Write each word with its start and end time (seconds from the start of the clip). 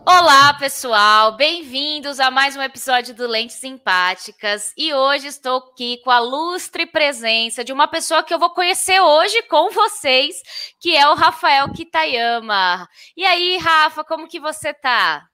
Olá, 0.00 0.54
pessoal, 0.54 1.36
bem-vindos 1.36 2.18
a 2.18 2.30
mais 2.30 2.56
um 2.56 2.62
episódio 2.62 3.14
do 3.14 3.26
Lentes 3.26 3.56
Simpáticas. 3.56 4.72
E 4.76 4.92
hoje 4.92 5.26
estou 5.26 5.58
aqui 5.58 5.98
com 6.02 6.10
a 6.10 6.18
lustre 6.18 6.86
presença 6.86 7.62
de 7.62 7.72
uma 7.72 7.86
pessoa 7.86 8.22
que 8.22 8.32
eu 8.32 8.38
vou 8.38 8.50
conhecer 8.50 9.00
hoje 9.00 9.42
com 9.42 9.70
vocês, 9.70 10.36
que 10.80 10.96
é 10.96 11.08
o 11.08 11.14
Rafael 11.14 11.70
Kitayama. 11.72 12.88
E 13.16 13.24
aí, 13.24 13.58
Rafa, 13.58 14.02
como 14.02 14.26
que 14.26 14.40
você 14.40 14.74
tá? 14.74 15.24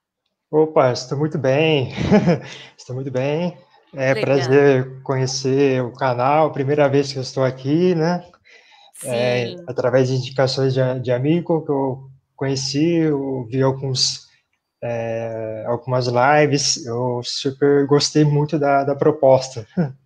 Opa, 0.50 0.92
estou 0.92 1.16
muito 1.16 1.38
bem. 1.38 1.92
estou 2.76 2.94
muito 2.94 3.10
bem. 3.10 3.56
É 3.94 4.12
Legal. 4.12 4.22
prazer 4.22 5.02
conhecer 5.02 5.82
o 5.82 5.92
canal, 5.92 6.52
primeira 6.52 6.88
vez 6.88 7.10
que 7.12 7.18
eu 7.18 7.22
estou 7.22 7.44
aqui, 7.44 7.94
né? 7.94 8.22
É, 9.04 9.54
através 9.68 10.08
de 10.08 10.16
indicações 10.16 10.74
de, 10.74 10.80
de 11.00 11.12
amigo 11.12 11.64
que 11.64 11.70
eu 11.70 12.10
conheci, 12.34 12.96
eu 12.96 13.46
vi 13.48 13.62
alguns 13.62 14.27
é, 14.82 15.64
algumas 15.66 16.06
lives, 16.06 16.84
eu 16.86 17.20
super 17.24 17.86
gostei 17.86 18.24
muito 18.24 18.58
da, 18.58 18.84
da 18.84 18.94
proposta. 18.94 19.66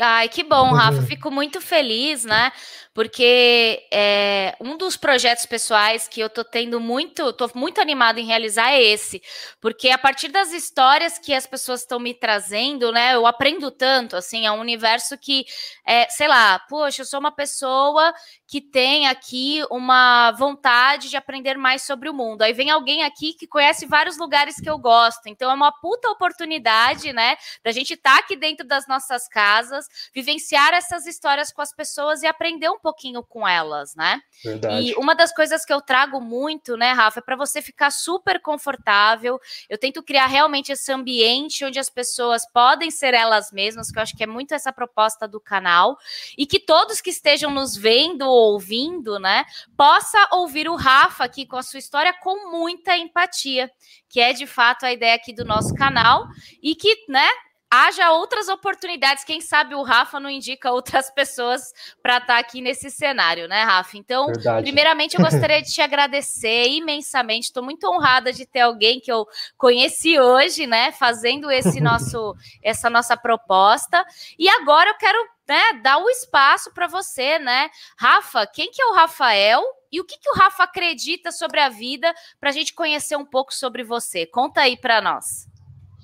Ai, 0.00 0.28
que 0.28 0.42
bom, 0.42 0.72
Rafa. 0.72 1.00
Uhum. 1.00 1.06
Fico 1.06 1.30
muito 1.30 1.60
feliz, 1.60 2.24
né? 2.24 2.50
Porque 2.94 3.86
é, 3.90 4.54
um 4.60 4.76
dos 4.76 4.98
projetos 4.98 5.46
pessoais 5.46 6.06
que 6.06 6.20
eu 6.20 6.28
tô 6.28 6.44
tendo 6.44 6.78
muito, 6.78 7.32
tô 7.32 7.50
muito 7.54 7.80
animada 7.80 8.20
em 8.20 8.26
realizar 8.26 8.70
é 8.70 8.82
esse. 8.82 9.22
Porque 9.60 9.88
a 9.88 9.96
partir 9.96 10.28
das 10.28 10.52
histórias 10.52 11.18
que 11.18 11.32
as 11.32 11.46
pessoas 11.46 11.80
estão 11.80 11.98
me 11.98 12.12
trazendo, 12.12 12.92
né? 12.92 13.14
Eu 13.14 13.26
aprendo 13.26 13.70
tanto, 13.70 14.14
assim, 14.14 14.44
é 14.44 14.52
um 14.52 14.60
universo 14.60 15.16
que, 15.16 15.46
é, 15.86 16.06
sei 16.10 16.28
lá, 16.28 16.58
poxa, 16.68 17.00
eu 17.00 17.06
sou 17.06 17.18
uma 17.18 17.32
pessoa 17.32 18.12
que 18.46 18.60
tem 18.60 19.06
aqui 19.08 19.64
uma 19.70 20.30
vontade 20.32 21.08
de 21.08 21.16
aprender 21.16 21.56
mais 21.56 21.82
sobre 21.84 22.10
o 22.10 22.14
mundo. 22.14 22.42
Aí 22.42 22.52
vem 22.52 22.68
alguém 22.68 23.02
aqui 23.02 23.32
que 23.32 23.46
conhece 23.46 23.86
vários 23.86 24.18
lugares 24.18 24.56
que 24.56 24.68
eu 24.68 24.76
gosto. 24.76 25.26
Então 25.26 25.50
é 25.50 25.54
uma 25.54 25.72
puta 25.72 26.10
oportunidade, 26.10 27.10
né? 27.14 27.36
Da 27.64 27.72
gente 27.72 27.94
estar 27.94 28.16
tá 28.16 28.20
aqui 28.20 28.36
dentro 28.36 28.66
das 28.66 28.86
nossas 28.86 29.26
casas, 29.26 29.86
vivenciar 30.14 30.74
essas 30.74 31.06
histórias 31.06 31.50
com 31.50 31.62
as 31.62 31.74
pessoas 31.74 32.22
e 32.22 32.26
aprender 32.26 32.68
um 32.68 32.81
pouquinho 32.82 33.22
com 33.22 33.46
elas, 33.46 33.94
né? 33.94 34.20
Verdade. 34.44 34.88
E 34.88 34.94
uma 34.96 35.14
das 35.14 35.32
coisas 35.32 35.64
que 35.64 35.72
eu 35.72 35.80
trago 35.80 36.20
muito, 36.20 36.76
né, 36.76 36.92
Rafa, 36.92 37.20
é 37.20 37.22
para 37.22 37.36
você 37.36 37.62
ficar 37.62 37.90
super 37.90 38.42
confortável. 38.42 39.40
Eu 39.70 39.78
tento 39.78 40.02
criar 40.02 40.26
realmente 40.26 40.72
esse 40.72 40.92
ambiente 40.92 41.64
onde 41.64 41.78
as 41.78 41.88
pessoas 41.88 42.42
podem 42.52 42.90
ser 42.90 43.14
elas 43.14 43.52
mesmas, 43.52 43.90
que 43.90 43.98
eu 43.98 44.02
acho 44.02 44.16
que 44.16 44.24
é 44.24 44.26
muito 44.26 44.52
essa 44.52 44.72
proposta 44.72 45.28
do 45.28 45.40
canal, 45.40 45.96
e 46.36 46.44
que 46.44 46.58
todos 46.58 47.00
que 47.00 47.10
estejam 47.10 47.50
nos 47.50 47.76
vendo 47.76 48.22
ou 48.22 48.52
ouvindo, 48.52 49.18
né, 49.18 49.44
possa 49.76 50.28
ouvir 50.32 50.68
o 50.68 50.74
Rafa 50.74 51.24
aqui 51.24 51.46
com 51.46 51.56
a 51.56 51.62
sua 51.62 51.78
história 51.78 52.12
com 52.12 52.50
muita 52.50 52.96
empatia, 52.96 53.70
que 54.08 54.20
é 54.20 54.32
de 54.32 54.46
fato 54.46 54.84
a 54.84 54.92
ideia 54.92 55.14
aqui 55.14 55.32
do 55.32 55.44
nosso 55.44 55.74
canal 55.74 56.26
e 56.60 56.74
que, 56.74 57.04
né, 57.08 57.28
haja 57.72 58.12
outras 58.12 58.48
oportunidades. 58.48 59.24
Quem 59.24 59.40
sabe 59.40 59.74
o 59.74 59.82
Rafa 59.82 60.20
não 60.20 60.28
indica 60.28 60.70
outras 60.70 61.10
pessoas 61.10 61.72
para 62.02 62.18
estar 62.18 62.34
tá 62.34 62.38
aqui 62.38 62.60
nesse 62.60 62.90
cenário, 62.90 63.48
né, 63.48 63.62
Rafa? 63.62 63.96
Então, 63.96 64.26
Verdade. 64.26 64.62
primeiramente, 64.62 65.16
eu 65.16 65.24
gostaria 65.24 65.62
de 65.62 65.72
te 65.72 65.80
agradecer 65.80 66.68
imensamente. 66.68 67.44
Estou 67.44 67.62
muito 67.62 67.88
honrada 67.88 68.30
de 68.30 68.44
ter 68.44 68.60
alguém 68.60 69.00
que 69.00 69.10
eu 69.10 69.26
conheci 69.56 70.20
hoje, 70.20 70.66
né, 70.66 70.92
fazendo 70.92 71.50
esse 71.50 71.80
nosso, 71.80 72.36
essa 72.62 72.90
nossa 72.90 73.16
proposta. 73.16 74.04
E 74.38 74.46
agora 74.50 74.90
eu 74.90 74.94
quero 74.96 75.18
né, 75.48 75.80
dar 75.82 75.96
o 75.96 76.10
espaço 76.10 76.74
para 76.74 76.86
você, 76.86 77.38
né, 77.38 77.70
Rafa? 77.98 78.46
Quem 78.46 78.70
que 78.70 78.82
é 78.82 78.86
o 78.86 78.92
Rafael? 78.92 79.62
E 79.90 79.98
o 79.98 80.04
que, 80.04 80.18
que 80.18 80.30
o 80.30 80.34
Rafa 80.34 80.64
acredita 80.64 81.30
sobre 81.32 81.60
a 81.60 81.68
vida 81.70 82.14
para 82.38 82.50
a 82.50 82.52
gente 82.52 82.74
conhecer 82.74 83.16
um 83.16 83.26
pouco 83.26 83.52
sobre 83.52 83.82
você? 83.82 84.26
Conta 84.26 84.62
aí 84.62 84.76
para 84.76 85.00
nós. 85.00 85.51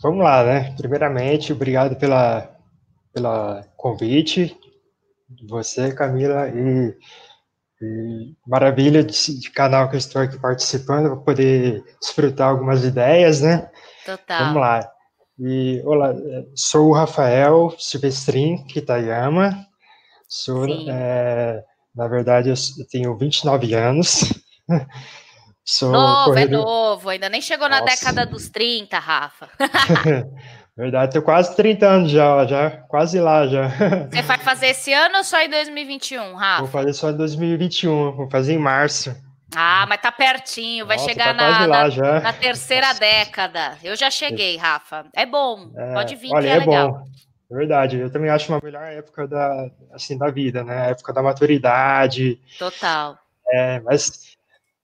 Vamos 0.02 0.24
lá, 0.24 0.44
né? 0.44 0.74
Primeiramente, 0.76 1.52
obrigado 1.52 1.96
pela, 1.96 2.48
pela 3.12 3.64
convite 3.76 4.56
você, 5.46 5.92
Camila, 5.92 6.48
e, 6.48 6.96
e 7.82 8.34
maravilha 8.46 9.04
de, 9.04 9.40
de, 9.40 9.50
canal 9.50 9.88
que 9.88 9.96
eu 9.96 9.98
estou 9.98 10.22
aqui 10.22 10.38
participando, 10.38 11.08
para 11.08 11.16
poder 11.16 11.84
desfrutar 12.00 12.48
algumas 12.48 12.84
ideias, 12.84 13.42
né? 13.42 13.70
Total. 14.04 14.46
Vamos 14.46 14.60
lá. 14.60 14.90
E, 15.38 15.82
olá, 15.84 16.14
sou 16.54 16.88
o 16.88 16.92
Rafael 16.92 17.72
Silvestrin 17.78 18.64
Kitayama, 18.64 19.66
sou, 20.28 20.66
é, 20.88 21.62
na 21.94 22.08
verdade, 22.08 22.50
eu 22.50 22.56
tenho 22.90 23.16
29 23.16 23.74
anos, 23.74 24.32
Sou 25.70 25.92
novo, 25.92 26.30
é 26.30 26.46
corredor... 26.46 26.60
é 26.60 26.64
novo, 26.64 27.08
ainda 27.10 27.28
nem 27.28 27.42
chegou 27.42 27.68
na 27.68 27.80
Nossa. 27.80 27.94
década 27.94 28.24
dos 28.24 28.48
30, 28.48 28.98
Rafa. 28.98 29.50
Verdade, 30.74 31.12
tenho 31.12 31.22
quase 31.22 31.54
30 31.54 31.86
anos 31.86 32.10
já, 32.10 32.46
já 32.46 32.70
quase 32.88 33.20
lá 33.20 33.46
já. 33.46 33.68
Você 34.10 34.22
vai 34.22 34.38
fazer 34.38 34.68
esse 34.68 34.94
ano 34.94 35.18
ou 35.18 35.24
só 35.24 35.38
em 35.42 35.50
2021, 35.50 36.34
Rafa? 36.36 36.62
Vou 36.62 36.68
fazer 36.68 36.94
só 36.94 37.10
em 37.10 37.16
2021, 37.18 38.12
vou 38.12 38.30
fazer 38.30 38.54
em 38.54 38.58
março. 38.58 39.14
Ah, 39.54 39.84
mas 39.86 40.00
tá 40.00 40.10
pertinho, 40.10 40.86
vai 40.86 40.96
Nossa, 40.96 41.08
chegar 41.10 41.36
tá 41.36 41.66
na, 41.66 41.66
na, 41.66 42.20
na, 42.20 42.32
terceira 42.32 42.86
Nossa. 42.86 43.00
década. 43.00 43.76
Eu 43.84 43.94
já 43.94 44.10
cheguei, 44.10 44.56
Rafa. 44.56 45.04
É 45.14 45.26
bom, 45.26 45.70
é, 45.76 45.92
pode 45.92 46.16
vir 46.16 46.32
olha, 46.32 46.44
que 46.44 46.48
é, 46.48 46.56
é 46.56 46.58
legal. 46.60 46.92
Bom. 46.92 47.04
É 47.50 47.54
verdade, 47.54 47.98
eu 47.98 48.10
também 48.10 48.30
acho 48.30 48.50
uma 48.50 48.60
melhor 48.64 48.84
época 48.84 49.28
da, 49.28 49.70
assim, 49.92 50.16
da 50.16 50.30
vida, 50.30 50.64
né? 50.64 50.80
A 50.80 50.86
época 50.86 51.12
da 51.12 51.22
maturidade. 51.22 52.40
Total. 52.58 53.18
É, 53.50 53.80
mas 53.80 54.27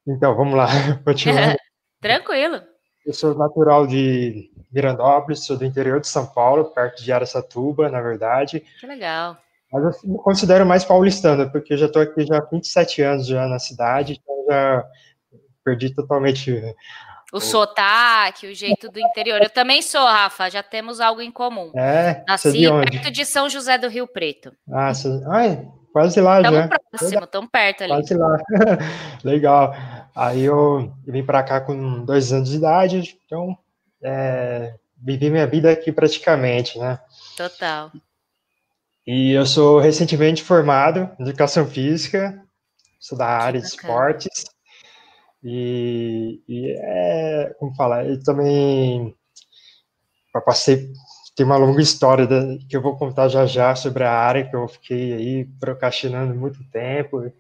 então, 0.07 0.35
vamos 0.37 0.55
lá, 0.55 0.67
continuando. 1.05 1.57
Tranquilo. 2.01 2.61
Eu 3.07 3.13
sou 3.13 3.35
natural 3.35 3.87
de 3.87 4.51
Mirandópolis, 4.73 5.45
sou 5.45 5.57
do 5.57 5.65
interior 5.65 6.01
de 6.01 6.09
São 6.09 6.27
Paulo, 6.27 6.67
perto 6.67 7.03
de 7.03 7.13
Aracatuba, 7.13 7.89
na 7.89 8.01
verdade. 8.01 8.63
Que 8.81 8.87
legal. 8.87 9.37
Mas 9.73 10.03
eu 10.03 10.11
me 10.11 10.19
considero 10.19 10.65
mais 10.65 10.85
paulistano, 10.85 11.51
porque 11.51 11.75
eu 11.75 11.79
já 11.79 11.87
estou 11.87 12.01
aqui 12.01 12.25
já 12.25 12.39
há 12.39 12.45
27 12.45 13.03
anos 13.03 13.27
já 13.27 13.47
na 13.47 13.59
cidade, 13.59 14.21
então 14.23 14.45
já 14.49 14.85
perdi 15.65 15.95
totalmente 15.95 16.63
o, 17.35 17.39
o 17.39 17.41
sotaque, 17.41 18.47
o 18.47 18.55
jeito 18.55 18.89
do 18.89 19.01
interior. 19.01 19.43
Eu 19.43 19.51
também 19.51 19.83
sou, 19.83 20.05
Rafa, 20.05 20.49
já 20.49 20.63
temos 20.63 21.01
algo 21.01 21.21
em 21.21 21.31
comum. 21.31 21.73
É, 21.75 22.23
Nasci 22.27 22.53
de 22.53 22.71
perto 22.71 23.11
de 23.11 23.25
São 23.25 23.49
José 23.49 23.77
do 23.77 23.89
Rio 23.89 24.07
Preto. 24.07 24.53
Ah. 24.73 24.93
Ai, 25.33 25.67
quase 25.93 26.21
lá 26.21 26.41
tamo 26.41 26.57
já. 26.57 26.69
Próximo, 26.91 27.27
tão 27.27 27.47
perto 27.47 27.83
ali. 27.83 27.93
Quase 27.93 28.15
lá. 28.15 28.39
Legal. 29.25 29.75
Aí 30.15 30.45
eu 30.45 30.93
vim 31.05 31.25
para 31.25 31.43
cá 31.43 31.61
com 31.61 32.05
dois 32.05 32.33
anos 32.33 32.49
de 32.49 32.57
idade, 32.57 33.19
então 33.27 33.59
é, 34.01 34.75
vivi 34.97 35.29
minha 35.29 35.47
vida 35.47 35.73
aqui 35.73 35.91
praticamente, 35.91 36.79
né? 36.79 37.01
Total. 37.37 37.91
E 39.05 39.33
eu 39.33 39.45
sou 39.45 39.81
recentemente 39.81 40.43
formado 40.43 41.11
em 41.19 41.25
educação 41.25 41.67
física, 41.67 42.41
sou 43.01 43.19
da 43.19 43.27
área 43.27 43.61
de 43.61 43.67
esportes. 43.67 44.54
E, 45.45 46.41
e 46.49 46.71
é, 46.71 47.55
como 47.59 47.75
falar, 47.75 48.07
eu 48.07 48.23
também 48.23 49.15
passei 50.45 50.91
tem 51.37 51.45
uma 51.45 51.57
longa 51.57 51.83
história 51.83 52.27
da, 52.27 52.57
que 52.69 52.77
eu 52.77 52.83
vou 52.83 52.97
contar 52.97 53.29
já 53.29 53.45
já 53.45 53.75
sobre 53.75 54.05
a 54.05 54.13
área 54.13 54.49
que 54.49 54.55
eu 54.55 54.69
fiquei 54.69 55.13
aí 55.13 55.45
procrastinando 55.59 56.35
muito 56.35 56.63
tempo, 56.71 57.31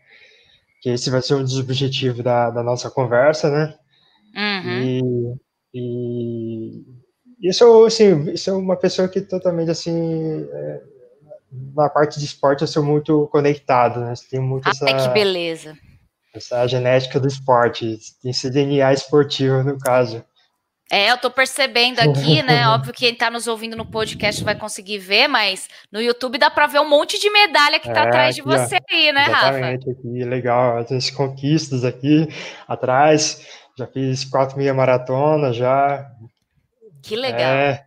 que 0.80 0.90
esse 0.90 1.10
vai 1.10 1.22
ser 1.22 1.34
um 1.34 1.42
dos 1.42 1.58
objetivos 1.58 2.22
da, 2.22 2.50
da 2.50 2.62
nossa 2.62 2.90
conversa, 2.90 3.50
né? 3.50 3.74
Uhum. 4.36 5.38
E, 5.72 6.84
e 7.40 7.46
eu 7.48 7.52
sou, 7.52 7.86
assim, 7.86 8.36
sou 8.36 8.58
uma 8.58 8.76
pessoa 8.76 9.08
que 9.08 9.20
totalmente, 9.20 9.70
assim, 9.70 10.44
é, 10.52 10.82
na 11.74 11.88
parte 11.88 12.18
de 12.18 12.24
esporte 12.24 12.62
eu 12.62 12.68
sou 12.68 12.82
muito 12.82 13.28
conectado, 13.28 14.00
né? 14.00 14.12
Tem 14.28 14.40
muito 14.40 14.68
essa... 14.68 14.84
que 14.84 15.08
beleza! 15.14 15.78
Essa 16.34 16.66
genética 16.66 17.20
do 17.20 17.28
esporte, 17.28 17.96
tem 18.20 18.32
esse 18.32 18.50
DNA 18.50 18.92
esportivo, 18.92 19.62
no 19.62 19.78
caso. 19.78 20.24
É, 20.90 21.10
eu 21.10 21.16
tô 21.16 21.30
percebendo 21.30 22.00
aqui, 22.00 22.42
né? 22.44 22.68
Óbvio 22.68 22.92
que 22.92 23.06
quem 23.06 23.14
tá 23.14 23.30
nos 23.30 23.46
ouvindo 23.46 23.76
no 23.76 23.86
podcast 23.86 24.42
vai 24.44 24.54
conseguir 24.54 24.98
ver, 24.98 25.28
mas 25.28 25.68
no 25.90 26.00
YouTube 26.00 26.36
dá 26.36 26.50
para 26.50 26.66
ver 26.66 26.80
um 26.80 26.88
monte 26.88 27.20
de 27.20 27.30
medalha 27.30 27.78
que 27.78 27.90
tá 27.90 28.04
é, 28.04 28.06
atrás 28.08 28.34
de 28.34 28.42
você 28.42 28.76
ó, 28.76 28.94
aí, 28.94 29.12
né, 29.12 29.26
exatamente, 29.26 29.86
Rafa? 29.86 29.98
aqui, 29.98 30.24
legal. 30.24 30.78
As 30.78 31.10
conquistas 31.10 31.84
aqui 31.84 32.28
atrás. 32.66 33.46
Já 33.76 33.86
fiz 33.86 34.24
quatro 34.24 34.56
meia 34.56 34.72
maratona 34.72 35.52
já. 35.52 36.08
Que 37.02 37.16
legal. 37.16 37.40
É, 37.40 37.84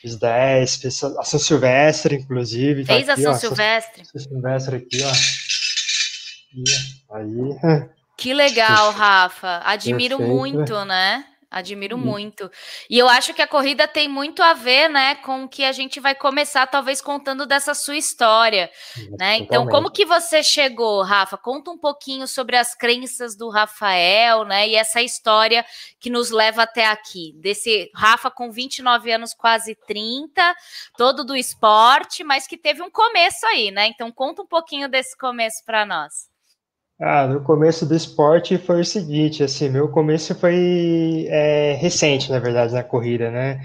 fiz 0.00 0.16
10, 0.16 0.76
fiz 0.76 1.02
a 1.02 1.22
São 1.24 1.40
Silvestre, 1.40 2.16
inclusive. 2.16 2.84
Tá 2.84 2.94
fez 2.94 3.06
tá 3.06 3.12
aqui, 3.14 3.22
a 3.22 3.24
São 3.24 3.32
ó, 3.32 3.36
Silvestre? 3.36 4.04
São 4.04 4.20
Silvestre 4.20 4.76
aqui, 4.76 5.02
ó. 5.02 5.12
Aí. 7.14 7.88
Que 8.16 8.32
legal, 8.32 8.92
Rafa. 8.92 9.60
Admiro 9.64 10.20
muito, 10.20 10.84
né? 10.84 11.24
Admiro 11.54 11.96
uhum. 11.96 12.02
muito. 12.02 12.50
E 12.90 12.98
eu 12.98 13.08
acho 13.08 13.32
que 13.32 13.40
a 13.40 13.46
corrida 13.46 13.86
tem 13.86 14.08
muito 14.08 14.42
a 14.42 14.54
ver, 14.54 14.88
né, 14.90 15.14
com 15.14 15.44
o 15.44 15.48
que 15.48 15.64
a 15.64 15.70
gente 15.70 16.00
vai 16.00 16.12
começar, 16.12 16.66
talvez, 16.66 17.00
contando 17.00 17.46
dessa 17.46 17.74
sua 17.74 17.96
história, 17.96 18.68
né? 19.16 19.36
Então, 19.36 19.64
como 19.68 19.88
que 19.88 20.04
você 20.04 20.42
chegou, 20.42 21.02
Rafa? 21.02 21.38
Conta 21.38 21.70
um 21.70 21.78
pouquinho 21.78 22.26
sobre 22.26 22.56
as 22.56 22.74
crenças 22.74 23.36
do 23.36 23.48
Rafael, 23.48 24.44
né, 24.44 24.68
e 24.68 24.74
essa 24.74 25.00
história 25.00 25.64
que 26.00 26.10
nos 26.10 26.30
leva 26.30 26.64
até 26.64 26.86
aqui. 26.86 27.32
Desse 27.36 27.88
Rafa 27.94 28.32
com 28.32 28.50
29 28.50 29.12
anos, 29.12 29.32
quase 29.32 29.76
30, 29.86 30.56
todo 30.96 31.24
do 31.24 31.36
esporte, 31.36 32.24
mas 32.24 32.48
que 32.48 32.56
teve 32.56 32.82
um 32.82 32.90
começo 32.90 33.46
aí, 33.46 33.70
né? 33.70 33.86
Então, 33.86 34.10
conta 34.10 34.42
um 34.42 34.46
pouquinho 34.46 34.88
desse 34.88 35.16
começo 35.16 35.64
para 35.64 35.86
nós. 35.86 36.33
Ah, 37.00 37.26
no 37.26 37.42
começo 37.42 37.84
do 37.84 37.94
esporte 37.94 38.56
foi 38.56 38.80
o 38.80 38.84
seguinte, 38.84 39.42
assim, 39.42 39.68
meu 39.68 39.88
começo 39.88 40.34
foi 40.34 41.26
é, 41.28 41.72
recente, 41.74 42.30
na 42.30 42.38
verdade, 42.38 42.72
na 42.72 42.84
corrida, 42.84 43.30
né? 43.30 43.60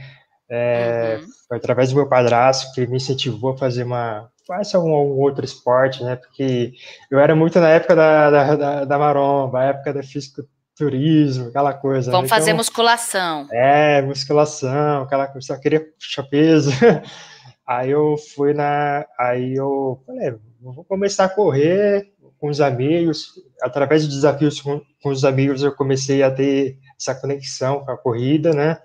É, 0.49 1.19
uhum. 1.21 1.27
Foi 1.47 1.57
através 1.57 1.89
do 1.89 1.95
meu 1.95 2.09
padrasto 2.09 2.73
que 2.73 2.87
me 2.87 2.97
incentivou 2.97 3.51
a 3.51 3.57
fazer 3.57 3.83
uma, 3.83 4.29
algum, 4.73 4.93
algum 4.93 5.21
outro 5.21 5.45
esporte, 5.45 6.03
né? 6.03 6.15
Porque 6.15 6.73
eu 7.11 7.19
era 7.19 7.35
muito 7.35 7.59
na 7.59 7.69
época 7.69 7.95
da, 7.95 8.31
da, 8.31 8.55
da, 8.55 8.85
da 8.85 8.97
maromba, 8.97 9.63
época 9.63 9.93
da 9.93 10.01
fisiculturismo, 10.01 11.49
aquela 11.49 11.73
coisa. 11.73 12.09
Vamos 12.09 12.31
né? 12.31 12.35
fazer 12.35 12.49
então, 12.49 12.57
musculação. 12.57 13.47
É, 13.51 14.01
musculação, 14.01 15.03
aquela 15.03 15.27
coisa, 15.27 15.47
só 15.47 15.57
queria 15.57 15.81
puxar 15.81 16.23
peso. 16.23 16.71
Aí 17.67 17.91
eu 17.91 18.15
fui 18.35 18.55
na. 18.55 19.05
Aí 19.19 19.53
eu 19.53 20.01
falei, 20.03 20.33
vou 20.59 20.83
começar 20.83 21.25
a 21.25 21.29
correr, 21.29 22.11
com 22.39 22.49
os 22.49 22.61
amigos, 22.61 23.33
através 23.61 24.03
de 24.03 24.09
desafios 24.09 24.61
com, 24.61 24.81
com 25.03 25.09
os 25.09 25.25
amigos, 25.25 25.61
eu 25.61 25.75
comecei 25.75 26.23
a 26.23 26.31
ter 26.31 26.77
essa 26.97 27.13
conexão 27.13 27.83
com 27.83 27.91
a 27.91 27.97
corrida, 27.97 28.53
né? 28.53 28.79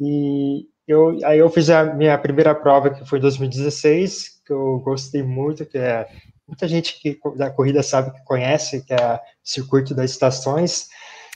E 0.00 0.66
eu, 0.86 1.18
aí 1.24 1.38
eu 1.38 1.48
fiz 1.50 1.70
a 1.70 1.84
minha 1.84 2.16
primeira 2.18 2.54
prova, 2.54 2.90
que 2.90 3.04
foi 3.04 3.18
em 3.18 3.22
2016, 3.22 4.42
que 4.44 4.52
eu 4.52 4.80
gostei 4.80 5.22
muito, 5.22 5.66
que 5.66 5.78
é 5.78 6.08
muita 6.46 6.66
gente 6.66 7.00
que 7.00 7.18
da 7.36 7.50
corrida 7.50 7.82
sabe 7.82 8.12
que 8.12 8.24
conhece, 8.24 8.84
que 8.84 8.92
é 8.92 9.14
o 9.14 9.20
circuito 9.42 9.94
das 9.94 10.10
estações. 10.10 10.88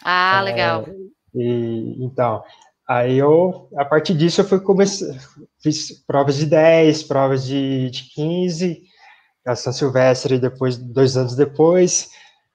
Ah, 0.02 0.40
legal. 0.42 0.84
É, 0.88 0.92
e 1.38 2.04
então, 2.04 2.42
aí 2.88 3.18
eu 3.18 3.68
a 3.76 3.84
partir 3.84 4.14
disso 4.14 4.40
eu 4.40 4.44
fui 4.44 4.58
começar, 4.58 5.06
fiz 5.62 5.92
provas 6.06 6.36
de 6.36 6.46
10, 6.46 7.02
provas 7.04 7.46
de, 7.46 7.90
de 7.90 8.02
15, 8.14 8.82
a 9.46 9.54
São 9.54 9.72
Silvestre 9.72 10.38
depois, 10.38 10.76
dois 10.76 11.16
anos 11.16 11.36
depois. 11.36 12.10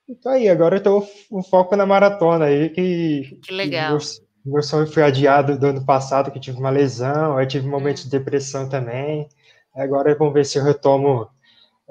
Então 0.08 0.32
aí, 0.32 0.50
agora 0.50 0.78
eu 0.78 0.84
tô 0.84 1.08
o 1.30 1.42
foco 1.42 1.76
na 1.76 1.86
maratona 1.86 2.46
aí, 2.46 2.70
que, 2.70 3.40
que 3.42 3.54
legal. 3.54 3.98
Que 3.98 4.06
meu, 4.46 4.54
meu, 4.56 4.64
sonho 4.64 4.86
foi 4.86 5.04
adiado 5.04 5.58
do 5.58 5.68
ano 5.68 5.86
passado, 5.86 6.32
que 6.32 6.40
tive 6.40 6.60
uma 6.60 6.70
lesão, 6.70 7.38
aí 7.38 7.48
tive 7.48 7.66
um 7.66 7.72
momento 7.72 8.02
hum. 8.02 8.04
de 8.04 8.10
depressão 8.10 8.68
também. 8.68 9.30
Agora 9.74 10.14
vamos 10.16 10.34
ver 10.34 10.46
se 10.46 10.58
eu 10.58 10.64
retomo 10.64 11.30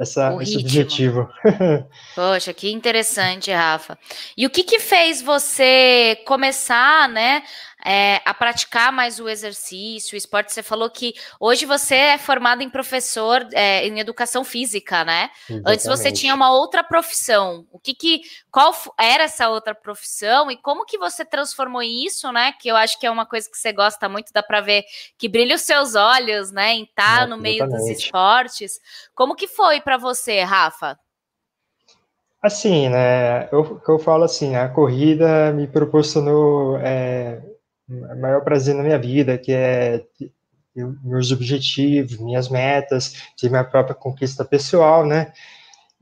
essa, 0.00 0.37
esse 0.43 0.56
objetivo. 0.58 1.29
Poxa, 2.14 2.55
que 2.55 2.70
interessante, 2.70 3.50
Rafa. 3.52 3.99
E 4.37 4.47
o 4.47 4.50
que 4.50 4.62
que 4.62 4.79
fez 4.79 5.20
você 5.20 6.17
começar, 6.26 7.08
né, 7.08 7.43
é, 7.84 8.20
a 8.24 8.34
praticar 8.34 8.92
mais 8.92 9.18
o 9.20 9.28
exercício, 9.28 10.14
o 10.14 10.16
esporte. 10.16 10.52
Você 10.52 10.62
falou 10.62 10.90
que 10.90 11.14
hoje 11.38 11.66
você 11.66 11.94
é 11.94 12.18
formado 12.18 12.62
em 12.62 12.70
professor 12.70 13.46
é, 13.52 13.86
em 13.86 13.98
educação 13.98 14.44
física, 14.44 15.04
né? 15.04 15.30
Exatamente. 15.48 15.72
Antes 15.72 15.86
você 15.86 16.12
tinha 16.12 16.34
uma 16.34 16.52
outra 16.52 16.82
profissão. 16.82 17.66
O 17.70 17.78
que 17.78 17.94
que 17.94 18.22
qual 18.50 18.74
era 18.98 19.24
essa 19.24 19.48
outra 19.48 19.74
profissão 19.74 20.50
e 20.50 20.56
como 20.56 20.84
que 20.84 20.98
você 20.98 21.24
transformou 21.24 21.82
isso, 21.82 22.30
né? 22.32 22.52
Que 22.52 22.68
eu 22.68 22.76
acho 22.76 22.98
que 22.98 23.06
é 23.06 23.10
uma 23.10 23.26
coisa 23.26 23.48
que 23.50 23.56
você 23.56 23.72
gosta 23.72 24.08
muito, 24.08 24.32
dá 24.32 24.42
para 24.42 24.60
ver 24.60 24.84
que 25.18 25.28
brilha 25.28 25.54
os 25.54 25.62
seus 25.62 25.94
olhos, 25.94 26.50
né? 26.50 26.74
Em 26.74 26.84
estar 26.84 27.20
tá 27.20 27.26
no 27.26 27.36
meio 27.36 27.68
dos 27.68 27.86
esportes. 27.88 28.80
Como 29.14 29.34
que 29.34 29.46
foi 29.46 29.80
para 29.80 29.96
você, 29.96 30.42
Rafa? 30.42 30.98
Assim, 32.42 32.88
né? 32.88 33.48
Eu, 33.52 33.80
eu 33.86 33.98
falo 33.98 34.24
assim, 34.24 34.56
a 34.56 34.68
corrida 34.68 35.52
me 35.52 35.66
proporcionou 35.66 36.78
é, 36.78 37.38
maior 38.16 38.42
prazer 38.42 38.75
na 38.75 38.82
minha 38.82 38.98
vida, 38.98 39.37
que 39.37 39.52
é 39.52 40.04
meus 41.02 41.32
objetivos, 41.32 42.19
minhas 42.19 42.48
metas, 42.48 43.14
ter 43.38 43.50
minha 43.50 43.64
própria 43.64 43.94
conquista 43.94 44.44
pessoal, 44.44 45.04
né? 45.04 45.32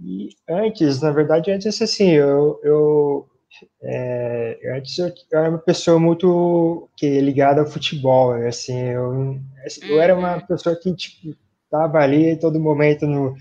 E 0.01 0.29
antes, 0.49 1.01
na 1.01 1.11
verdade, 1.11 1.51
antes 1.51 1.81
assim, 1.83 2.11
eu, 2.11 2.61
eu 2.63 3.29
é, 3.83 4.59
antes 4.77 4.97
eu, 4.99 5.09
eu, 5.09 5.39
era 5.39 5.49
uma 5.49 5.59
pessoa 5.59 5.99
muito 5.99 6.89
que 6.97 7.21
ligada 7.21 7.61
ao 7.61 7.67
futebol, 7.67 8.33
assim, 8.47 8.79
eu, 8.79 9.41
eu 9.83 10.01
era 10.01 10.15
uma 10.15 10.37
uhum. 10.37 10.47
pessoa 10.47 10.77
que 10.77 10.95
tipo 10.95 11.35
tava 11.71 11.99
ali 11.99 12.39
todo 12.39 12.61
momento 12.61 13.07
no 13.07 13.35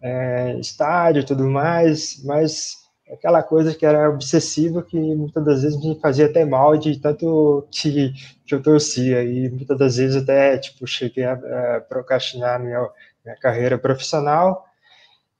é, 0.00 0.56
estádio, 0.60 1.26
tudo 1.26 1.44
mais, 1.44 2.22
mas 2.24 2.85
aquela 3.10 3.42
coisa 3.42 3.74
que 3.74 3.86
era 3.86 4.10
obsessiva 4.10 4.82
que 4.82 4.96
muitas 4.96 5.44
das 5.44 5.62
vezes 5.62 5.80
me 5.82 5.98
fazia 6.00 6.26
até 6.26 6.44
mal 6.44 6.76
de 6.76 6.98
tanto 6.98 7.66
que, 7.70 8.12
que 8.44 8.54
eu 8.54 8.62
torcia. 8.62 9.22
E 9.22 9.48
muitas 9.48 9.78
das 9.78 9.96
vezes 9.96 10.22
até 10.22 10.58
tipo 10.58 10.86
cheguei 10.86 11.24
a, 11.24 11.32
a 11.34 11.80
procrastinar 11.80 12.60
minha, 12.60 12.88
minha 13.24 13.36
carreira 13.38 13.78
profissional. 13.78 14.64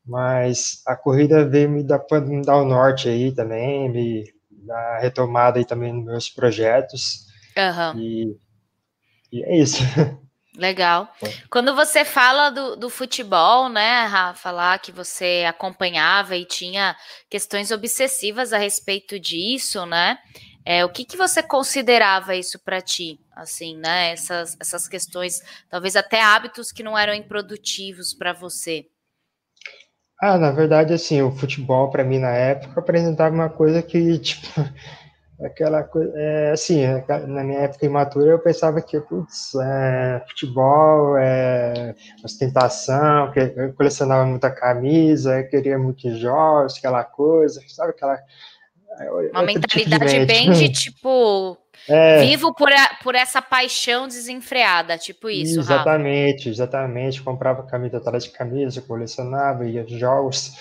Mas 0.05 0.83
a 0.87 0.95
corrida 0.95 1.45
veio 1.45 1.69
me 1.69 1.83
dar, 1.83 2.05
me 2.25 2.43
dar 2.43 2.59
o 2.59 2.65
norte 2.65 3.09
aí 3.09 3.33
também 3.33 3.91
me 3.91 4.33
dar 4.51 4.99
retomada 5.01 5.59
aí 5.59 5.65
também 5.65 5.93
nos 5.93 6.05
meus 6.05 6.29
projetos. 6.29 7.27
Uhum. 7.57 7.99
e, 7.99 8.37
e 9.33 9.43
é 9.43 9.57
isso 9.57 9.83
Legal. 10.57 11.13
Quando 11.51 11.75
você 11.75 12.05
fala 12.05 12.49
do, 12.49 12.77
do, 12.77 12.89
futebol, 12.89 13.69
né, 13.69 14.07
Rafa, 14.07 14.51
lá 14.51 14.79
que 14.79 14.91
você 14.91 15.45
acompanhava 15.47 16.35
e 16.35 16.47
tinha 16.47 16.97
questões 17.29 17.71
obsessivas 17.71 18.55
a 18.55 18.59
respeito 18.59 19.21
disso, 19.21 19.85
né? 19.85 20.19
É, 20.65 20.85
o 20.85 20.89
que, 20.89 21.05
que 21.05 21.17
você 21.17 21.43
considerava 21.43 22.35
isso 22.35 22.59
para 22.59 22.81
ti, 22.81 23.21
assim, 23.33 23.77
né? 23.77 24.13
Essas, 24.13 24.57
essas 24.59 24.89
questões, 24.89 25.43
talvez 25.69 25.95
até 25.95 26.23
hábitos 26.23 26.73
que 26.73 26.83
não 26.83 26.97
eram 26.97 27.15
improdutivos 27.15 28.15
para 28.15 28.33
você. 28.33 28.87
Ah, 30.21 30.39
na 30.39 30.51
verdade, 30.51 30.95
assim, 30.95 31.21
o 31.21 31.31
futebol 31.31 31.91
para 31.91 32.03
mim 32.03 32.19
na 32.19 32.31
época 32.31 32.81
apresentava 32.81 33.35
uma 33.35 33.51
coisa 33.51 33.83
que, 33.83 34.19
tipo, 34.19 34.47
aquela 35.41 35.83
coisa, 35.83 36.13
é, 36.17 36.53
assim, 36.53 36.81
é, 36.81 37.05
na 37.27 37.45
minha 37.45 37.61
época 37.61 37.85
imatura 37.85 38.31
eu 38.31 38.39
pensava 38.39 38.81
que, 38.81 38.99
putz, 39.01 39.55
é, 39.55 40.23
futebol 40.29 41.17
é 41.19 41.95
ostentação, 42.25 43.31
que 43.33 43.41
eu 43.41 43.75
colecionava 43.75 44.25
muita 44.25 44.51
camisa, 44.51 45.43
queria 45.45 45.79
muitos 45.79 46.19
jogos, 46.19 46.79
aquela 46.79 47.05
coisa, 47.05 47.61
sabe, 47.69 47.91
aquela... 47.91 48.19
Uma 49.31 49.43
mentalidade 49.43 50.07
tipo 50.07 50.21
de 50.21 50.25
bem 50.25 50.53
de, 50.53 50.71
tipo, 50.73 51.59
é, 51.87 52.25
vivo 52.25 52.55
por, 52.55 52.73
a, 52.73 52.97
por 53.03 53.15
essa 53.15 53.43
paixão 53.43 54.09
desenfreada, 54.09 54.97
tipo 54.97 55.29
isso, 55.29 55.61
Exatamente, 55.61 56.39
Rafa. 56.39 56.49
exatamente, 56.49 57.23
comprava 57.23 57.63
camisa 57.65 57.99
atrás 57.99 58.25
de 58.25 58.31
camisa, 58.31 58.81
colecionava, 58.81 59.67
ia 59.67 59.87
jogos 59.87 60.53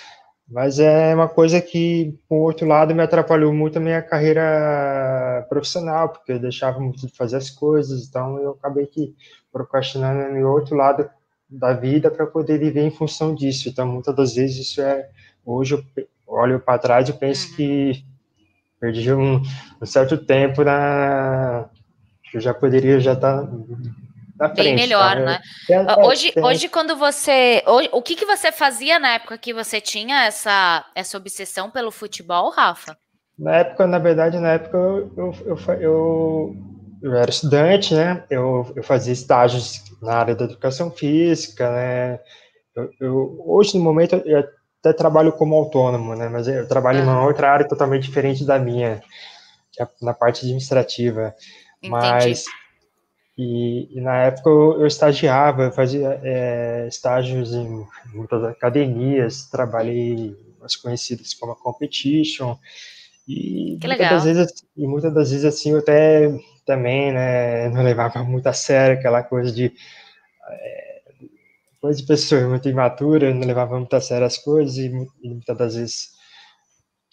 mas 0.48 0.80
é 0.80 1.14
uma 1.16 1.28
coisa 1.28 1.60
que, 1.60 2.18
por 2.30 2.38
outro 2.38 2.68
lado, 2.68 2.94
me 2.94 3.02
atrapalhou 3.02 3.52
muito 3.52 3.78
a 3.78 3.82
minha 3.82 4.02
carreira 4.02 5.46
profissional, 5.50 6.10
porque 6.10 6.34
eu 6.34 6.40
deixava 6.40 6.80
muito 6.80 7.08
de 7.08 7.16
fazer 7.16 7.38
as 7.38 7.50
coisas, 7.50 8.08
então 8.08 8.38
eu 8.40 8.52
acabei 8.52 8.86
que 8.86 9.16
procrastinando 9.52 10.34
no 10.34 10.52
outro 10.52 10.76
lado 10.76 11.10
da 11.50 11.74
vida 11.74 12.12
para 12.12 12.28
poder 12.28 12.60
viver 12.60 12.82
em 12.82 12.92
função 12.92 13.34
disso. 13.34 13.70
Então, 13.70 13.88
muitas 13.88 14.16
das 14.16 14.36
vezes 14.36 14.58
isso 14.58 14.82
é. 14.82 15.10
Hoje 15.46 15.76
eu 15.76 16.08
olho 16.28 16.60
para 16.60 16.80
trás 16.80 17.08
e 17.08 17.14
penso 17.14 17.50
uhum. 17.50 17.56
que 17.56 18.06
perdi 18.80 19.14
um, 19.14 19.42
um, 19.82 19.86
certo 19.86 20.18
tempo 20.18 20.64
na. 20.64 21.70
que 22.30 22.38
eu 22.38 22.42
já 22.42 22.54
poderia 22.54 23.00
já 23.00 23.14
estar 23.14 23.44
tá 23.44 23.52
na 24.38 24.50
frente. 24.50 24.64
Bem 24.64 24.76
melhor, 24.76 25.16
tá? 25.16 25.20
né? 25.20 25.40
É, 25.70 26.06
hoje, 26.06 26.34
é, 26.36 26.42
hoje, 26.42 26.68
quando 26.68 26.96
você. 26.96 27.64
Hoje, 27.66 27.90
o 27.92 28.02
que, 28.02 28.16
que 28.16 28.26
você 28.26 28.52
fazia 28.52 29.00
na 29.00 29.14
época 29.14 29.38
que 29.38 29.54
você 29.54 29.80
tinha 29.80 30.26
essa, 30.26 30.86
essa 30.94 31.18
obsessão 31.18 31.70
pelo 31.72 31.92
futebol, 31.92 32.50
Rafa? 32.50 32.98
Na 33.38 33.58
época, 33.58 33.88
na 33.88 34.00
verdade, 34.00 34.40
na 34.40 34.54
época 34.54 34.78
eu, 34.78 35.12
eu, 35.18 35.36
eu, 35.46 35.82
eu, 35.82 36.56
eu 37.02 37.16
era 37.16 37.30
estudante, 37.30 37.94
né? 37.94 38.24
Eu, 38.30 38.72
eu 38.76 38.84
fazia 38.84 39.14
estágios 39.14 39.84
na 40.02 40.14
área 40.14 40.36
da 40.36 40.46
educação 40.46 40.92
física, 40.92 41.70
né? 41.72 42.20
Eu, 42.76 42.90
eu, 43.00 43.44
hoje, 43.46 43.78
no 43.78 43.84
momento, 43.84 44.22
eu 44.26 44.44
até 44.80 44.94
trabalho 44.94 45.32
como 45.32 45.56
autônomo, 45.56 46.16
né? 46.16 46.30
Mas 46.30 46.48
eu 46.48 46.68
trabalho 46.68 47.00
uhum. 47.00 47.06
em 47.06 47.10
uma 47.10 47.26
outra 47.26 47.52
área 47.52 47.68
totalmente 47.68 48.04
diferente 48.04 48.46
da 48.46 48.60
minha, 48.60 49.02
é 49.80 49.88
na 50.02 50.14
parte 50.14 50.46
administrativa. 50.46 51.34
Entendi. 51.82 51.90
Mas 51.90 52.46
e, 53.38 53.98
e, 53.98 54.02
na 54.02 54.16
época 54.24 54.50
eu, 54.50 54.80
eu 54.82 54.88
estagiava, 54.88 55.64
eu 55.64 55.72
fazia 55.72 56.20
é, 56.24 56.88
estágios 56.88 57.54
em 57.54 57.86
muitas 58.14 58.44
academias, 58.46 59.48
trabalhei 59.50 60.36
as 60.64 60.76
conhecidas 60.76 61.34
como 61.34 61.52
a 61.52 61.56
Competition, 61.56 62.56
E 63.28 63.78
que 63.80 63.88
muitas 63.88 63.90
legal. 63.90 64.22
vezes, 64.24 64.66
e 64.78 64.88
muitas 64.88 65.14
das 65.14 65.32
vezes 65.32 65.46
assim, 65.46 65.72
eu 65.72 65.80
até 65.80 66.32
também, 66.66 67.12
né, 67.12 67.70
não 67.70 67.84
levava 67.84 68.24
muito 68.24 68.48
a 68.48 68.54
sério 68.54 68.98
aquela 68.98 69.24
coisa 69.24 69.52
de 69.52 69.74
é, 70.50 71.02
coisa 71.82 72.00
de 72.02 72.08
pessoa 72.08 72.48
muito 72.48 72.70
imatura, 72.70 73.34
não 73.34 73.46
levava 73.46 73.78
muito 73.78 73.96
a 73.96 74.02
sério 74.02 74.26
as 74.26 74.38
coisas 74.38 74.78
e, 74.78 74.92
e 75.22 75.30
muitas 75.30 75.58
das 75.58 75.76
vezes 75.76 76.15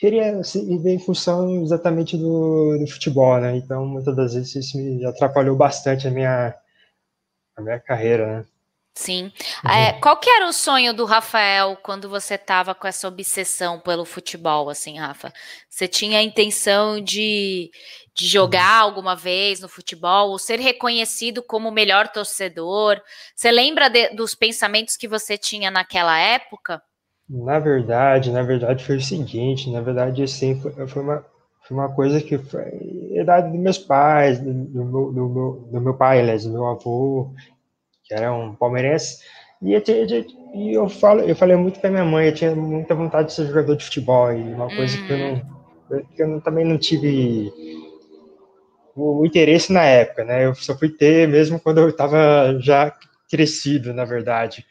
queria 0.02 0.42
viver 0.42 0.94
em 0.94 0.98
função 0.98 1.62
exatamente 1.62 2.16
do, 2.16 2.76
do, 2.76 2.86
futebol, 2.88 3.40
né? 3.40 3.56
Então, 3.56 3.86
muitas 3.86 4.16
das 4.16 4.34
vezes 4.34 4.56
isso 4.56 4.76
me 4.76 5.06
atrapalhou 5.06 5.54
bastante 5.54 6.08
a 6.08 6.10
minha, 6.10 6.52
a 7.56 7.62
minha 7.62 7.78
carreira, 7.78 8.38
né? 8.38 8.46
Sim. 8.94 9.32
Uhum. 9.64 9.70
É, 9.70 9.92
qual 10.00 10.16
que 10.18 10.28
era 10.28 10.48
o 10.48 10.52
sonho 10.52 10.92
do 10.92 11.04
Rafael 11.04 11.78
quando 11.84 12.08
você 12.08 12.34
estava 12.34 12.74
com 12.74 12.88
essa 12.88 13.06
obsessão 13.06 13.78
pelo 13.78 14.04
futebol, 14.04 14.68
assim, 14.68 14.98
Rafa? 14.98 15.32
Você 15.70 15.86
tinha 15.86 16.18
a 16.18 16.22
intenção 16.22 17.00
de, 17.00 17.70
de 18.12 18.26
jogar 18.26 18.82
uhum. 18.82 18.88
alguma 18.88 19.14
vez 19.14 19.60
no 19.60 19.68
futebol, 19.68 20.30
ou 20.30 20.38
ser 20.38 20.58
reconhecido 20.58 21.44
como 21.44 21.68
o 21.68 21.72
melhor 21.72 22.08
torcedor? 22.08 23.00
Você 23.36 23.52
lembra 23.52 23.88
de, 23.88 24.08
dos 24.16 24.34
pensamentos 24.34 24.96
que 24.96 25.06
você 25.06 25.38
tinha 25.38 25.70
naquela 25.70 26.18
época? 26.18 26.82
Na 27.28 27.58
verdade, 27.58 28.30
na 28.30 28.42
verdade 28.42 28.84
foi 28.84 28.96
o 28.96 29.00
seguinte, 29.00 29.70
na 29.70 29.80
verdade, 29.80 30.22
assim, 30.22 30.60
foi, 30.60 30.86
foi 30.86 31.02
uma, 31.02 31.24
foi 31.62 31.76
uma 31.76 31.88
coisa 31.88 32.20
que 32.20 32.36
foi 32.36 33.10
idade 33.12 33.50
dos 33.50 33.60
meus 33.60 33.78
pais, 33.78 34.38
do, 34.40 34.52
do, 34.52 34.84
meu, 34.84 35.12
do, 35.12 35.28
meu, 35.28 35.68
do 35.72 35.80
meu 35.80 35.94
pai, 35.94 36.20
aliás, 36.20 36.44
do 36.44 36.52
meu 36.52 36.66
avô, 36.66 37.30
que 38.04 38.12
era 38.12 38.32
um 38.34 38.54
palmeirense, 38.54 39.22
e 39.62 39.72
eu, 39.72 39.82
e 40.54 40.74
eu, 40.74 40.88
falo, 40.88 41.20
eu 41.20 41.36
falei 41.36 41.56
muito 41.56 41.80
com 41.80 41.86
a 41.86 41.90
minha 41.90 42.04
mãe, 42.04 42.26
eu 42.26 42.34
tinha 42.34 42.54
muita 42.54 42.94
vontade 42.94 43.28
de 43.28 43.34
ser 43.34 43.46
jogador 43.46 43.76
de 43.76 43.84
futebol, 43.84 44.32
e 44.32 44.42
uma 44.42 44.68
coisa 44.74 44.98
que 44.98 45.12
eu 45.12 45.18
não, 45.18 45.42
que 46.14 46.22
eu 46.22 46.40
também 46.40 46.64
não 46.64 46.76
tive 46.76 47.52
o, 48.94 49.20
o, 49.20 49.26
interesse 49.26 49.72
na 49.72 49.84
época, 49.84 50.24
né? 50.24 50.44
Eu 50.44 50.54
só 50.54 50.76
fui 50.76 50.88
ter 50.88 51.28
mesmo 51.28 51.60
quando 51.60 51.78
eu 51.78 51.88
estava 51.88 52.58
já 52.60 52.92
crescido, 53.30 53.94
na 53.94 54.04
verdade. 54.04 54.66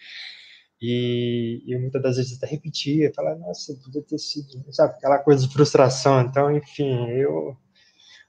E, 0.82 1.62
e 1.68 1.78
muitas 1.78 2.02
das 2.02 2.18
vezes 2.18 2.38
até 2.38 2.48
repetia, 2.48 3.12
falava, 3.16 3.38
nossa, 3.38 3.74
podia 3.84 4.02
ter 4.02 4.18
sido, 4.18 4.48
sabe, 4.72 4.96
aquela 4.96 5.20
coisa 5.20 5.46
de 5.46 5.54
frustração. 5.54 6.22
Então, 6.22 6.56
enfim, 6.56 7.08
eu. 7.10 7.56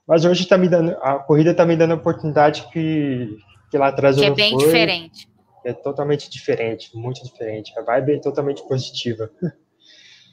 Mas 0.07 0.25
hoje 0.25 0.47
tá 0.47 0.59
me 0.59 0.69
dando, 0.69 0.91
a 1.01 1.19
corrida 1.21 1.53
está 1.53 1.65
me 1.65 1.77
dando 1.77 1.93
a 1.93 1.97
oportunidade 1.97 2.69
que, 2.71 3.39
que 3.71 3.79
lá 3.79 3.89
atrás 3.89 4.17
que 4.17 4.23
eu 4.23 4.33
é 4.33 4.35
bem 4.35 4.55
foi, 4.55 4.67
diferente. 4.67 5.29
É 5.65 5.73
totalmente 5.73 6.29
diferente, 6.29 6.91
muito 6.95 7.23
diferente. 7.25 7.73
A 7.79 7.83
vibe 7.83 8.15
é 8.15 8.19
totalmente 8.19 8.63
positiva. 8.69 9.31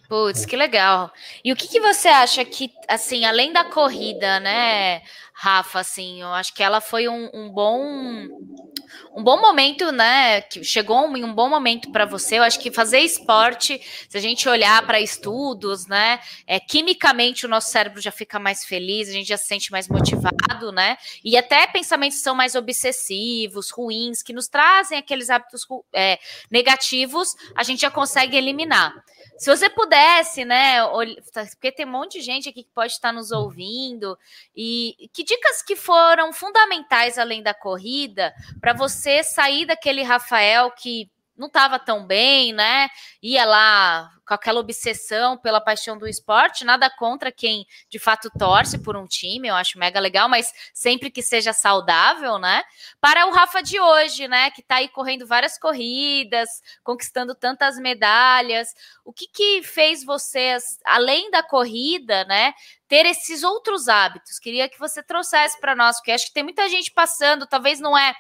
Putz, 0.10 0.44
que 0.44 0.58
legal. 0.58 1.14
E 1.46 1.54
o 1.54 1.56
que, 1.56 1.68
que 1.68 1.80
você 1.80 2.08
acha 2.08 2.44
que, 2.44 2.74
assim, 2.88 3.26
além 3.26 3.54
da 3.54 3.64
corrida, 3.64 4.40
né, 4.40 5.04
Rafa, 5.36 5.82
assim, 5.82 6.22
eu 6.22 6.30
acho 6.30 6.52
que 6.52 6.64
ela 6.64 6.82
foi 6.82 7.08
um, 7.08 7.30
um 7.32 7.48
bom 7.48 8.28
um 9.16 9.24
bom 9.24 9.40
momento, 9.40 9.92
né? 9.92 10.42
Que 10.42 10.64
chegou 10.64 11.16
em 11.16 11.24
um 11.24 11.34
bom 11.34 11.48
momento 11.48 11.92
para 11.92 12.06
você. 12.06 12.40
Eu 12.40 12.44
acho 12.44 12.60
que 12.60 12.72
fazer 12.72 13.00
esporte, 13.00 13.80
se 14.10 14.18
a 14.18 14.20
gente 14.20 14.50
olhar 14.50 14.86
para 14.86 15.00
estudos, 15.00 15.88
né? 15.88 16.20
É, 16.48 16.60
quimicamente 16.60 17.46
o 17.46 17.50
nosso 17.50 17.72
cérebro 17.72 18.02
já 18.02 18.12
fica 18.12 18.40
mais 18.40 18.66
feliz, 18.66 19.10
a 19.10 19.12
gente 19.12 19.28
já 19.28 19.38
se 19.38 19.46
sente 19.46 19.72
mais 19.72 19.88
motivado, 19.88 20.72
né? 20.72 20.98
E 21.24 21.38
até 21.38 21.68
pensamentos 21.68 22.20
são 22.20 22.34
mais 22.34 22.56
obsessivos, 22.56 23.70
ruins, 23.70 24.24
que 24.24 24.34
nos 24.34 24.48
trazem 24.48 24.98
aqueles 24.98 25.30
hábitos 25.30 25.66
é, 25.94 26.18
negativos, 26.50 27.36
a 27.56 27.64
gente 27.64 27.82
já 27.82 27.92
consegue 27.92 28.36
eliminar. 28.36 28.94
Se 29.40 29.50
você 29.56 29.70
pudesse, 29.70 30.44
né? 30.44 30.80
Porque 31.52 31.72
tem 31.72 31.86
um 31.86 31.92
monte 31.92 32.20
de 32.20 32.26
gente 32.26 32.50
aqui 32.50 32.62
que 32.62 32.72
pode 32.76 32.92
estar 32.92 33.14
nos 33.14 33.32
ouvindo. 33.32 34.18
E 34.54 35.10
que 35.14 35.24
dicas 35.24 35.64
que 35.64 35.78
foram 35.78 36.34
fundamentais 36.34 37.18
além 37.18 37.42
da 37.42 37.54
corrida 37.54 38.34
para 38.60 38.74
você 38.74 39.24
sair 39.24 39.66
daquele 39.66 40.04
Rafael 40.04 40.70
que 40.72 41.10
não 41.40 41.48
estava 41.48 41.80
tão 41.80 42.06
bem, 42.06 42.52
né? 42.52 42.90
Ia 43.24 43.46
lá 43.46 44.12
com 44.28 44.34
aquela 44.36 44.60
obsessão 44.60 45.38
pela 45.38 45.60
paixão 45.60 45.98
do 45.98 46.08
esporte, 46.08 46.64
nada 46.64 46.88
contra 46.88 47.32
quem 47.32 47.66
de 47.90 47.98
fato 47.98 48.30
torce 48.38 48.78
por 48.78 48.96
um 48.96 49.08
time, 49.08 49.48
eu 49.48 49.56
acho 49.56 49.80
mega 49.80 50.00
legal, 50.00 50.30
mas 50.30 50.54
sempre 50.72 51.10
que 51.10 51.24
seja 51.24 51.52
saudável, 51.52 52.38
né? 52.38 52.62
Para 53.02 53.26
o 53.26 53.32
Rafa 53.32 53.64
de 53.64 53.80
hoje, 53.80 54.28
né, 54.28 54.52
que 54.52 54.62
está 54.62 54.76
aí 54.76 54.88
correndo 54.90 55.26
várias 55.26 55.58
corridas, 55.58 56.48
conquistando 56.84 57.34
tantas 57.34 57.78
medalhas, 57.80 58.76
o 59.04 59.12
que 59.12 59.26
que 59.28 59.64
fez 59.64 60.04
você, 60.04 60.58
além 60.86 61.32
da 61.32 61.42
corrida, 61.42 62.24
né, 62.26 62.54
ter 62.88 63.06
esses 63.08 63.42
outros 63.42 63.88
hábitos? 63.88 64.38
Queria 64.38 64.70
que 64.70 64.78
você 64.78 65.02
trouxesse 65.02 65.60
para 65.60 65.76
nós, 65.76 65.96
porque 65.96 66.12
acho 66.12 66.28
que 66.28 66.34
tem 66.34 66.44
muita 66.44 66.70
gente 66.70 66.92
passando, 66.92 67.48
talvez 67.48 67.80
não 67.80 67.98
é 67.98 68.14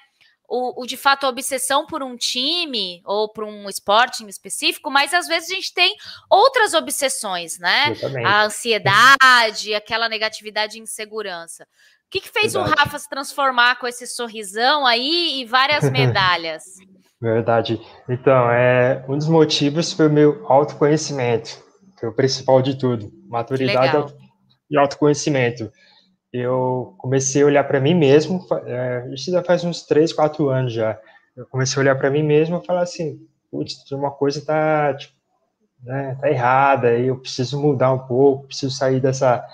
o, 0.49 0.81
o, 0.81 0.85
de 0.85 0.97
fato 0.97 1.25
a 1.25 1.29
obsessão 1.29 1.85
por 1.85 2.01
um 2.01 2.17
time 2.17 3.01
ou 3.05 3.31
por 3.31 3.43
um 3.43 3.69
esporte 3.69 4.23
em 4.23 4.27
específico, 4.27 4.89
mas 4.89 5.13
às 5.13 5.27
vezes 5.27 5.51
a 5.51 5.53
gente 5.53 5.73
tem 5.73 5.95
outras 6.29 6.73
obsessões, 6.73 7.59
né? 7.59 7.93
A 8.25 8.45
ansiedade, 8.45 9.73
aquela 9.75 10.09
negatividade 10.09 10.77
e 10.77 10.81
insegurança. 10.81 11.63
O 11.63 12.09
que, 12.09 12.21
que 12.21 12.29
fez 12.29 12.53
Verdade. 12.53 12.73
o 12.73 12.77
Rafa 12.79 12.97
se 12.97 13.07
transformar 13.07 13.77
com 13.77 13.87
esse 13.87 14.07
sorrisão 14.07 14.85
aí 14.85 15.41
e 15.41 15.45
várias 15.45 15.89
medalhas? 15.91 16.63
Verdade. 17.21 17.79
Então, 18.07 18.49
é, 18.49 19.05
um 19.07 19.17
dos 19.17 19.27
motivos 19.27 19.91
foi 19.91 20.07
o 20.07 20.11
meu 20.11 20.45
autoconhecimento, 20.47 21.61
que 21.97 22.05
é 22.05 22.07
o 22.07 22.13
principal 22.13 22.61
de 22.61 22.77
tudo. 22.77 23.11
Maturidade 23.27 24.13
e 24.71 24.77
autoconhecimento 24.77 25.69
eu 26.31 26.93
comecei 26.97 27.41
a 27.41 27.45
olhar 27.45 27.63
para 27.63 27.79
mim 27.79 27.93
mesmo, 27.93 28.45
é, 28.65 29.09
isso 29.13 29.31
já 29.31 29.43
faz 29.43 29.63
uns 29.63 29.83
3, 29.83 30.13
4 30.13 30.49
anos 30.49 30.73
já. 30.73 30.99
Eu 31.35 31.45
comecei 31.47 31.79
a 31.79 31.81
olhar 31.81 31.95
para 31.95 32.09
mim 32.09 32.23
mesmo 32.23 32.57
e 32.57 32.65
falar 32.65 32.81
assim, 32.81 33.19
putz, 33.51 33.89
uma 33.91 34.11
coisa 34.11 34.45
tá, 34.45 34.93
tipo, 34.93 35.13
né, 35.83 36.17
tá 36.19 36.29
errada, 36.29 36.91
eu 36.97 37.17
preciso 37.19 37.59
mudar 37.59 37.93
um 37.93 37.99
pouco, 37.99 38.47
preciso 38.47 38.75
sair 38.75 38.99
dessa, 38.99 39.45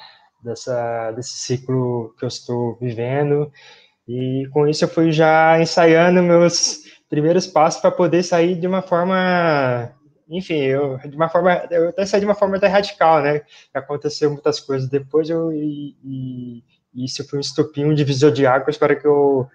dessa, 0.44 1.12
desse 1.12 1.38
ciclo 1.38 2.13
que 2.17 2.25
eu 2.25 2.27
estou 2.27 2.77
vivendo. 2.79 3.51
E 4.08 4.48
com 4.51 4.67
isso 4.67 4.84
eu 4.86 4.89
fui 4.89 5.12
já 5.12 5.60
ensaiando 5.60 6.22
meus 6.22 6.84
primeiros 7.10 7.48
passos 7.48 7.82
para 7.82 7.91
poder 7.91 8.24
sair 8.24 8.55
de 8.55 8.67
uma 8.67 8.82
forma 8.82 9.91
enfim, 10.27 10.55
eu 10.55 10.98
de 10.98 11.15
uma 11.15 11.29
forma, 11.29 11.51
eu 11.70 11.89
até 11.89 12.05
saí 12.05 12.20
de 12.20 12.25
uma 12.25 12.36
forma 12.36 12.58
até 12.58 12.67
radical, 12.67 13.22
né? 13.22 13.41
Aconteceu 13.74 14.29
muitas 14.32 14.60
coisas 14.60 14.89
depois 14.89 15.29
eu 15.29 15.51
e, 15.51 15.96
e, 16.03 16.63
e 16.94 17.05
isso 17.05 17.27
foi 17.27 17.38
um 17.38 17.41
estopim, 17.41 17.86
um 17.86 17.94
divisor 17.94 18.32
de 18.32 18.46
águas 18.46 18.77
para 18.77 18.96
que 18.96 19.05
eu 19.05 19.48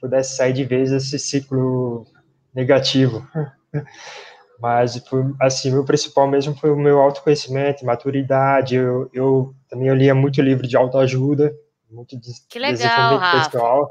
pudesse 0.00 0.36
sair 0.36 0.52
de 0.52 0.64
vez 0.64 0.90
desse 0.90 1.18
ciclo 1.18 2.06
negativo. 2.54 3.26
Mas 4.60 4.96
foi, 5.08 5.24
assim, 5.40 5.70
meu 5.70 5.84
principal 5.84 6.28
mesmo 6.28 6.54
foi 6.54 6.70
o 6.70 6.76
meu 6.76 7.00
autoconhecimento, 7.00 7.84
maturidade. 7.84 8.76
Eu, 8.76 9.10
eu 9.12 9.54
também 9.68 9.88
eu 9.88 9.94
lia 9.94 10.14
muito 10.14 10.40
livro 10.40 10.66
de 10.66 10.76
autoajuda, 10.76 11.52
muito 11.90 12.18
de 12.18 12.30
que 12.48 12.58
legal, 12.58 13.20
pessoal. 13.42 13.90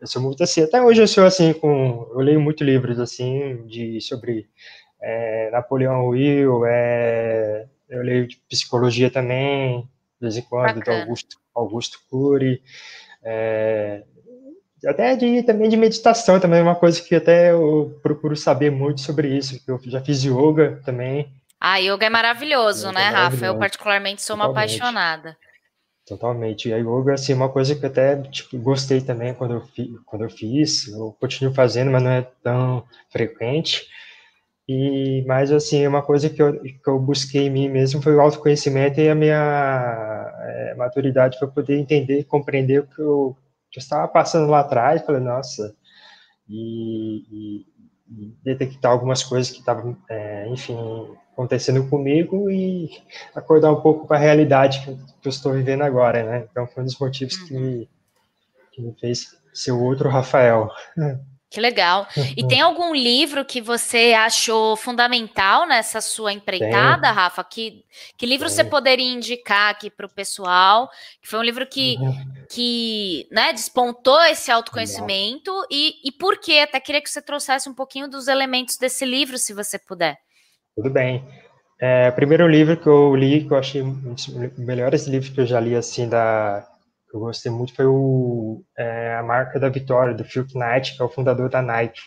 Eu 0.00 0.06
sou 0.06 0.20
muito 0.20 0.42
assim, 0.42 0.62
até 0.62 0.82
hoje 0.82 1.00
eu 1.00 1.06
sou 1.06 1.24
assim 1.24 1.52
com, 1.52 2.08
eu 2.12 2.18
leio 2.18 2.40
muito 2.40 2.64
livros 2.64 2.98
assim 2.98 3.64
de 3.66 4.00
sobre 4.00 4.48
é, 5.02 5.50
Napoleão 5.50 6.14
Hill, 6.14 6.64
é, 6.64 7.66
eu 7.88 8.02
leio 8.02 8.26
de 8.26 8.36
psicologia 8.48 9.10
também, 9.10 9.80
de 9.80 9.88
vez 10.20 10.36
em 10.36 10.42
quando, 10.42 10.76
Bacana. 10.76 10.98
do 10.98 11.02
Augusto, 11.02 11.36
Augusto 11.54 11.98
Cury, 12.08 12.62
é, 13.22 14.04
até 14.86 15.14
de, 15.16 15.42
também 15.42 15.68
de 15.68 15.76
meditação, 15.76 16.40
também 16.40 16.60
é 16.60 16.62
uma 16.62 16.74
coisa 16.74 17.00
que 17.00 17.14
até 17.14 17.52
eu 17.52 17.98
procuro 18.02 18.36
saber 18.36 18.70
muito 18.70 19.00
sobre 19.00 19.28
isso, 19.28 19.58
porque 19.64 19.88
eu 19.88 19.90
já 19.90 20.00
fiz 20.00 20.24
yoga 20.24 20.80
também. 20.84 21.32
Ah, 21.60 21.76
yoga 21.78 22.06
é 22.06 22.10
maravilhoso, 22.10 22.88
yoga 22.88 22.98
né, 22.98 23.02
é 23.02 23.10
maravilhoso. 23.12 23.42
Rafa? 23.42 23.46
Eu 23.46 23.58
particularmente 23.58 24.22
sou 24.22 24.36
Totalmente. 24.36 24.56
uma 24.56 24.62
apaixonada. 24.62 25.36
Totalmente. 26.04 26.68
E 26.68 26.74
a 26.74 26.78
yoga, 26.78 27.14
assim, 27.14 27.32
é 27.32 27.36
uma 27.36 27.48
coisa 27.48 27.76
que 27.76 27.84
eu 27.84 27.88
até 27.88 28.16
tipo, 28.22 28.58
gostei 28.58 29.00
também 29.00 29.32
quando 29.34 29.54
eu, 29.54 29.60
fi, 29.60 29.94
quando 30.04 30.24
eu 30.24 30.30
fiz, 30.30 30.88
eu 30.88 31.16
continuo 31.20 31.54
fazendo, 31.54 31.92
mas 31.92 32.02
não 32.02 32.10
é 32.10 32.22
tão 32.42 32.84
frequente. 33.10 33.86
E, 34.68 35.24
mas, 35.26 35.50
assim, 35.50 35.86
uma 35.86 36.02
coisa 36.02 36.30
que 36.30 36.40
eu, 36.40 36.60
que 36.60 36.88
eu 36.88 36.98
busquei 36.98 37.46
em 37.46 37.50
mim 37.50 37.68
mesmo 37.68 38.00
foi 38.00 38.14
o 38.14 38.20
autoconhecimento 38.20 39.00
e 39.00 39.08
a 39.08 39.14
minha 39.14 40.32
é, 40.40 40.74
maturidade 40.76 41.38
para 41.38 41.48
poder 41.48 41.76
entender, 41.78 42.24
compreender 42.24 42.80
o 42.80 42.86
que 42.86 43.00
eu, 43.00 43.36
que 43.70 43.78
eu 43.78 43.82
estava 43.82 44.06
passando 44.06 44.48
lá 44.48 44.60
atrás. 44.60 45.02
Falei, 45.02 45.20
nossa, 45.20 45.74
e, 46.48 47.24
e, 47.30 47.66
e 48.08 48.36
detectar 48.44 48.92
algumas 48.92 49.24
coisas 49.24 49.50
que 49.50 49.58
estavam, 49.58 49.96
é, 50.08 50.48
enfim, 50.48 50.76
acontecendo 51.32 51.88
comigo 51.88 52.48
e 52.48 52.88
acordar 53.34 53.72
um 53.72 53.80
pouco 53.80 54.06
para 54.06 54.16
a 54.16 54.20
realidade 54.20 54.84
que, 54.84 54.94
que, 54.94 55.28
eu 55.28 55.30
estou 55.30 55.52
vivendo 55.52 55.82
agora, 55.82 56.22
né? 56.22 56.46
Então, 56.50 56.66
foi 56.68 56.82
um 56.82 56.86
dos 56.86 56.98
motivos 56.98 57.36
que, 57.36 57.54
me, 57.54 57.88
que 58.70 58.80
me 58.80 58.94
fez 59.00 59.36
ser 59.52 59.72
o 59.72 59.82
outro 59.82 60.08
Rafael. 60.08 60.70
Que 61.52 61.60
legal. 61.60 62.08
E 62.34 62.46
tem 62.48 62.62
algum 62.62 62.94
livro 62.94 63.44
que 63.44 63.60
você 63.60 64.14
achou 64.14 64.74
fundamental 64.74 65.66
nessa 65.66 66.00
sua 66.00 66.32
empreitada, 66.32 67.08
tem. 67.08 67.12
Rafa? 67.12 67.44
Que, 67.44 67.84
que 68.16 68.24
livro 68.24 68.46
tem. 68.46 68.56
você 68.56 68.64
poderia 68.64 69.12
indicar 69.12 69.70
aqui 69.70 69.90
para 69.90 70.06
o 70.06 70.08
pessoal? 70.08 70.88
Que 71.20 71.28
foi 71.28 71.38
um 71.38 71.42
livro 71.42 71.66
que, 71.66 71.96
uhum. 72.00 72.24
que 72.48 73.28
né, 73.30 73.52
despontou 73.52 74.18
esse 74.22 74.50
autoconhecimento 74.50 75.52
e, 75.70 75.96
e 76.02 76.10
por 76.10 76.40
quê? 76.40 76.60
Até 76.60 76.80
queria 76.80 77.02
que 77.02 77.10
você 77.10 77.20
trouxesse 77.20 77.68
um 77.68 77.74
pouquinho 77.74 78.08
dos 78.08 78.28
elementos 78.28 78.78
desse 78.78 79.04
livro, 79.04 79.36
se 79.36 79.52
você 79.52 79.78
puder. 79.78 80.16
Tudo 80.74 80.88
bem. 80.88 81.22
É, 81.78 82.08
o 82.08 82.12
primeiro 82.14 82.48
livro 82.48 82.78
que 82.78 82.86
eu 82.86 83.14
li, 83.14 83.44
que 83.44 83.52
eu 83.52 83.58
achei 83.58 83.82
um 83.82 83.92
dos 83.92 84.26
melhores 84.56 85.06
livros 85.06 85.30
que 85.30 85.40
eu 85.42 85.46
já 85.46 85.60
li, 85.60 85.74
assim, 85.74 86.08
da, 86.08 86.66
que 87.12 87.16
eu 87.16 87.20
gostei 87.20 87.52
muito 87.52 87.74
foi 87.74 87.84
o, 87.84 88.64
é, 88.76 89.14
a 89.16 89.22
marca 89.22 89.60
da 89.60 89.68
vitória, 89.68 90.14
do 90.14 90.24
Phil 90.24 90.46
Knight, 90.54 90.96
que 90.96 91.02
é 91.02 91.04
o 91.04 91.10
fundador 91.10 91.50
da 91.50 91.60
Nike. 91.60 92.00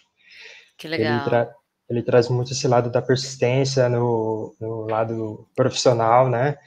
Que 0.80 0.88
legal. 0.88 1.14
Ele, 1.14 1.24
tra 1.24 1.54
ele 1.88 2.02
traz 2.02 2.28
muito 2.28 2.52
esse 2.52 2.68
lado 2.68 2.90
da 2.90 3.04
persistência 3.04 3.88
no, 3.88 4.56
no 4.60 4.88
lado 4.90 5.48
profissional, 5.56 6.28
né? 6.28 6.58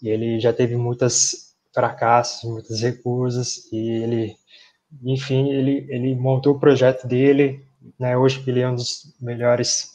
E 0.00 0.08
ele 0.08 0.38
já 0.38 0.52
teve 0.52 0.76
muitos 0.76 1.56
fracassos, 1.74 2.48
muitas 2.48 2.80
recusas, 2.80 3.68
e 3.72 4.02
ele, 4.02 4.36
enfim, 5.02 5.50
ele, 5.50 5.84
ele 5.90 6.14
montou 6.14 6.54
o 6.54 6.60
projeto 6.60 7.04
dele, 7.04 7.66
né? 7.98 8.16
Hoje 8.16 8.44
ele 8.46 8.60
é 8.60 8.68
um 8.68 8.76
dos 8.76 9.12
melhores, 9.20 9.90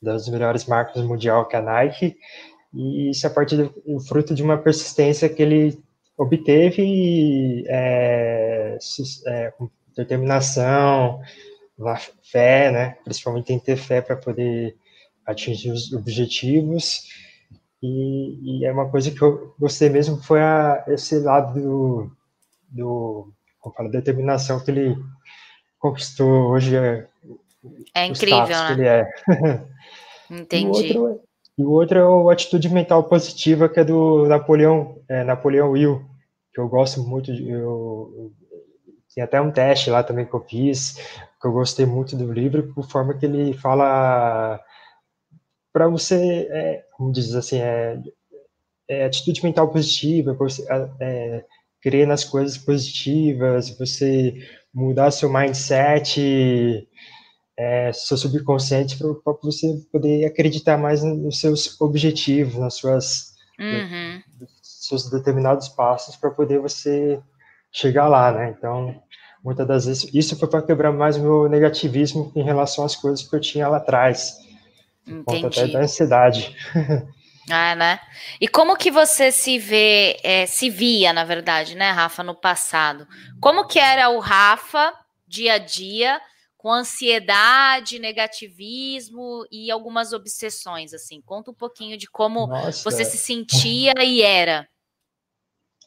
das 0.00 0.28
melhores 0.28 0.66
marcas 0.66 1.02
mundial 1.02 1.48
que 1.48 1.56
é 1.56 1.58
a 1.58 1.62
Nike, 1.62 2.18
e 2.74 3.08
isso 3.08 3.26
é 3.26 3.30
a 3.30 3.32
partir 3.32 3.56
do 3.56 4.00
fruto 4.06 4.34
de 4.34 4.42
uma 4.42 4.58
persistência 4.58 5.26
que 5.26 5.42
ele 5.42 5.82
obteve 6.20 7.64
é, 7.66 8.76
é, 9.26 9.52
determinação, 9.96 11.20
fé, 12.22 12.70
né? 12.70 12.96
Principalmente 13.04 13.46
tem 13.46 13.58
que 13.58 13.64
ter 13.64 13.76
fé 13.76 14.02
para 14.02 14.16
poder 14.16 14.76
atingir 15.26 15.70
os 15.70 15.92
objetivos. 15.92 17.08
E, 17.82 18.60
e, 18.60 18.64
é 18.66 18.72
uma 18.72 18.90
coisa 18.90 19.10
que 19.10 19.22
eu 19.22 19.54
gostei 19.58 19.88
mesmo 19.88 20.22
foi 20.22 20.42
a, 20.42 20.84
esse 20.88 21.18
lado 21.18 21.58
do, 21.58 22.10
do 22.68 23.32
como 23.58 23.74
fala, 23.74 23.88
determinação 23.88 24.60
que 24.60 24.70
ele 24.70 24.96
conquistou 25.78 26.50
hoje. 26.50 26.76
É, 26.76 27.06
é 27.94 28.06
incrível, 28.06 28.46
né? 28.46 28.72
Ele 28.72 28.86
é. 28.86 29.10
Entendi. 30.30 30.92
E 30.92 30.98
o, 30.98 31.02
outro, 31.02 31.20
e 31.58 31.64
o 31.64 31.70
outro 31.70 31.98
é 31.98 32.30
a 32.30 32.32
atitude 32.32 32.68
mental 32.68 33.04
positiva, 33.04 33.70
que 33.70 33.80
é 33.80 33.84
do 33.84 34.26
Napoleão, 34.28 34.98
é, 35.08 35.24
Napoleão 35.24 35.74
Hill, 35.74 36.09
que 36.60 36.64
eu 36.64 36.68
gosto 36.68 37.02
muito, 37.02 37.32
de, 37.34 37.48
eu, 37.48 38.32
tem 39.14 39.24
até 39.24 39.40
um 39.40 39.50
teste 39.50 39.88
lá 39.90 40.02
também 40.02 40.26
que 40.26 40.34
eu 40.34 40.44
fiz, 40.44 40.94
que 41.40 41.46
eu 41.46 41.52
gostei 41.52 41.86
muito 41.86 42.16
do 42.16 42.30
livro, 42.30 42.72
por 42.74 42.88
forma 42.88 43.14
que 43.14 43.24
ele 43.24 43.54
fala 43.54 44.60
para 45.72 45.88
você, 45.88 46.48
é, 46.50 46.84
como 46.92 47.12
diz 47.12 47.34
assim, 47.34 47.58
é, 47.58 47.98
é, 48.88 49.04
atitude 49.06 49.42
mental 49.42 49.70
positiva, 49.70 50.34
você 50.34 50.66
é, 51.00 51.44
crer 51.80 52.06
nas 52.06 52.24
coisas 52.24 52.58
positivas, 52.58 53.70
você 53.78 54.34
mudar 54.72 55.10
seu 55.10 55.32
mindset, 55.32 56.86
é, 57.56 57.92
seu 57.92 58.16
subconsciente 58.16 58.98
para 58.98 59.32
você 59.42 59.66
poder 59.90 60.26
acreditar 60.26 60.76
mais 60.76 61.02
nos 61.02 61.40
seus 61.40 61.80
objetivos, 61.80 62.56
nas 62.56 62.74
suas 62.74 63.30
uhum 63.58 64.22
seus 64.90 65.10
determinados 65.10 65.68
passos 65.68 66.16
para 66.16 66.30
poder 66.30 66.58
você 66.58 67.20
chegar 67.72 68.08
lá, 68.08 68.30
né? 68.30 68.54
Então, 68.56 68.94
muitas 69.42 69.66
das 69.66 69.86
vezes, 69.86 70.10
isso 70.12 70.38
foi 70.38 70.48
para 70.48 70.62
quebrar 70.62 70.92
mais 70.92 71.16
o 71.16 71.22
meu 71.22 71.48
negativismo 71.48 72.30
em 72.36 72.42
relação 72.42 72.84
às 72.84 72.94
coisas 72.94 73.26
que 73.26 73.34
eu 73.34 73.40
tinha 73.40 73.68
lá 73.68 73.78
atrás. 73.78 74.38
Entendi. 75.06 75.46
até 75.46 75.66
da 75.66 75.80
ansiedade. 75.80 76.54
Ah, 77.52 77.74
né? 77.74 78.00
E 78.40 78.46
como 78.46 78.76
que 78.76 78.92
você 78.92 79.32
se 79.32 79.58
vê, 79.58 80.20
é, 80.22 80.46
se 80.46 80.70
via, 80.70 81.12
na 81.12 81.24
verdade, 81.24 81.74
né, 81.74 81.90
Rafa, 81.90 82.22
no 82.22 82.34
passado? 82.34 83.08
Como 83.40 83.66
que 83.66 83.78
era 83.78 84.08
o 84.08 84.20
Rafa 84.20 84.94
dia 85.26 85.54
a 85.54 85.58
dia 85.58 86.20
com 86.56 86.70
ansiedade, 86.70 87.98
negativismo 87.98 89.46
e 89.50 89.70
algumas 89.70 90.12
obsessões, 90.12 90.92
assim? 90.92 91.20
Conta 91.22 91.50
um 91.50 91.54
pouquinho 91.54 91.96
de 91.96 92.06
como 92.06 92.46
Nossa. 92.46 92.88
você 92.88 93.04
se 93.04 93.18
sentia 93.18 93.94
e 93.98 94.22
era. 94.22 94.68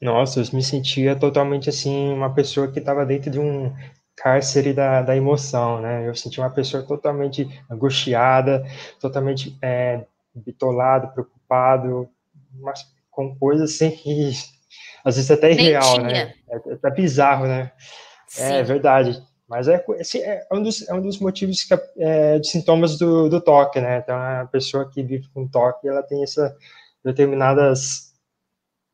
Nossa, 0.02 0.42
eu 0.42 0.46
me 0.54 0.64
sentia 0.64 1.16
totalmente 1.16 1.70
assim, 1.70 2.12
uma 2.14 2.34
pessoa 2.34 2.72
que 2.72 2.80
estava 2.80 3.06
dentro 3.06 3.32
de 3.32 3.40
um 3.40 3.74
cárcere 4.16 4.74
da, 4.74 5.02
da 5.02 5.16
emoção, 5.16 5.82
né? 5.82 6.08
Eu 6.08 6.16
sentia 6.16 6.44
uma 6.44 6.50
pessoa 6.50 6.84
totalmente 6.84 7.48
angustiada, 7.70 8.64
totalmente 9.00 9.58
é, 9.62 10.06
bitolado, 10.36 11.12
preocupado, 11.14 12.10
mas 12.60 12.86
com 13.10 13.36
coisas 13.38 13.72
assim 13.72 13.92
que 13.92 14.32
às 15.04 15.16
vezes 15.16 15.32
até 15.32 15.52
irreal, 15.52 16.00
né? 16.00 16.34
É, 16.50 16.88
é, 16.88 16.92
bizarro, 16.92 17.46
né? 17.46 17.72
É 18.38 18.48
Sim. 18.48 18.54
É 18.54 18.64
verdade. 18.64 19.22
Mas 19.48 19.68
é, 19.68 19.84
esse 20.00 20.22
é, 20.22 20.48
um 20.52 20.64
dos, 20.64 20.88
é 20.88 20.94
um 20.94 21.02
dos 21.02 21.20
motivos 21.20 21.64
que, 21.64 21.74
é, 21.98 22.40
de 22.40 22.48
sintomas 22.48 22.98
do, 22.98 23.30
do 23.30 23.42
toque, 23.42 23.80
né? 23.80 24.00
Então, 24.00 24.16
a 24.16 24.48
pessoa 24.52 24.90
que 24.90 25.04
vive 25.04 25.28
com 25.34 25.48
toque, 25.48 25.88
ela 25.88 26.02
tem 26.02 26.24
essa 26.24 26.56
determinadas 27.04 28.13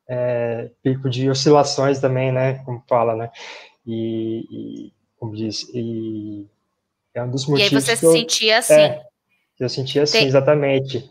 é, 0.10 0.72
pico 0.82 1.08
de 1.08 1.30
oscilações 1.30 2.00
também, 2.00 2.32
né? 2.32 2.56
Como 2.66 2.84
fala, 2.90 3.16
né? 3.16 3.30
E, 3.86 4.46
e 4.50 4.94
como 5.20 5.36
diz, 5.36 5.70
e 5.74 6.48
é 7.14 7.22
um 7.22 7.30
dos 7.30 7.46
motivos. 7.46 7.72
E 7.72 7.76
aí 7.76 7.82
você 7.82 7.96
se 7.96 8.12
sentia 8.12 8.58
assim? 8.58 8.74
É, 8.74 9.04
eu 9.60 9.70
sentia 9.70 10.04
assim, 10.04 10.20
Tem... 10.20 10.28
exatamente. 10.28 11.08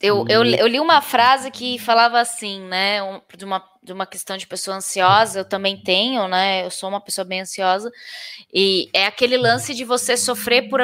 Eu, 0.00 0.26
eu, 0.28 0.44
eu, 0.44 0.66
li 0.66 0.78
uma 0.78 1.00
frase 1.00 1.50
que 1.50 1.78
falava 1.78 2.20
assim, 2.20 2.60
né? 2.60 3.00
De, 3.36 3.44
uma, 3.46 3.64
de 3.86 3.92
uma 3.92 4.04
questão 4.04 4.36
de 4.36 4.48
pessoa 4.48 4.76
ansiosa, 4.76 5.38
eu 5.38 5.44
também 5.44 5.80
tenho, 5.80 6.26
né? 6.26 6.66
Eu 6.66 6.70
sou 6.72 6.88
uma 6.88 7.00
pessoa 7.00 7.24
bem 7.24 7.42
ansiosa. 7.42 7.90
E 8.52 8.90
é 8.92 9.06
aquele 9.06 9.36
lance 9.36 9.72
de 9.74 9.84
você 9.84 10.16
sofrer 10.16 10.68
por, 10.68 10.80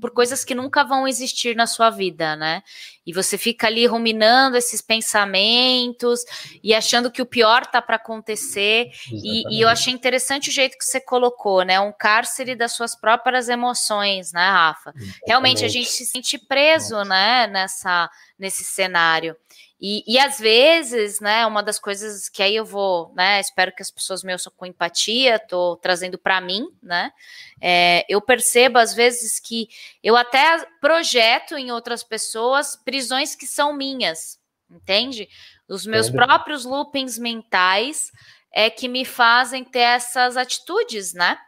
por 0.00 0.12
coisas 0.12 0.44
que 0.44 0.54
nunca 0.54 0.84
vão 0.84 1.08
existir 1.08 1.56
na 1.56 1.66
sua 1.66 1.90
vida, 1.90 2.36
né? 2.36 2.62
E 3.04 3.12
você 3.12 3.36
fica 3.36 3.66
ali 3.66 3.86
ruminando 3.86 4.56
esses 4.56 4.80
pensamentos 4.80 6.24
e 6.62 6.72
achando 6.72 7.10
que 7.10 7.20
o 7.20 7.26
pior 7.26 7.66
tá 7.66 7.82
para 7.82 7.96
acontecer. 7.96 8.88
E, 9.10 9.56
e, 9.56 9.60
eu 9.60 9.68
achei 9.68 9.92
interessante 9.92 10.48
o 10.48 10.52
jeito 10.52 10.78
que 10.78 10.84
você 10.84 11.00
colocou, 11.00 11.62
né? 11.64 11.78
Um 11.80 11.92
cárcere 11.92 12.54
das 12.54 12.72
suas 12.72 12.94
próprias 12.94 13.48
emoções, 13.48 14.32
né, 14.32 14.48
Rafa? 14.48 14.90
Exatamente. 14.90 15.22
Realmente 15.26 15.64
a 15.64 15.68
gente 15.68 15.90
se 15.90 16.06
sente 16.06 16.38
preso, 16.38 16.94
Nossa. 16.94 17.08
né, 17.08 17.46
nessa, 17.48 18.08
nesse 18.38 18.62
cenário. 18.62 19.36
E, 19.80 20.04
e 20.06 20.18
às 20.18 20.38
vezes, 20.38 21.20
né, 21.20 21.44
uma 21.46 21.62
das 21.62 21.78
coisas 21.78 22.28
que 22.28 22.42
aí 22.42 22.56
eu 22.56 22.64
vou, 22.64 23.12
né, 23.14 23.40
espero 23.40 23.74
que 23.74 23.82
as 23.82 23.90
pessoas 23.90 24.22
me 24.22 24.32
ouçam 24.32 24.52
com 24.56 24.64
empatia, 24.64 25.38
tô 25.38 25.76
trazendo 25.76 26.16
para 26.16 26.40
mim, 26.40 26.66
né, 26.82 27.12
é, 27.60 28.04
eu 28.08 28.20
percebo 28.20 28.78
às 28.78 28.94
vezes 28.94 29.40
que 29.40 29.68
eu 30.02 30.16
até 30.16 30.64
projeto 30.80 31.56
em 31.56 31.70
outras 31.72 32.02
pessoas 32.02 32.76
prisões 32.76 33.34
que 33.34 33.46
são 33.46 33.72
minhas, 33.74 34.38
entende? 34.70 35.28
Os 35.68 35.86
meus 35.86 36.10
próprios 36.10 36.64
loopings 36.64 37.18
mentais 37.18 38.12
é 38.52 38.70
que 38.70 38.86
me 38.86 39.04
fazem 39.04 39.64
ter 39.64 39.80
essas 39.80 40.36
atitudes, 40.36 41.12
né? 41.12 41.38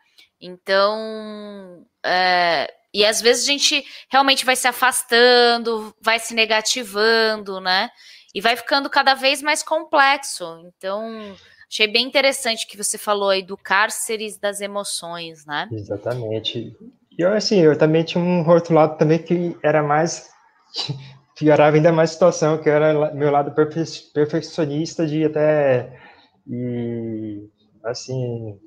Então, 0.41 1.87
é, 2.05 2.73
e 2.93 3.05
às 3.05 3.21
vezes 3.21 3.45
a 3.45 3.47
gente 3.47 3.85
realmente 4.09 4.45
vai 4.45 4.57
se 4.57 4.67
afastando, 4.67 5.95
vai 6.01 6.19
se 6.19 6.35
negativando, 6.35 7.61
né? 7.61 7.91
E 8.37 8.41
vai 8.43 8.55
ficando 8.55 8.91
cada 8.91 9.15
vez 9.15 9.41
mais 9.41 9.63
complexo. 9.63 10.45
Então, 10.67 11.35
achei 11.67 11.91
bem 11.91 12.07
interessante 12.07 12.67
que 12.67 12.77
você 12.77 12.99
falou 12.99 13.31
aí 13.31 13.43
do 13.43 13.57
cárceres 13.57 14.37
das 14.37 14.61
emoções, 14.61 15.47
né? 15.47 15.67
Exatamente. 15.73 16.77
E 17.19 17.23
eu, 17.23 17.33
assim, 17.33 17.61
eu 17.61 17.79
também 17.79 18.05
tinha 18.05 18.23
um 18.23 18.47
outro 18.47 18.75
lado 18.75 18.99
também 18.99 19.19
que 19.19 19.57
era 19.63 19.83
mais 19.83 20.29
piorava 21.35 21.77
ainda 21.77 21.91
mais 21.91 22.11
a 22.11 22.13
situação, 22.13 22.59
que 22.59 22.69
era 22.69 23.11
meu 23.15 23.31
lado 23.31 23.55
perfe 23.55 24.03
perfeccionista 24.13 25.07
de 25.07 25.25
até 25.25 25.99
e 26.47 27.49
assim 27.85 28.61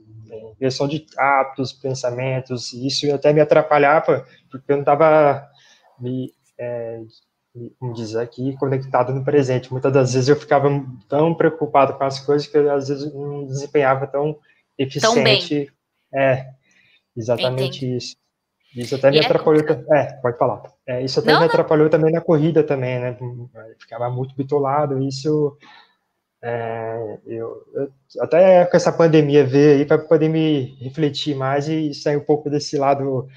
questão 0.57 0.87
de 0.87 1.05
atos, 1.15 1.73
pensamentos, 1.73 2.73
isso 2.73 3.13
até 3.13 3.31
me 3.31 3.41
atrapalhava 3.41 4.25
porque 4.49 4.71
eu 4.71 4.77
não 4.77 4.81
estava 4.81 5.47
me 5.99 6.33
é, 6.57 7.01
como 7.79 7.93
diz 7.93 8.15
aqui, 8.15 8.55
conectado 8.57 9.13
no 9.13 9.23
presente. 9.23 9.71
Muitas 9.71 9.91
das 9.91 10.13
vezes 10.13 10.29
eu 10.29 10.35
ficava 10.35 10.69
tão 11.07 11.33
preocupado 11.33 11.97
com 11.97 12.03
as 12.03 12.19
coisas 12.19 12.47
que 12.47 12.57
eu, 12.57 12.71
às 12.71 12.87
vezes 12.87 13.13
não 13.13 13.45
desempenhava 13.45 14.07
tão 14.07 14.37
eficiente. 14.77 15.71
Tão 16.11 16.21
é, 16.21 16.49
exatamente 17.15 17.85
Entendi. 17.85 17.97
isso. 17.97 18.15
Isso 18.75 18.95
até 18.95 19.07
e 19.07 19.11
me 19.11 19.17
é 19.17 19.25
atrapalhou. 19.25 19.63
É, 19.91 20.13
pode 20.21 20.37
falar. 20.37 20.61
É, 20.85 21.03
isso 21.03 21.19
até 21.19 21.33
não, 21.33 21.39
me 21.39 21.45
atrapalhou 21.47 21.85
não. 21.85 21.91
também 21.91 22.13
na 22.13 22.21
corrida 22.21 22.63
também, 22.63 22.99
né? 22.99 23.17
Ficava 23.79 24.09
muito 24.09 24.35
bitolado. 24.35 25.01
Isso 25.01 25.57
É, 26.41 27.17
eu, 27.25 27.63
eu, 27.73 27.91
até 28.21 28.65
com 28.65 28.77
essa 28.77 28.93
pandemia 28.93 29.45
veio 29.45 29.79
aí 29.79 29.85
para 29.85 29.97
poder 29.97 30.29
me 30.29 30.77
refletir 30.79 31.35
mais 31.35 31.67
e 31.67 31.93
sair 31.93 32.17
um 32.17 32.23
pouco 32.23 32.49
desse 32.49 32.77
lado 32.77 33.27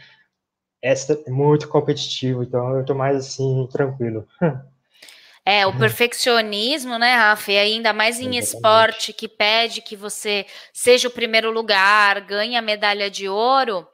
extra, 0.82 1.18
muito 1.28 1.68
competitivo, 1.68 2.42
então 2.42 2.76
eu 2.76 2.84
tô 2.84 2.94
mais 2.94 3.16
assim, 3.16 3.68
tranquilo. 3.72 4.26
É, 5.44 5.66
o 5.66 5.76
perfeccionismo, 5.76 7.00
né, 7.00 7.16
Rafa? 7.16 7.50
E 7.50 7.58
ainda 7.58 7.92
mais 7.92 8.20
em 8.20 8.36
Exatamente. 8.36 8.44
esporte 8.44 9.12
que 9.12 9.26
pede 9.26 9.82
que 9.82 9.96
você 9.96 10.46
seja 10.72 11.08
o 11.08 11.10
primeiro 11.10 11.50
lugar, 11.50 12.20
ganhe 12.20 12.56
a 12.56 12.62
medalha 12.62 13.10
de 13.10 13.28
ouro 13.28 13.84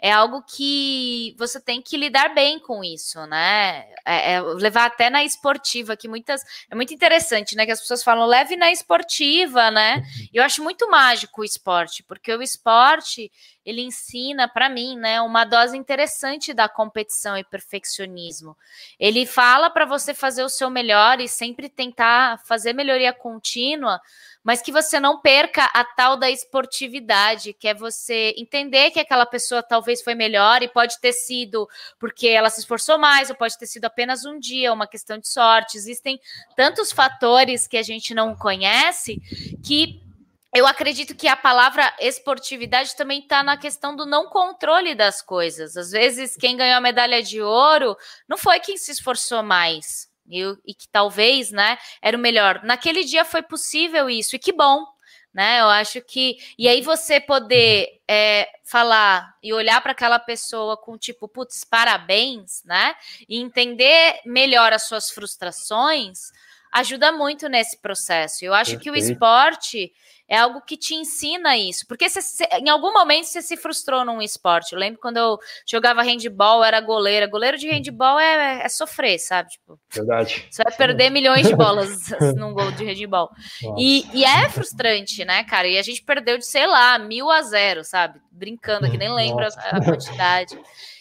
é 0.00 0.12
algo 0.12 0.42
que 0.42 1.34
você 1.36 1.60
tem 1.60 1.82
que 1.82 1.96
lidar 1.96 2.32
bem 2.32 2.60
com 2.60 2.84
isso, 2.84 3.26
né? 3.26 3.84
É, 4.06 4.34
é 4.34 4.40
levar 4.40 4.86
até 4.86 5.10
na 5.10 5.24
esportiva, 5.24 5.96
que 5.96 6.06
muitas. 6.06 6.40
É 6.70 6.74
muito 6.74 6.94
interessante, 6.94 7.56
né? 7.56 7.66
Que 7.66 7.72
as 7.72 7.80
pessoas 7.80 8.04
falam, 8.04 8.24
leve 8.24 8.54
na 8.54 8.70
esportiva, 8.70 9.70
né? 9.72 10.02
E 10.32 10.36
eu 10.38 10.44
acho 10.44 10.62
muito 10.62 10.88
mágico 10.88 11.40
o 11.40 11.44
esporte, 11.44 12.04
porque 12.04 12.32
o 12.32 12.40
esporte 12.40 13.30
ele 13.68 13.82
ensina 13.82 14.48
para 14.48 14.70
mim, 14.70 14.96
né, 14.96 15.20
uma 15.20 15.44
dose 15.44 15.76
interessante 15.76 16.54
da 16.54 16.70
competição 16.70 17.36
e 17.36 17.44
perfeccionismo. 17.44 18.56
Ele 18.98 19.26
fala 19.26 19.68
para 19.68 19.84
você 19.84 20.14
fazer 20.14 20.42
o 20.42 20.48
seu 20.48 20.70
melhor 20.70 21.20
e 21.20 21.28
sempre 21.28 21.68
tentar 21.68 22.38
fazer 22.46 22.72
melhoria 22.72 23.12
contínua, 23.12 24.00
mas 24.42 24.62
que 24.62 24.72
você 24.72 24.98
não 24.98 25.20
perca 25.20 25.64
a 25.74 25.84
tal 25.84 26.16
da 26.16 26.30
esportividade, 26.30 27.52
que 27.52 27.68
é 27.68 27.74
você 27.74 28.34
entender 28.38 28.90
que 28.90 29.00
aquela 29.00 29.26
pessoa 29.26 29.62
talvez 29.62 30.00
foi 30.00 30.14
melhor 30.14 30.62
e 30.62 30.68
pode 30.68 30.98
ter 30.98 31.12
sido 31.12 31.68
porque 31.98 32.26
ela 32.26 32.48
se 32.48 32.60
esforçou 32.60 32.96
mais, 32.96 33.28
ou 33.28 33.36
pode 33.36 33.58
ter 33.58 33.66
sido 33.66 33.84
apenas 33.84 34.24
um 34.24 34.38
dia, 34.38 34.72
uma 34.72 34.86
questão 34.86 35.18
de 35.18 35.28
sorte. 35.28 35.76
Existem 35.76 36.18
tantos 36.56 36.90
fatores 36.90 37.66
que 37.66 37.76
a 37.76 37.82
gente 37.82 38.14
não 38.14 38.34
conhece 38.34 39.20
que 39.62 40.07
eu 40.54 40.66
acredito 40.66 41.14
que 41.14 41.28
a 41.28 41.36
palavra 41.36 41.94
esportividade 42.00 42.96
também 42.96 43.20
está 43.20 43.42
na 43.42 43.56
questão 43.56 43.94
do 43.94 44.06
não 44.06 44.28
controle 44.28 44.94
das 44.94 45.20
coisas. 45.20 45.76
Às 45.76 45.90
vezes, 45.90 46.36
quem 46.36 46.56
ganhou 46.56 46.76
a 46.76 46.80
medalha 46.80 47.22
de 47.22 47.42
ouro 47.42 47.96
não 48.26 48.38
foi 48.38 48.58
quem 48.60 48.76
se 48.76 48.90
esforçou 48.90 49.42
mais. 49.42 50.08
E, 50.30 50.42
e 50.66 50.74
que 50.74 50.88
talvez, 50.90 51.50
né, 51.50 51.78
era 52.02 52.16
o 52.16 52.20
melhor. 52.20 52.62
Naquele 52.62 53.04
dia 53.04 53.24
foi 53.24 53.42
possível 53.42 54.08
isso, 54.08 54.36
e 54.36 54.38
que 54.38 54.52
bom, 54.52 54.84
né? 55.32 55.60
Eu 55.60 55.68
acho 55.68 56.00
que. 56.02 56.38
E 56.58 56.66
aí 56.68 56.82
você 56.82 57.20
poder 57.20 58.00
é, 58.08 58.48
falar 58.64 59.34
e 59.42 59.52
olhar 59.52 59.80
para 59.82 59.92
aquela 59.92 60.18
pessoa 60.18 60.76
com 60.76 60.98
tipo, 60.98 61.28
putz, 61.28 61.64
parabéns, 61.64 62.62
né? 62.64 62.94
E 63.28 63.38
entender 63.38 64.20
melhor 64.24 64.72
as 64.72 64.84
suas 64.84 65.10
frustrações 65.10 66.30
ajuda 66.72 67.12
muito 67.12 67.48
nesse 67.48 67.78
processo. 67.78 68.44
Eu 68.44 68.54
acho 68.54 68.72
Perfeito. 68.72 68.82
que 68.82 68.90
o 68.90 68.96
esporte 68.96 69.92
é 70.28 70.36
algo 70.36 70.60
que 70.60 70.76
te 70.76 70.94
ensina 70.94 71.56
isso. 71.56 71.86
Porque 71.88 72.08
você, 72.08 72.44
em 72.60 72.68
algum 72.68 72.92
momento 72.92 73.24
você 73.24 73.40
se 73.40 73.56
frustrou 73.56 74.04
num 74.04 74.20
esporte. 74.20 74.74
Eu 74.74 74.78
lembro 74.78 75.00
quando 75.00 75.16
eu 75.16 75.38
jogava 75.66 76.02
handball, 76.02 76.62
era 76.62 76.80
goleira. 76.80 77.26
Goleiro 77.26 77.56
de 77.56 77.68
handball 77.68 78.20
é, 78.20 78.62
é 78.62 78.68
sofrer, 78.68 79.18
sabe? 79.18 79.50
Tipo, 79.50 79.80
Verdade. 79.90 80.46
Você 80.50 80.62
vai 80.62 80.76
perder 80.76 81.08
milhões 81.08 81.48
de 81.48 81.56
bolas 81.56 81.88
num 82.36 82.52
gol 82.52 82.70
de 82.72 82.84
handball. 82.84 83.30
E, 83.78 84.06
e, 84.12 84.24
é 84.24 84.48
frustrante, 84.50 85.24
né, 85.24 85.42
cara? 85.44 85.66
E 85.66 85.78
a 85.78 85.82
gente 85.82 86.02
perdeu 86.02 86.36
de, 86.36 86.44
sei 86.44 86.66
lá, 86.66 86.98
mil 86.98 87.30
a 87.30 87.40
zero, 87.42 87.82
sabe? 87.82 88.20
Brincando 88.30 88.86
aqui, 88.86 88.98
nem 88.98 89.12
lembro 89.12 89.44
a, 89.44 89.76
a 89.76 89.82
quantidade. 89.82 90.58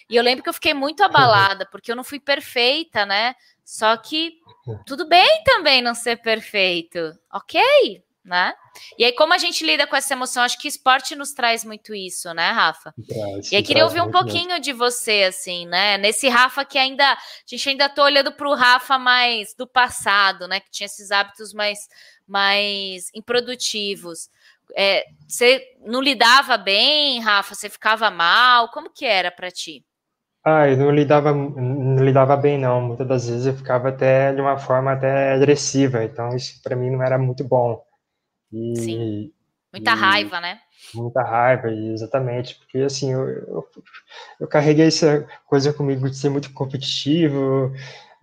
E 0.10 0.16
eu 0.16 0.24
lembro 0.24 0.44
que 0.44 0.50
eu 0.50 0.54
fiquei 0.54 0.74
muito 0.74 1.04
abalada, 1.04 1.66
porque 1.66 1.92
eu 1.92 1.96
não 1.96 2.04
fui 2.04 2.20
perfeita, 2.20 3.06
né? 3.06 3.36
Só 3.64 3.96
que 3.98 4.40
tudo 4.86 5.08
bem 5.08 5.44
também 5.44 5.82
não 5.82 5.94
ser 5.94 6.18
perfeito. 6.22 7.14
Ok, 7.32 7.62
né? 8.24 8.54
E 8.98 9.06
aí, 9.06 9.12
como 9.14 9.34
a 9.34 9.38
gente 9.38 9.66
lida 9.66 9.88
com 9.88 9.96
essa 9.96 10.14
emoção? 10.14 10.44
Acho 10.44 10.60
que 10.60 10.68
esporte 10.68 11.16
nos 11.16 11.34
traz 11.34 11.64
muito 11.64 11.96
isso, 11.96 12.34
né, 12.34 12.52
Rafa? 12.52 12.94
Traz, 13.08 13.52
e 13.52 13.56
aí, 13.56 13.64
queria 13.64 13.86
ouvir 13.86 14.02
um 14.02 14.12
pouquinho 14.12 14.48
mesmo. 14.50 14.62
de 14.62 14.74
você, 14.74 15.24
assim, 15.24 15.66
né? 15.66 15.98
Nesse 15.98 16.28
Rafa 16.28 16.64
que 16.64 16.78
ainda. 16.78 17.14
A 17.14 17.18
gente 17.46 17.70
ainda 17.70 17.90
tá 17.90 18.04
olhando 18.04 18.32
para 18.32 18.48
o 18.48 18.54
Rafa 18.54 18.98
mais 19.00 19.54
do 19.56 19.66
passado, 19.66 20.48
né? 20.48 20.60
Que 20.60 20.70
tinha 20.70 20.86
esses 20.86 21.10
hábitos 21.12 21.54
mais, 21.54 21.88
mais 22.28 23.10
improdutivos. 23.14 24.30
É, 24.76 25.06
você 25.28 25.66
não 25.82 26.02
lidava 26.02 26.58
bem, 26.58 27.22
Rafa? 27.22 27.56
Você 27.56 27.70
ficava 27.70 28.12
mal? 28.12 28.70
Como 28.70 28.90
que 28.90 29.06
era 29.06 29.32
para 29.32 29.50
ti? 29.50 29.84
Ah, 30.50 30.66
eu 30.70 30.78
não 30.78 30.92
lidava, 30.92 31.34
não 31.34 32.02
lidava 32.06 32.38
bem, 32.38 32.58
não. 32.58 32.80
Muitas 32.80 33.06
das 33.06 33.28
vezes 33.28 33.48
eu 33.48 33.54
ficava 33.54 33.90
até 33.90 34.34
de 34.34 34.40
uma 34.40 34.58
forma 34.58 34.94
até 34.94 35.34
agressiva, 35.34 36.06
então 36.06 36.34
isso 36.34 36.62
para 36.64 36.74
mim 36.74 36.90
não 36.90 37.04
era 37.04 37.18
muito 37.18 37.44
bom. 37.44 37.84
E, 38.54 38.74
Sim. 38.78 39.32
Muita 39.74 39.92
e, 39.92 39.94
raiva, 39.94 40.40
né? 40.40 40.58
Muita 40.96 41.22
raiva, 41.22 41.70
exatamente. 41.70 42.56
Porque, 42.60 42.78
assim, 42.78 43.12
eu, 43.12 43.28
eu, 43.28 43.68
eu, 44.40 44.48
carreguei 44.48 44.88
essa 44.88 45.28
coisa 45.48 45.74
comigo 45.74 46.10
de 46.10 46.16
ser 46.16 46.30
muito 46.30 46.54
competitivo, 46.54 47.74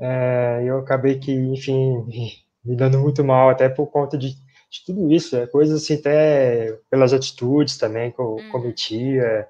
é, 0.00 0.62
eu 0.64 0.78
acabei 0.78 1.18
que, 1.18 1.30
enfim, 1.30 2.06
me 2.64 2.74
dando 2.74 2.98
muito 3.00 3.22
mal, 3.22 3.50
até 3.50 3.68
por 3.68 3.88
conta 3.88 4.16
de, 4.16 4.30
de 4.30 4.84
tudo 4.86 5.12
isso. 5.12 5.36
É, 5.36 5.46
coisas, 5.46 5.82
assim, 5.82 5.96
até 5.96 6.72
pelas 6.88 7.12
atitudes 7.12 7.76
também 7.76 8.12
que 8.12 8.18
eu 8.18 8.36
hum. 8.36 8.48
cometia. 8.50 9.46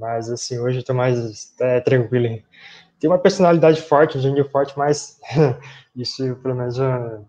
Mas, 0.00 0.30
assim, 0.30 0.58
hoje 0.58 0.78
eu 0.78 0.84
tô 0.84 0.94
mais 0.94 1.54
é, 1.60 1.80
tranquilo. 1.80 2.42
Tem 2.98 3.08
uma 3.08 3.18
personalidade 3.18 3.80
forte, 3.80 4.18
um 4.18 4.20
gênio 4.20 4.48
forte, 4.50 4.76
mas 4.76 5.20
isso, 5.94 6.36
pelo 6.36 6.54
menos, 6.54 6.78
eu, 6.78 7.26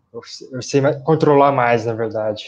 eu 0.52 0.62
sei 0.62 0.82
controlar 1.04 1.52
mais, 1.52 1.86
na 1.86 1.94
verdade. 1.94 2.46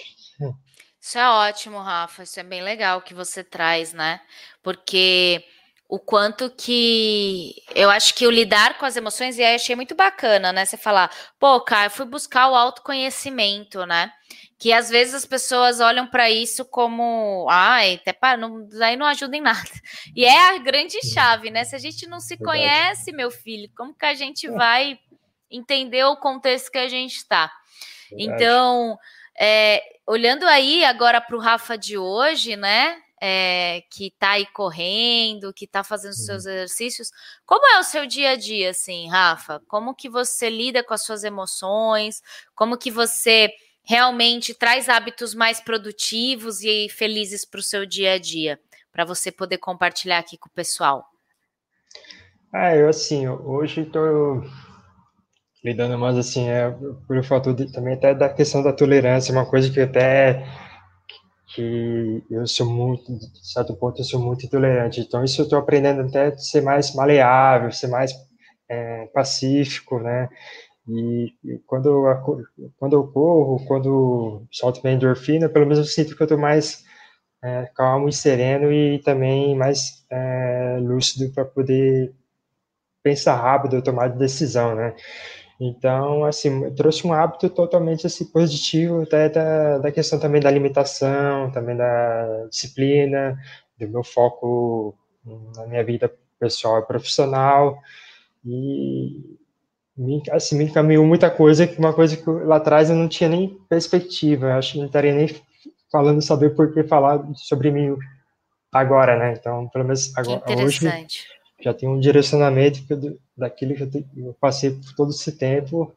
Isso 0.99 1.17
é 1.17 1.29
ótimo, 1.29 1.79
Rafa. 1.79 2.23
Isso 2.23 2.39
é 2.39 2.43
bem 2.43 2.63
legal 2.63 3.01
que 3.01 3.13
você 3.13 3.43
traz, 3.43 3.91
né? 3.93 4.21
Porque 4.63 5.43
o 5.87 5.99
quanto 5.99 6.49
que 6.49 7.53
eu 7.75 7.89
acho 7.89 8.15
que 8.15 8.25
o 8.25 8.31
lidar 8.31 8.77
com 8.77 8.85
as 8.85 8.95
emoções, 8.95 9.37
e 9.37 9.43
aí 9.43 9.55
achei 9.55 9.75
muito 9.75 9.93
bacana, 9.93 10.51
né? 10.51 10.65
Você 10.65 10.77
falar, 10.77 11.11
pô, 11.39 11.61
cara, 11.61 11.87
eu 11.87 11.91
fui 11.91 12.05
buscar 12.05 12.49
o 12.49 12.55
autoconhecimento, 12.55 13.85
né? 13.85 14.11
Que 14.57 14.71
às 14.71 14.89
vezes 14.89 15.13
as 15.13 15.25
pessoas 15.25 15.79
olham 15.79 16.07
para 16.07 16.29
isso 16.29 16.65
como, 16.65 17.47
ai, 17.49 17.95
até 17.95 18.13
para, 18.13 18.37
não, 18.37 18.67
aí 18.81 18.95
não 18.95 19.05
ajuda 19.05 19.35
em 19.35 19.41
nada. 19.41 19.69
E 20.15 20.25
é 20.25 20.55
a 20.55 20.57
grande 20.57 20.99
chave, 21.13 21.51
né? 21.51 21.63
Se 21.63 21.75
a 21.75 21.79
gente 21.79 22.07
não 22.07 22.19
se 22.19 22.37
Verdade. 22.37 22.59
conhece, 22.59 23.11
meu 23.11 23.29
filho, 23.29 23.69
como 23.75 23.93
que 23.93 24.05
a 24.05 24.13
gente 24.13 24.49
vai 24.49 24.97
entender 25.51 26.03
o 26.05 26.17
contexto 26.17 26.71
que 26.71 26.79
a 26.79 26.87
gente 26.87 27.17
está? 27.17 27.51
Então, 28.17 28.97
é, 29.39 29.83
olhando 30.07 30.45
aí 30.47 30.85
agora 30.85 31.19
para 31.19 31.35
o 31.35 31.39
Rafa 31.39 31.77
de 31.77 31.97
hoje, 31.97 32.55
né? 32.55 33.02
É, 33.25 33.83
que 33.89 34.07
está 34.07 34.31
aí 34.31 34.45
correndo, 34.47 35.53
que 35.53 35.63
está 35.63 35.81
fazendo 35.81 36.11
os 36.11 36.25
seus 36.25 36.43
uhum. 36.43 36.51
exercícios. 36.51 37.09
Como 37.45 37.65
é 37.65 37.79
o 37.79 37.83
seu 37.83 38.05
dia 38.05 38.31
a 38.31 38.35
dia, 38.35 38.71
assim, 38.71 39.07
Rafa? 39.07 39.61
Como 39.65 39.95
que 39.95 40.09
você 40.09 40.49
lida 40.49 40.83
com 40.83 40.93
as 40.93 41.05
suas 41.05 41.23
emoções? 41.23 42.21
Como 42.53 42.77
que 42.77 42.91
você 42.91 43.49
realmente 43.81 44.53
traz 44.53 44.89
hábitos 44.89 45.33
mais 45.33 45.61
produtivos 45.61 46.63
e 46.63 46.89
felizes 46.89 47.45
para 47.45 47.61
o 47.61 47.63
seu 47.63 47.85
dia 47.85 48.15
a 48.15 48.19
dia? 48.19 48.59
Para 48.91 49.05
você 49.05 49.31
poder 49.31 49.57
compartilhar 49.57 50.17
aqui 50.17 50.37
com 50.37 50.49
o 50.49 50.53
pessoal. 50.53 51.05
Ah, 52.51 52.75
eu 52.75 52.89
assim, 52.89 53.25
hoje 53.25 53.83
estou 53.83 54.43
lidando 55.63 55.97
mais 55.97 56.17
assim, 56.17 56.49
é, 56.49 56.69
por 57.07 57.17
o 57.17 57.23
fato 57.23 57.53
de, 57.53 57.71
também 57.71 57.93
até 57.93 58.13
da 58.13 58.27
questão 58.27 58.61
da 58.61 58.73
tolerância, 58.73 59.31
uma 59.31 59.45
coisa 59.45 59.71
que 59.71 59.79
até 59.79 60.45
que 61.53 62.23
eu 62.29 62.45
sou 62.47 62.65
muito, 62.69 63.17
de 63.17 63.47
certo 63.47 63.75
ponto, 63.75 64.01
eu 64.01 64.05
sou 64.05 64.19
muito 64.19 64.45
intolerante. 64.45 65.01
Então, 65.01 65.23
isso 65.23 65.41
eu 65.41 65.43
estou 65.43 65.59
aprendendo 65.59 66.01
até 66.01 66.27
a 66.27 66.37
ser 66.37 66.61
mais 66.61 66.93
maleável, 66.95 67.71
ser 67.71 67.87
mais 67.87 68.11
é, 68.69 69.05
pacífico, 69.07 69.99
né? 69.99 70.29
E, 70.87 71.33
e, 71.45 71.59
quando, 71.65 71.87
eu, 71.89 72.43
quando 72.77 72.93
eu 72.93 73.07
corro, 73.11 73.65
quando 73.67 74.45
solto 74.51 74.81
minha 74.83 74.95
endorfina, 74.95 75.47
pelo 75.49 75.65
menos 75.65 75.79
eu 75.79 75.85
sinto 75.85 76.15
que 76.15 76.21
eu 76.21 76.25
estou 76.25 76.37
mais 76.37 76.83
é, 77.43 77.69
calmo 77.75 78.09
e 78.09 78.13
sereno 78.13 78.71
e 78.71 78.99
também 78.99 79.55
mais 79.55 80.05
é, 80.11 80.79
lúcido 80.81 81.31
para 81.33 81.45
poder 81.45 82.13
pensar 83.03 83.35
rápido, 83.35 83.81
tomar 83.83 84.07
decisão, 84.09 84.75
né? 84.75 84.95
Então, 85.65 86.25
assim, 86.25 86.69
trouxe 86.71 87.07
um 87.07 87.13
hábito 87.13 87.49
totalmente 87.49 88.05
assim, 88.05 88.25
positivo, 88.25 89.03
até 89.03 89.29
da, 89.29 89.77
da 89.77 89.91
questão 89.91 90.19
também 90.19 90.41
da 90.41 90.51
limitação, 90.51 91.49
também 91.51 91.77
da 91.77 92.47
disciplina, 92.49 93.37
do 93.79 93.87
meu 93.87 94.03
foco 94.03 94.93
na 95.55 95.65
minha 95.65 95.83
vida 95.83 96.13
pessoal 96.37 96.79
e 96.79 96.85
profissional, 96.85 97.79
e 98.45 99.37
me, 99.95 100.21
assim, 100.31 100.57
me 100.57 100.65
encaminhou 100.65 101.05
muita 101.05 101.29
coisa, 101.29 101.69
uma 101.77 101.93
coisa 101.93 102.17
que 102.17 102.29
lá 102.29 102.57
atrás 102.57 102.89
eu 102.89 102.95
não 102.97 103.07
tinha 103.07 103.29
nem 103.29 103.57
perspectiva, 103.69 104.55
acho 104.55 104.73
que 104.73 104.79
não 104.79 104.87
estaria 104.87 105.13
nem 105.13 105.29
falando 105.89 106.21
saber 106.21 106.55
por 106.55 106.73
que 106.73 106.83
falar 106.83 107.23
sobre 107.35 107.71
mim 107.71 107.95
agora, 108.69 109.17
né? 109.17 109.35
Então, 109.39 109.69
pelo 109.69 109.85
menos 109.85 110.11
agora, 110.17 110.43
hoje 110.61 110.89
já 111.63 111.73
tem 111.73 111.87
um 111.87 111.99
direcionamento 111.99 112.85
que 112.85 112.93
eu, 112.93 113.19
daquilo 113.37 113.75
que 113.75 113.83
eu, 113.83 114.05
eu, 114.17 114.33
passei 114.39 114.71
por 114.71 114.93
todo 114.95 115.11
esse 115.11 115.31
tempo 115.37 115.93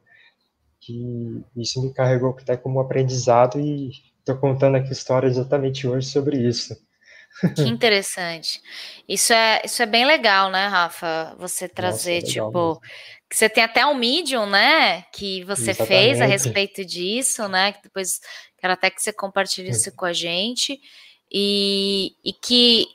que 0.81 1.42
isso 1.57 1.83
me 1.83 1.92
carregou 1.92 2.31
até 2.31 2.57
como 2.57 2.79
aprendizado 2.79 3.59
e 3.59 3.90
estou 4.18 4.37
contando 4.37 4.76
aqui 4.76 4.92
história 4.92 5.26
exatamente 5.26 5.87
hoje 5.87 6.09
sobre 6.09 6.38
isso. 6.38 6.76
Que 7.55 7.62
interessante. 7.68 8.61
Isso 9.09 9.33
é, 9.33 9.62
isso 9.64 9.83
é 9.83 9.87
bem 9.87 10.07
legal, 10.07 10.50
né, 10.50 10.68
Rafa? 10.68 11.35
Você 11.38 11.68
trazer, 11.68 12.20
Nossa, 12.20 12.26
é 12.26 12.33
tipo, 12.33 12.81
que 13.29 13.37
você 13.37 13.48
tem 13.48 13.64
até 13.64 13.85
um 13.85 13.94
Medium, 13.94 14.46
né, 14.46 15.02
que 15.12 15.42
você 15.44 15.70
Exatamente. 15.70 15.88
fez 15.88 16.20
a 16.20 16.26
respeito 16.26 16.85
disso, 16.85 17.48
né, 17.48 17.72
que 17.72 17.83
depois 17.83 18.20
quero 18.59 18.72
até 18.72 18.88
que 18.90 19.02
você 19.02 19.12
compartilhe 19.12 19.70
isso 19.70 19.94
com 19.94 20.05
a 20.05 20.12
gente, 20.12 20.81
e, 21.31 22.14
e 22.24 22.33
que 22.33 22.87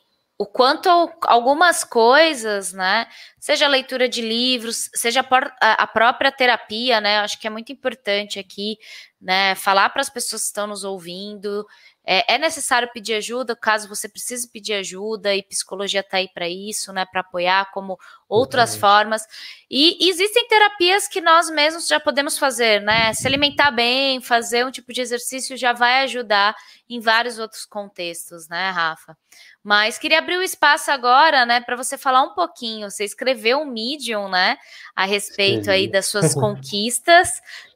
o 0.41 0.45
quanto 0.47 0.89
algumas 1.21 1.83
coisas, 1.83 2.73
né, 2.73 3.05
seja 3.39 3.67
a 3.67 3.69
leitura 3.69 4.09
de 4.09 4.23
livros, 4.23 4.89
seja 4.91 5.23
a 5.61 5.85
própria 5.85 6.31
terapia, 6.31 6.99
né, 6.99 7.19
acho 7.19 7.39
que 7.39 7.45
é 7.45 7.49
muito 7.51 7.71
importante 7.71 8.39
aqui, 8.39 8.75
né, 9.21 9.53
falar 9.53 9.89
para 9.89 10.01
as 10.01 10.09
pessoas 10.09 10.41
que 10.41 10.47
estão 10.47 10.65
nos 10.65 10.83
ouvindo, 10.83 11.63
é, 12.03 12.33
é, 12.33 12.37
necessário 12.39 12.89
pedir 12.91 13.13
ajuda, 13.13 13.55
caso 13.55 13.87
você 13.87 14.09
precise 14.09 14.49
pedir 14.49 14.73
ajuda, 14.73 15.35
e 15.35 15.43
psicologia 15.43 15.99
está 15.99 16.17
aí 16.17 16.27
para 16.27 16.49
isso, 16.49 16.91
né? 16.91 17.05
Para 17.05 17.21
apoiar, 17.21 17.69
como 17.71 17.97
outras 18.27 18.75
formas. 18.75 19.23
E, 19.69 20.03
e 20.03 20.09
existem 20.09 20.47
terapias 20.47 21.07
que 21.07 21.21
nós 21.21 21.49
mesmos 21.51 21.87
já 21.87 21.99
podemos 21.99 22.39
fazer, 22.39 22.81
né? 22.81 23.13
Se 23.13 23.27
alimentar 23.27 23.69
bem, 23.69 24.19
fazer 24.19 24.65
um 24.65 24.71
tipo 24.71 24.91
de 24.91 25.01
exercício 25.01 25.55
já 25.55 25.73
vai 25.73 26.03
ajudar 26.03 26.55
em 26.89 26.99
vários 26.99 27.37
outros 27.37 27.65
contextos, 27.65 28.49
né, 28.49 28.71
Rafa? 28.71 29.15
Mas 29.63 29.99
queria 29.99 30.17
abrir 30.17 30.37
o 30.37 30.43
espaço 30.43 30.89
agora, 30.89 31.45
né, 31.45 31.61
para 31.61 31.75
você 31.75 31.95
falar 31.95 32.23
um 32.23 32.33
pouquinho. 32.33 32.89
Você 32.89 33.03
escreveu 33.03 33.59
um 33.59 33.65
Medium, 33.65 34.27
né, 34.27 34.57
a 34.95 35.05
respeito 35.05 35.69
aí 35.69 35.87
das 35.87 36.07
suas 36.07 36.33
conquistas, 36.35 37.29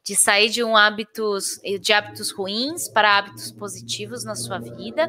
de 0.04 0.16
sair 0.16 0.48
de 0.50 0.64
um 0.64 0.76
hábitos, 0.76 1.60
de 1.80 1.92
hábitos 1.92 2.32
ruins 2.32 2.88
para 2.88 3.18
hábitos 3.18 3.52
positivos 3.52 4.24
na 4.24 4.34
sua 4.34 4.58
vida. 4.58 5.08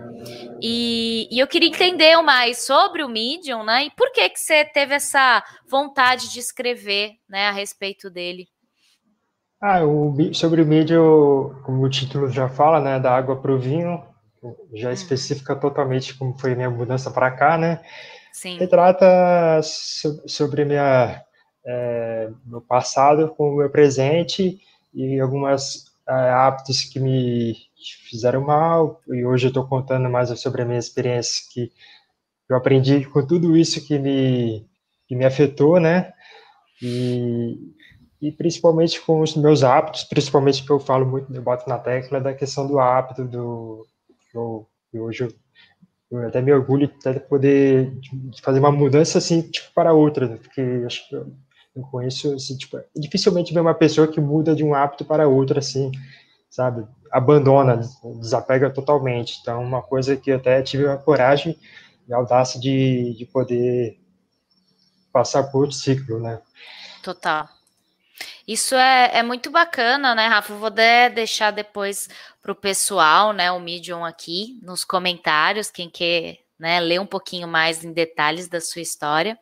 E, 0.62 1.28
e, 1.32 1.40
eu 1.40 1.48
queria 1.48 1.70
entender 1.70 2.20
mais 2.22 2.66
sobre 2.66 3.04
o 3.04 3.10
Medium, 3.10 3.64
né, 3.64 3.86
e 3.86 3.92
por 3.92 4.12
que 4.12 4.30
que 4.30 4.40
você 4.40 4.64
teve 4.64 4.94
essa 4.94 5.44
vontade 5.68 6.32
de 6.32 6.40
escrever, 6.40 7.14
né, 7.28 7.48
a 7.48 7.52
respeito 7.52 8.10
dele. 8.10 8.48
Ah, 9.60 9.84
o, 9.84 10.16
sobre 10.36 10.62
o 10.62 10.66
Medium, 10.66 11.56
como 11.64 11.84
o 11.84 11.90
título 11.90 12.30
já 12.30 12.48
fala, 12.48 12.80
né, 12.80 13.00
da 13.00 13.16
água 13.16 13.36
para 13.42 13.52
o 13.52 13.58
vinho, 13.58 14.04
já 14.74 14.88
uhum. 14.88 14.94
especifica 14.94 15.56
totalmente 15.56 16.14
como 16.16 16.38
foi 16.38 16.56
minha 16.56 16.70
mudança 16.70 17.12
para 17.12 17.32
cá, 17.32 17.58
né? 17.58 17.82
Sim. 18.32 18.58
Retrata 18.58 19.62
sobre 19.64 20.64
minha 20.66 21.24
é, 21.66 22.30
meu 22.46 22.62
passado 22.62 23.30
com 23.30 23.50
o 23.50 23.58
meu 23.58 23.70
presente 23.70 24.60
e 24.94 25.20
algumas 25.20 25.86
é, 26.08 26.14
hábitos 26.14 26.84
que 26.84 27.00
me 27.00 27.56
fizeram 28.10 28.42
mal 28.42 29.02
e 29.08 29.26
hoje 29.26 29.48
eu 29.48 29.50
estou 29.50 29.68
contando 29.68 30.10
mais 30.10 30.30
sobre 30.40 30.62
a 30.62 30.66
minha 30.66 30.80
experiência 30.80 31.46
que 31.52 31.72
eu 32.50 32.56
aprendi 32.56 33.06
com 33.06 33.26
tudo 33.26 33.58
isso 33.58 33.86
que 33.86 34.00
me 34.00 34.66
que 35.08 35.16
me 35.16 35.26
afetou, 35.26 35.80
né? 35.80 36.14
E, 36.82 37.58
e 38.22 38.32
principalmente 38.32 39.00
com 39.02 39.22
os 39.22 39.36
meus 39.36 39.64
hábitos, 39.64 40.04
principalmente 40.04 40.64
que 40.64 40.72
eu 40.72 40.80
falo 40.80 41.06
muito, 41.06 41.34
eu 41.34 41.42
boto 41.42 41.68
na 41.70 41.80
tecla 41.80 42.20
da 42.20 42.34
questão 42.34 42.68
do 42.68 42.78
hábito, 42.80 43.24
do, 43.24 43.88
eu, 44.38 45.02
hoje 45.02 45.24
eu, 45.24 45.34
eu, 46.12 46.28
até 46.28 46.42
me 46.42 46.54
orgulho 46.54 46.88
de 46.88 47.20
poder 47.22 47.92
de 48.00 48.42
fazer 48.42 48.60
uma 48.60 48.72
mudança 48.72 49.18
assim 49.18 49.42
tipo, 49.42 49.74
para 49.74 49.94
outra, 49.94 50.28
né? 50.28 50.38
porque 50.38 50.62
acho 50.86 51.08
que 51.10 51.16
eu, 51.16 51.34
eu 51.76 51.84
conheço 51.84 52.34
assim, 52.34 52.58
tipo, 52.58 52.80
dificilmente 52.96 53.54
ver 53.54 53.60
uma 53.60 53.74
pessoa 53.74 54.08
que 54.08 54.20
muda 54.20 54.56
de 54.56 54.64
um 54.64 54.74
hábito 54.74 55.06
para 55.06 55.28
outro 55.28 55.60
assim, 55.60 55.92
sabe? 56.50 56.88
Abandona, 57.12 57.82
desapega 58.20 58.70
totalmente. 58.70 59.38
Então, 59.42 59.64
uma 59.64 59.82
coisa 59.82 60.18
que 60.18 60.32
eu 60.32 60.38
até 60.38 60.62
tive 60.62 60.88
a 60.88 60.98
coragem 60.98 61.58
e 62.08 62.14
a 62.14 62.18
audácia 62.18 62.60
de, 62.60 63.16
de 63.18 63.26
poder 63.26 63.98
passar 65.12 65.44
por 65.44 65.62
outro 65.62 65.76
ciclo, 65.76 66.20
né? 66.20 66.42
Total. 67.04 67.48
Isso 68.48 68.76
é, 68.76 69.18
é 69.18 69.24
muito 69.24 69.52
bacana, 69.52 70.16
né, 70.16 70.28
Rafa? 70.28 70.54
vou 70.54 70.70
de, 70.70 71.10
deixar 71.10 71.52
depois 71.52 72.08
para 72.42 72.54
o 72.54 72.56
pessoal, 72.56 73.34
né, 73.34 73.52
o 73.52 73.60
Medium 73.60 74.06
aqui 74.06 74.58
nos 74.64 74.86
comentários, 74.86 75.70
quem 75.70 75.90
quer 75.90 76.38
né, 76.58 76.80
ler 76.80 77.00
um 77.00 77.06
pouquinho 77.06 77.48
mais 77.48 77.84
em 77.84 77.92
detalhes 77.92 78.48
da 78.48 78.62
sua 78.62 78.82
história. 78.82 79.38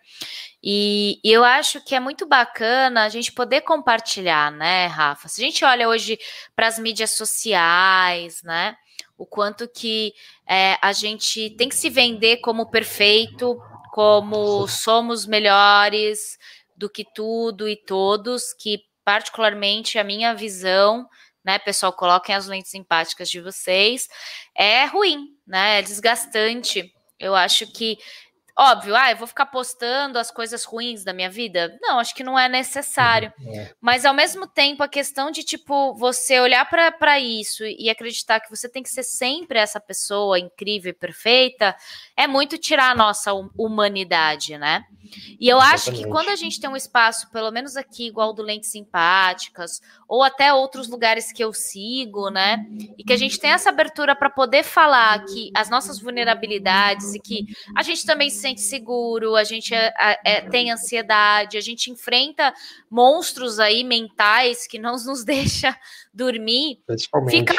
E, 0.61 1.19
e, 1.23 1.31
eu 1.31 1.43
acho 1.43 1.83
que 1.85 1.93
é 1.93 1.99
muito 1.99 2.25
bacana 2.25 3.03
a 3.03 3.09
gente 3.09 3.31
poder 3.31 3.61
compartilhar, 3.61 4.51
né, 4.51 4.87
Rafa? 4.87 5.27
Se 5.27 5.41
a 5.41 5.45
gente 5.45 5.63
olha 5.63 5.87
hoje 5.87 6.17
para 6.55 6.67
as 6.67 6.79
mídias 6.79 7.11
sociais, 7.11 8.41
né, 8.43 8.75
o 9.17 9.25
quanto 9.25 9.67
que 9.67 10.13
é, 10.47 10.77
a 10.81 10.91
gente 10.91 11.51
tem 11.51 11.69
que 11.69 11.75
se 11.75 11.89
vender 11.89 12.37
como 12.37 12.71
perfeito, 12.71 13.55
como 13.93 14.67
somos 14.67 15.25
melhores 15.25 16.37
do 16.75 16.89
que 16.89 17.05
tudo 17.13 17.69
e 17.69 17.75
todos, 17.77 18.51
que 18.53 18.79
particularmente 19.05 19.99
a 19.99 20.03
minha 20.03 20.33
visão, 20.33 21.07
né, 21.45 21.59
pessoal, 21.59 21.93
coloquem 21.93 22.35
as 22.35 22.47
lentes 22.47 22.73
empáticas 22.73 23.29
de 23.29 23.39
vocês, 23.39 24.07
é 24.55 24.85
ruim, 24.85 25.27
né? 25.47 25.79
É 25.79 25.81
desgastante. 25.83 26.91
Eu 27.19 27.35
acho 27.35 27.71
que 27.71 27.97
Óbvio, 28.57 28.95
ah, 28.95 29.11
eu 29.11 29.17
vou 29.17 29.27
ficar 29.27 29.47
postando 29.47 30.17
as 30.17 30.31
coisas 30.31 30.63
ruins 30.63 31.03
da 31.03 31.11
minha 31.11 31.29
vida? 31.29 31.77
Não, 31.81 31.99
acho 31.99 32.15
que 32.15 32.23
não 32.23 32.39
é 32.39 32.47
necessário. 32.47 33.33
Uhum, 33.37 33.53
é. 33.53 33.71
Mas 33.81 34.05
ao 34.05 34.13
mesmo 34.13 34.47
tempo, 34.47 34.81
a 34.81 34.87
questão 34.87 35.29
de 35.29 35.43
tipo 35.43 35.93
você 35.95 36.39
olhar 36.39 36.65
para 36.69 37.19
isso 37.19 37.65
e 37.65 37.89
acreditar 37.89 38.39
que 38.39 38.49
você 38.49 38.69
tem 38.69 38.81
que 38.81 38.89
ser 38.89 39.03
sempre 39.03 39.59
essa 39.59 39.79
pessoa 39.79 40.39
incrível 40.39 40.91
e 40.91 40.93
perfeita 40.93 41.75
é 42.15 42.27
muito 42.27 42.57
tirar 42.57 42.91
a 42.91 42.95
nossa 42.95 43.33
humanidade, 43.57 44.57
né? 44.57 44.85
E 45.39 45.47
eu 45.47 45.57
Exatamente. 45.57 45.89
acho 45.89 45.91
que 45.91 46.09
quando 46.09 46.29
a 46.29 46.35
gente 46.35 46.59
tem 46.59 46.69
um 46.69 46.75
espaço, 46.75 47.29
pelo 47.31 47.51
menos 47.51 47.75
aqui, 47.75 48.07
igual 48.07 48.33
do 48.33 48.41
Lentes 48.41 48.71
Simpáticas, 48.71 49.81
ou 50.07 50.23
até 50.23 50.53
outros 50.53 50.87
lugares 50.87 51.31
que 51.31 51.43
eu 51.43 51.53
sigo, 51.53 52.29
né? 52.29 52.65
E 52.97 53.03
que 53.03 53.13
a 53.13 53.17
gente 53.17 53.39
tem 53.39 53.51
essa 53.51 53.69
abertura 53.69 54.15
para 54.15 54.29
poder 54.29 54.63
falar 54.63 55.23
que 55.25 55.51
as 55.53 55.69
nossas 55.69 55.99
vulnerabilidades 55.99 57.13
e 57.13 57.19
que 57.19 57.45
a 57.75 57.83
gente 57.83 58.05
também 58.05 58.29
se 58.29 58.44
sente 58.45 58.61
seguro, 58.61 59.35
a 59.35 59.43
gente 59.43 59.73
é, 59.73 59.91
é, 60.23 60.41
tem 60.41 60.71
ansiedade, 60.71 61.57
a 61.57 61.61
gente 61.61 61.89
enfrenta 61.89 62.53
monstros 62.89 63.59
aí 63.59 63.83
mentais 63.83 64.67
que 64.67 64.77
não 64.77 64.91
nos 64.91 65.23
deixa 65.25 65.75
dormir. 66.13 66.79
Fica, 67.29 67.55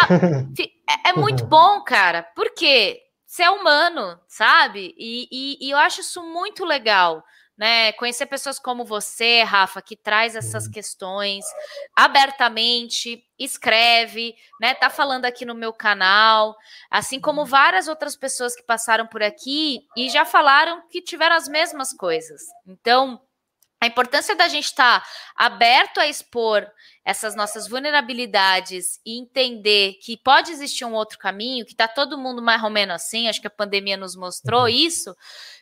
é, 0.88 1.10
é 1.10 1.12
muito 1.14 1.44
bom, 1.46 1.82
cara. 1.82 2.22
Por 2.22 2.54
quê? 2.54 3.02
Você 3.26 3.42
é 3.42 3.50
humano, 3.50 4.18
sabe? 4.28 4.94
E, 4.96 5.28
e, 5.30 5.66
e 5.66 5.70
eu 5.70 5.78
acho 5.78 6.00
isso 6.00 6.22
muito 6.22 6.64
legal 6.64 7.24
né? 7.56 7.92
Conhecer 7.92 8.26
pessoas 8.26 8.58
como 8.58 8.84
você, 8.84 9.42
Rafa, 9.42 9.80
que 9.80 9.96
traz 9.96 10.36
essas 10.36 10.68
questões 10.68 11.44
abertamente, 11.94 13.24
escreve, 13.38 14.34
né? 14.60 14.74
Tá 14.74 14.90
falando 14.90 15.24
aqui 15.24 15.44
no 15.44 15.54
meu 15.54 15.72
canal, 15.72 16.56
assim 16.90 17.20
como 17.20 17.42
uhum. 17.42 17.46
várias 17.46 17.88
outras 17.88 18.16
pessoas 18.16 18.54
que 18.54 18.62
passaram 18.62 19.06
por 19.06 19.22
aqui 19.22 19.86
e 19.96 20.10
já 20.10 20.24
falaram 20.24 20.82
que 20.90 21.00
tiveram 21.00 21.36
as 21.36 21.48
mesmas 21.48 21.92
coisas. 21.92 22.42
Então, 22.66 23.20
a 23.80 23.86
importância 23.86 24.34
da 24.34 24.48
gente 24.48 24.64
estar 24.64 25.00
tá 25.00 25.06
aberto 25.36 25.98
a 25.98 26.06
expor 26.06 26.66
essas 27.04 27.36
nossas 27.36 27.68
vulnerabilidades 27.68 28.98
e 29.04 29.20
entender 29.20 29.94
que 30.02 30.16
pode 30.16 30.50
existir 30.50 30.84
um 30.84 30.94
outro 30.94 31.18
caminho, 31.18 31.64
que 31.64 31.74
tá 31.74 31.86
todo 31.86 32.18
mundo 32.18 32.42
mais 32.42 32.62
ou 32.64 32.70
menos 32.70 32.96
assim, 32.96 33.28
acho 33.28 33.40
que 33.40 33.46
a 33.46 33.50
pandemia 33.50 33.96
nos 33.96 34.16
mostrou 34.16 34.62
uhum. 34.62 34.68
isso, 34.68 35.14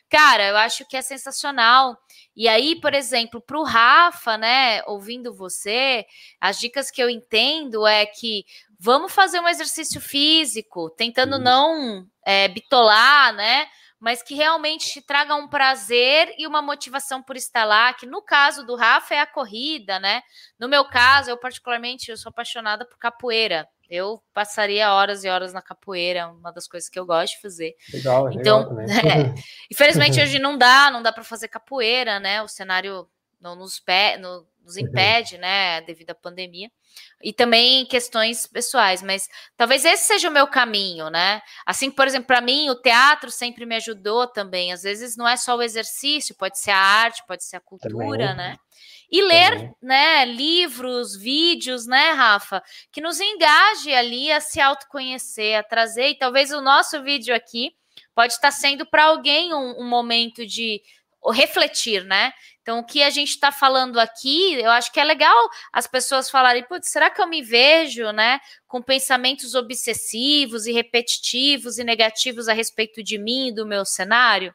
Cara, 0.09 0.47
eu 0.47 0.57
acho 0.57 0.85
que 0.87 0.95
é 0.95 1.01
sensacional. 1.01 1.97
E 2.35 2.47
aí, 2.47 2.79
por 2.79 2.93
exemplo, 2.93 3.41
para 3.41 3.57
o 3.57 3.63
Rafa, 3.63 4.37
né, 4.37 4.83
ouvindo 4.85 5.33
você, 5.33 6.05
as 6.39 6.59
dicas 6.59 6.91
que 6.91 7.01
eu 7.01 7.09
entendo 7.09 7.87
é 7.87 8.05
que 8.05 8.45
vamos 8.79 9.11
fazer 9.13 9.39
um 9.39 9.47
exercício 9.47 9.99
físico, 9.99 10.89
tentando 10.91 11.39
não 11.39 12.05
é, 12.25 12.47
bitolar, 12.47 13.33
né? 13.33 13.67
Mas 13.99 14.21
que 14.21 14.35
realmente 14.35 14.91
te 14.91 15.01
traga 15.01 15.33
um 15.35 15.47
prazer 15.47 16.33
e 16.37 16.45
uma 16.45 16.61
motivação 16.61 17.23
por 17.23 17.35
estar 17.35 17.63
lá, 17.65 17.93
que 17.93 18.05
no 18.05 18.21
caso 18.21 18.63
do 18.65 18.75
Rafa 18.75 19.15
é 19.15 19.19
a 19.19 19.25
corrida, 19.25 19.99
né? 19.99 20.21
No 20.59 20.67
meu 20.67 20.85
caso, 20.85 21.29
eu 21.31 21.37
particularmente 21.39 22.11
eu 22.11 22.17
sou 22.17 22.29
apaixonada 22.29 22.85
por 22.87 22.99
capoeira. 22.99 23.67
Eu 23.89 24.21
passaria 24.33 24.91
horas 24.93 25.23
e 25.23 25.29
horas 25.29 25.53
na 25.53 25.61
capoeira, 25.61 26.19
é 26.19 26.25
uma 26.25 26.51
das 26.51 26.67
coisas 26.67 26.89
que 26.89 26.99
eu 26.99 27.05
gosto 27.05 27.35
de 27.35 27.41
fazer. 27.41 27.75
Legal, 27.93 28.31
então, 28.31 28.73
legal 28.73 28.95
é, 29.05 29.35
infelizmente 29.71 30.19
hoje 30.21 30.39
não 30.39 30.57
dá, 30.57 30.89
não 30.91 31.03
dá 31.03 31.11
para 31.11 31.23
fazer 31.23 31.47
capoeira, 31.47 32.19
né? 32.19 32.41
O 32.41 32.47
cenário 32.47 33.07
não 33.39 33.55
nos, 33.55 33.79
pe 33.79 34.17
no, 34.17 34.47
nos 34.63 34.75
impede, 34.75 35.37
né, 35.37 35.81
devido 35.81 36.09
à 36.09 36.15
pandemia. 36.15 36.71
E 37.21 37.31
também 37.31 37.85
questões 37.85 38.47
pessoais, 38.47 39.03
mas 39.03 39.27
talvez 39.55 39.85
esse 39.85 40.05
seja 40.05 40.29
o 40.29 40.31
meu 40.31 40.47
caminho, 40.47 41.09
né? 41.09 41.41
Assim, 41.65 41.91
por 41.91 42.07
exemplo, 42.07 42.27
para 42.27 42.41
mim 42.41 42.69
o 42.69 42.81
teatro 42.81 43.29
sempre 43.29 43.65
me 43.65 43.75
ajudou 43.75 44.27
também. 44.27 44.71
Às 44.73 44.83
vezes 44.83 45.15
não 45.15 45.27
é 45.27 45.37
só 45.37 45.55
o 45.55 45.61
exercício, 45.61 46.35
pode 46.35 46.57
ser 46.57 46.71
a 46.71 46.77
arte, 46.77 47.23
pode 47.27 47.43
ser 47.43 47.57
a 47.57 47.61
cultura, 47.61 48.29
também. 48.29 48.35
né? 48.35 48.57
E 49.11 49.21
ler, 49.21 49.57
uhum. 49.57 49.75
né, 49.81 50.25
livros, 50.25 51.15
vídeos, 51.15 51.85
né, 51.85 52.11
Rafa, 52.11 52.63
que 52.91 53.01
nos 53.01 53.19
engaje 53.19 53.93
ali 53.93 54.31
a 54.31 54.39
se 54.39 54.59
autoconhecer, 54.59 55.55
a 55.57 55.63
trazer, 55.63 56.09
e 56.09 56.17
talvez 56.17 56.51
o 56.51 56.61
nosso 56.61 57.01
vídeo 57.03 57.33
aqui 57.35 57.71
pode 58.13 58.33
estar 58.33 58.51
sendo 58.51 58.85
para 58.85 59.05
alguém 59.05 59.53
um, 59.53 59.81
um 59.81 59.87
momento 59.87 60.45
de 60.45 60.81
refletir, 61.31 62.03
né? 62.03 62.33
Então, 62.61 62.79
o 62.79 62.85
que 62.85 63.03
a 63.03 63.09
gente 63.09 63.29
está 63.29 63.51
falando 63.51 63.99
aqui, 63.99 64.55
eu 64.55 64.71
acho 64.71 64.91
que 64.91 64.99
é 64.99 65.03
legal 65.03 65.35
as 65.71 65.85
pessoas 65.85 66.29
falarem, 66.29 66.63
putz, 66.63 66.89
será 66.89 67.09
que 67.09 67.21
eu 67.21 67.27
me 67.27 67.41
vejo, 67.41 68.11
né, 68.11 68.39
com 68.67 68.81
pensamentos 68.81 69.53
obsessivos 69.53 70.65
e 70.65 70.71
repetitivos 70.71 71.77
e 71.77 71.83
negativos 71.83 72.47
a 72.47 72.53
respeito 72.53 73.03
de 73.03 73.17
mim 73.17 73.49
e 73.49 73.53
do 73.53 73.67
meu 73.67 73.85
cenário? 73.85 74.53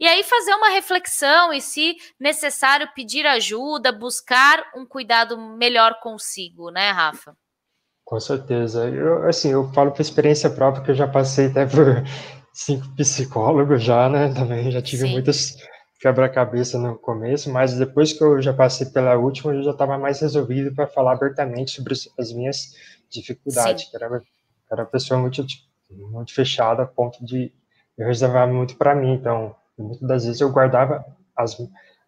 E 0.00 0.06
aí 0.06 0.24
fazer 0.24 0.54
uma 0.54 0.70
reflexão 0.70 1.52
e, 1.52 1.60
se 1.60 1.94
necessário, 2.18 2.88
pedir 2.94 3.26
ajuda, 3.26 3.92
buscar 3.92 4.64
um 4.74 4.86
cuidado 4.86 5.38
melhor 5.38 6.00
consigo, 6.00 6.70
né, 6.70 6.90
Rafa? 6.90 7.36
Com 8.02 8.18
certeza. 8.18 8.88
Eu, 8.88 9.28
assim, 9.28 9.50
eu 9.50 9.70
falo 9.74 9.90
por 9.92 10.00
experiência 10.00 10.48
própria 10.48 10.82
que 10.82 10.90
eu 10.90 10.94
já 10.94 11.06
passei 11.06 11.48
até 11.48 11.66
por 11.66 12.02
cinco 12.54 12.88
psicólogos 12.96 13.82
já, 13.84 14.08
né? 14.08 14.32
Também 14.32 14.70
já 14.70 14.80
tive 14.80 15.02
Sim. 15.02 15.12
muitas 15.12 15.56
quebra-cabeça 16.00 16.78
no 16.78 16.98
começo, 16.98 17.52
mas 17.52 17.76
depois 17.76 18.14
que 18.14 18.24
eu 18.24 18.40
já 18.40 18.54
passei 18.54 18.86
pela 18.86 19.16
última, 19.16 19.52
eu 19.52 19.62
já 19.62 19.72
estava 19.72 19.98
mais 19.98 20.20
resolvido 20.22 20.74
para 20.74 20.86
falar 20.86 21.12
abertamente 21.12 21.72
sobre 21.72 21.92
as 21.92 22.32
minhas 22.32 22.74
dificuldades, 23.10 23.84
Sim. 23.84 23.90
que 23.90 23.96
era, 23.96 24.22
era 24.72 24.82
uma 24.82 24.88
pessoa 24.88 25.20
muito, 25.20 25.44
muito 25.90 26.32
fechada 26.32 26.84
a 26.84 26.86
ponto 26.86 27.22
de 27.22 27.52
eu 27.98 28.06
reservar 28.06 28.48
muito 28.48 28.76
para 28.76 28.94
mim, 28.94 29.12
então 29.12 29.54
muitas 29.80 30.08
das 30.08 30.24
vezes 30.24 30.40
eu 30.40 30.50
guardava 30.50 31.04
as, 31.36 31.56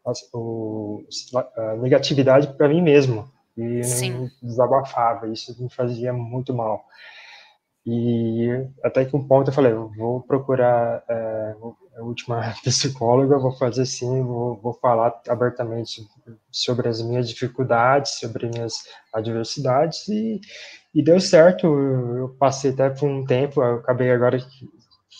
as 0.06 0.20
o, 0.32 1.04
a 1.56 1.76
negatividade 1.76 2.48
para 2.54 2.68
mim 2.68 2.82
mesmo 2.82 3.30
e 3.56 3.84
Sim. 3.84 4.30
desabafava, 4.42 5.28
isso 5.28 5.60
me 5.62 5.68
fazia 5.68 6.12
muito 6.12 6.54
mal. 6.54 6.84
E 7.84 8.48
até 8.82 9.04
que 9.04 9.16
um 9.16 9.26
ponto 9.26 9.50
eu 9.50 9.54
falei, 9.54 9.72
vou 9.72 10.20
procurar 10.22 11.02
é, 11.08 11.54
a 11.96 12.02
última 12.02 12.54
psicóloga, 12.62 13.38
vou 13.38 13.52
fazer 13.52 13.84
sim, 13.86 14.22
vou, 14.22 14.56
vou 14.56 14.72
falar 14.74 15.20
abertamente 15.28 16.06
sobre 16.50 16.88
as 16.88 17.02
minhas 17.02 17.28
dificuldades, 17.28 18.20
sobre 18.20 18.48
minhas 18.48 18.84
adversidades, 19.12 20.06
e, 20.08 20.40
e 20.94 21.02
deu 21.02 21.20
certo. 21.20 21.66
Eu 21.66 22.36
passei 22.38 22.70
até 22.70 22.88
por 22.88 23.08
um 23.08 23.24
tempo, 23.24 23.60
eu 23.60 23.76
acabei 23.76 24.12
agora 24.12 24.38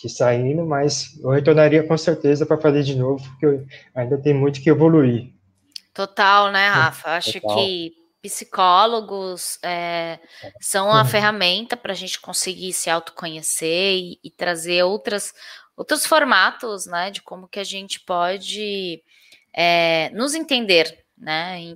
que, 0.03 0.09
saindo, 0.09 0.65
mas 0.65 1.17
eu 1.21 1.29
retornaria 1.29 1.81
com 1.87 1.97
certeza 1.97 2.45
para 2.45 2.57
fazer 2.57 2.83
de 2.83 2.93
novo, 2.93 3.23
porque 3.29 3.65
ainda 3.95 4.21
tem 4.21 4.33
muito 4.33 4.61
que 4.61 4.69
evoluir. 4.69 5.31
Total, 5.93 6.51
né, 6.51 6.67
Rafa? 6.67 7.11
Acho 7.11 7.39
Total. 7.39 7.55
que 7.55 7.93
psicólogos 8.21 9.57
é, 9.63 10.19
são 10.59 10.87
uma 10.87 11.03
uhum. 11.03 11.07
ferramenta 11.07 11.77
para 11.77 11.93
a 11.93 11.95
gente 11.95 12.19
conseguir 12.19 12.73
se 12.73 12.89
autoconhecer 12.89 13.95
e, 13.95 14.19
e, 14.21 14.29
trazer 14.29 14.83
outras, 14.83 15.33
outros 15.77 16.05
formatos, 16.05 16.85
né, 16.85 17.09
de 17.09 17.21
como 17.21 17.47
que 17.47 17.59
a 17.59 17.63
gente 17.63 18.01
pode 18.01 19.01
é, 19.55 20.09
nos 20.09 20.35
entender, 20.35 21.02
né? 21.17 21.75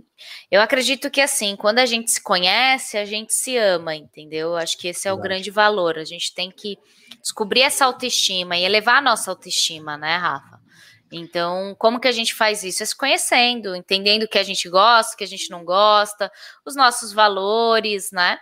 Eu 0.52 0.62
acredito 0.62 1.10
que 1.10 1.22
assim, 1.22 1.56
quando 1.56 1.80
a 1.80 1.86
gente 1.86 2.12
se 2.12 2.22
conhece, 2.22 2.98
a 2.98 3.06
gente 3.06 3.34
se 3.34 3.58
ama, 3.58 3.96
entendeu? 3.96 4.56
Acho 4.56 4.78
que 4.78 4.88
esse 4.88 5.08
é 5.08 5.14
o 5.14 5.18
grande 5.18 5.52
valor. 5.52 5.98
A 5.98 6.04
gente 6.04 6.34
tem 6.34 6.52
que 6.52 6.78
descobrir 7.22 7.62
essa 7.62 7.86
autoestima 7.86 8.58
e 8.58 8.64
elevar 8.64 8.98
a 8.98 9.02
nossa 9.02 9.32
autoestima, 9.32 9.98
né, 9.98 10.18
Rafa? 10.18 10.58
Então, 11.12 11.76
como 11.80 12.00
que 12.00 12.08
a 12.08 12.12
gente 12.12 12.34
faz 12.34 12.64
isso? 12.64 12.84
É 12.84 12.86
se 12.86 12.96
conhecendo, 12.96 13.76
entendendo 13.76 14.24
o 14.24 14.28
que 14.28 14.38
a 14.38 14.44
gente 14.44 14.68
gosta, 14.70 15.14
o 15.14 15.18
que 15.18 15.24
a 15.24 15.28
gente 15.28 15.50
não 15.50 15.64
gosta, 15.64 16.30
os 16.66 16.76
nossos 16.76 17.14
valores, 17.14 18.12
né? 18.12 18.38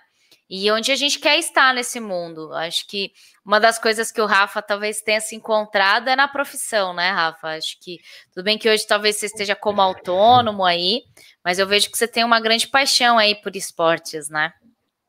E 0.49 0.69
onde 0.71 0.91
a 0.91 0.95
gente 0.95 1.19
quer 1.19 1.39
estar 1.39 1.73
nesse 1.73 1.99
mundo. 1.99 2.53
Acho 2.53 2.87
que 2.87 3.11
uma 3.43 3.59
das 3.59 3.79
coisas 3.79 4.11
que 4.11 4.21
o 4.21 4.25
Rafa 4.25 4.61
talvez 4.61 5.01
tenha 5.01 5.19
se 5.19 5.35
encontrado 5.35 6.07
é 6.07 6.15
na 6.15 6.27
profissão, 6.27 6.93
né, 6.93 7.09
Rafa? 7.09 7.47
Acho 7.49 7.77
que 7.81 7.97
tudo 8.33 8.43
bem 8.43 8.57
que 8.57 8.69
hoje 8.69 8.85
talvez 8.85 9.15
você 9.15 9.25
esteja 9.25 9.55
como 9.55 9.81
autônomo 9.81 10.63
aí, 10.63 11.01
mas 11.43 11.57
eu 11.57 11.67
vejo 11.67 11.89
que 11.89 11.97
você 11.97 12.07
tem 12.07 12.23
uma 12.23 12.39
grande 12.39 12.67
paixão 12.67 13.17
aí 13.17 13.35
por 13.35 13.55
esportes, 13.55 14.29
né? 14.29 14.51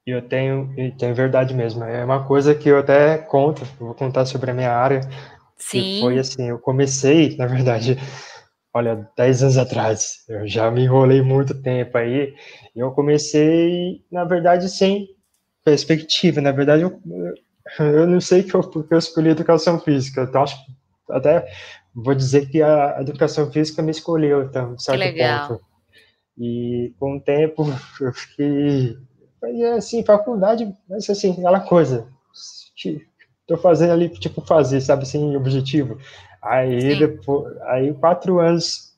Eu 0.07 0.23
tenho, 0.23 0.73
e 0.79 0.93
tem 0.93 1.13
verdade 1.13 1.53
mesmo. 1.53 1.85
É 1.85 2.05
uma 2.05 2.27
coisa 2.27 2.55
que 2.55 2.69
eu 2.69 2.79
até 2.79 3.19
conto, 3.19 3.65
vou 3.79 3.95
contar 3.95 4.25
sobre 4.25 4.51
a 4.53 4.55
minha 4.55 4.73
área. 4.73 5.01
Sim. 5.59 6.01
foi 6.01 6.19
assim, 6.19 6.51
eu 6.51 6.59
comecei, 6.59 7.35
na 7.37 7.47
verdade, 7.47 7.99
olha, 8.73 9.09
10 9.17 9.43
anos 9.43 9.57
atrás, 9.57 10.25
eu 10.29 10.47
já 10.47 10.71
me 10.71 10.83
enrolei 10.83 11.23
muito 11.23 11.61
tempo 11.63 11.97
aí, 11.97 12.35
eu 12.75 12.93
comecei, 12.93 14.05
na 14.13 14.25
verdade, 14.25 14.69
sem 14.69 15.16
perspectiva, 15.67 16.41
na 16.41 16.53
verdade, 16.53 16.83
eu, 16.83 17.03
eu 17.81 18.07
não 18.07 18.21
sei 18.21 18.45
que 18.45 18.55
eu, 18.55 18.63
porque 18.63 18.95
eu 18.95 18.99
escolhi 18.99 19.31
educação 19.31 19.81
física, 19.81 20.23
então 20.23 20.45
acho 20.45 20.57
até 21.11 21.45
vou 21.93 22.15
dizer 22.15 22.49
que 22.49 22.63
a 22.63 22.99
educação 23.01 23.51
física 23.51 23.83
me 23.83 23.91
escolheu, 23.91 24.45
então, 24.45 24.79
certo 24.79 25.01
que 25.01 25.05
legal. 25.05 25.49
ponto. 25.49 25.65
E 26.39 26.95
com 27.01 27.17
o 27.17 27.21
tempo 27.21 27.65
eu 28.01 28.13
fiquei, 28.13 28.97
assim, 29.77 30.05
faculdade, 30.05 30.73
mas 30.89 31.11
assim, 31.11 31.33
aquela 31.33 31.61
coisa, 31.61 32.07
tô 33.45 33.57
fazendo 33.57 33.93
ali, 33.93 34.09
tipo, 34.09 34.41
fazer, 34.43 34.81
sabe, 34.81 35.05
sem 35.05 35.37
objetivo. 35.37 35.99
Aí, 36.41 36.97
depois, 36.97 37.57
aí 37.63 37.93
quatro 37.95 38.39
anos 38.39 38.95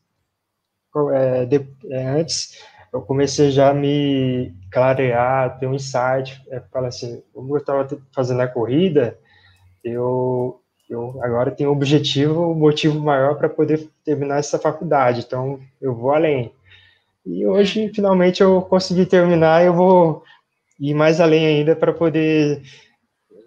é, 1.14 1.46
de, 1.46 1.66
é, 1.90 2.08
antes, 2.08 2.62
eu 2.92 3.02
comecei 3.02 3.50
já 3.50 3.70
a 3.70 3.74
me 3.74 4.54
clarear, 4.70 5.58
ter 5.58 5.66
um 5.66 5.74
insight, 5.74 6.42
é, 6.48 6.60
falar 6.72 6.88
assim, 6.88 7.22
como 7.32 7.54
eu 7.54 7.58
estava 7.58 7.86
fazendo 8.14 8.40
a 8.40 8.48
corrida, 8.48 9.18
eu, 9.84 10.60
eu 10.88 11.18
agora 11.22 11.50
tenho 11.50 11.70
um 11.70 11.72
objetivo, 11.72 12.50
um 12.50 12.54
motivo 12.54 12.98
maior 12.98 13.36
para 13.36 13.48
poder 13.48 13.88
terminar 14.04 14.38
essa 14.38 14.58
faculdade, 14.58 15.20
então 15.20 15.60
eu 15.80 15.94
vou 15.94 16.12
além. 16.12 16.52
E 17.26 17.46
hoje, 17.46 17.92
finalmente, 17.94 18.42
eu 18.42 18.62
consegui 18.62 19.04
terminar, 19.04 19.64
eu 19.64 19.74
vou 19.74 20.22
ir 20.80 20.94
mais 20.94 21.20
além 21.20 21.44
ainda 21.46 21.76
para 21.76 21.92
poder 21.92 22.62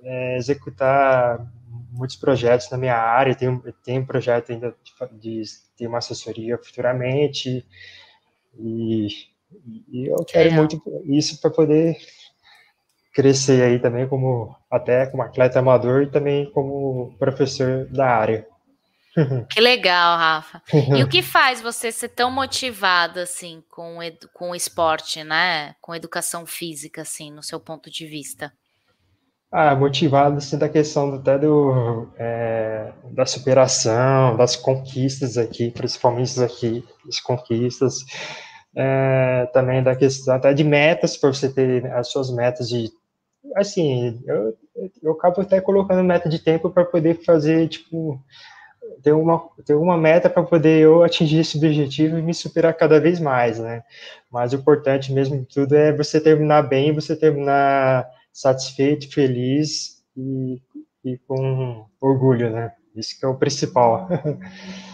é, 0.03 0.37
executar 0.37 1.51
muitos 1.91 2.15
projetos 2.15 2.69
na 2.69 2.77
minha 2.77 2.95
área, 2.95 3.35
tenho 3.35 3.61
um 3.89 4.05
projeto 4.05 4.51
ainda 4.51 4.75
de, 5.19 5.41
de 5.41 5.43
ter 5.77 5.87
uma 5.87 5.97
assessoria 5.97 6.57
futuramente, 6.57 7.65
e, 8.57 9.07
e 9.91 10.07
eu 10.07 10.23
quero 10.25 10.49
é. 10.49 10.53
muito 10.53 10.81
isso 11.05 11.39
para 11.39 11.49
poder 11.49 11.97
crescer 13.13 13.61
aí 13.61 13.79
também 13.79 14.07
como 14.07 14.55
até 14.69 15.05
como 15.05 15.23
atleta 15.23 15.59
amador 15.59 16.03
e 16.03 16.11
também 16.11 16.49
como 16.51 17.15
professor 17.19 17.87
da 17.87 18.07
área. 18.07 18.47
Que 19.51 19.59
legal, 19.59 20.17
Rafa. 20.17 20.61
E 20.95 21.03
o 21.03 21.07
que 21.09 21.21
faz 21.21 21.61
você 21.61 21.91
ser 21.91 22.09
tão 22.09 22.31
motivado 22.31 23.19
assim 23.19 23.61
com, 23.69 23.97
com 24.33 24.51
o 24.51 24.55
esporte, 24.55 25.21
né? 25.21 25.75
Com 25.81 25.93
educação 25.93 26.45
física, 26.45 27.01
assim, 27.01 27.29
no 27.29 27.43
seu 27.43 27.59
ponto 27.59 27.91
de 27.91 28.05
vista? 28.05 28.53
Ah, 29.51 29.75
motivado 29.75 30.37
assim 30.37 30.57
da 30.57 30.69
questão 30.69 31.13
até 31.13 31.37
do 31.37 32.09
é, 32.17 32.93
da 33.11 33.25
superação, 33.25 34.37
das 34.37 34.55
conquistas 34.55 35.37
aqui, 35.37 35.71
principalmente 35.71 36.41
aqui, 36.41 36.87
as 37.05 37.19
conquistas, 37.19 37.95
é, 38.75 39.49
também 39.53 39.83
da 39.83 39.95
questão 39.95 40.35
até 40.35 40.53
de 40.53 40.63
metas 40.63 41.17
para 41.17 41.33
você 41.33 41.49
ter 41.51 41.85
as 41.93 42.07
suas 42.07 42.31
metas 42.31 42.69
de 42.69 42.89
assim, 43.55 44.21
eu, 44.25 44.57
eu 45.01 45.11
acabo 45.13 45.41
até 45.41 45.59
colocando 45.59 46.03
meta 46.03 46.29
de 46.29 46.39
tempo 46.39 46.69
para 46.69 46.85
poder 46.85 47.23
fazer 47.23 47.67
tipo 47.67 48.23
ter 49.01 49.13
uma 49.13 49.39
ter 49.65 49.75
uma 49.75 49.97
meta 49.97 50.29
para 50.29 50.43
poder 50.43 50.81
eu 50.81 51.03
atingir 51.03 51.39
esse 51.39 51.57
objetivo 51.57 52.17
e 52.17 52.21
me 52.21 52.33
superar 52.33 52.73
cada 52.75 52.99
vez 52.99 53.19
mais, 53.19 53.59
né? 53.59 53.83
Mas 54.31 54.53
o 54.53 54.57
importante 54.57 55.11
mesmo 55.11 55.39
de 55.39 55.45
tudo 55.45 55.75
é 55.75 55.95
você 55.95 56.19
terminar 56.19 56.63
bem, 56.63 56.93
você 56.93 57.15
terminar 57.15 58.07
satisfeito, 58.31 59.11
feliz 59.11 60.03
e, 60.15 60.61
e 61.03 61.17
com 61.27 61.85
orgulho, 61.99 62.49
né? 62.49 62.73
Isso 62.95 63.17
que 63.19 63.25
é 63.25 63.27
o 63.27 63.37
principal. 63.37 64.07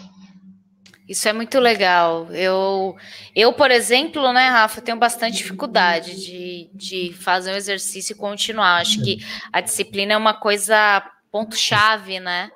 Isso 1.08 1.26
é 1.26 1.32
muito 1.32 1.58
legal. 1.58 2.26
Eu, 2.32 2.94
eu, 3.34 3.52
por 3.54 3.70
exemplo, 3.70 4.30
né, 4.30 4.48
Rafa, 4.48 4.82
tenho 4.82 4.98
bastante 4.98 5.38
dificuldade 5.38 6.14
de, 6.20 6.70
de 6.74 7.14
fazer 7.14 7.52
um 7.52 7.56
exercício 7.56 8.12
e 8.12 8.16
continuar. 8.16 8.80
Acho 8.80 9.02
que 9.02 9.24
a 9.50 9.62
disciplina 9.62 10.12
é 10.12 10.16
uma 10.16 10.34
coisa 10.34 11.02
ponto-chave, 11.30 12.20
né, 12.20 12.50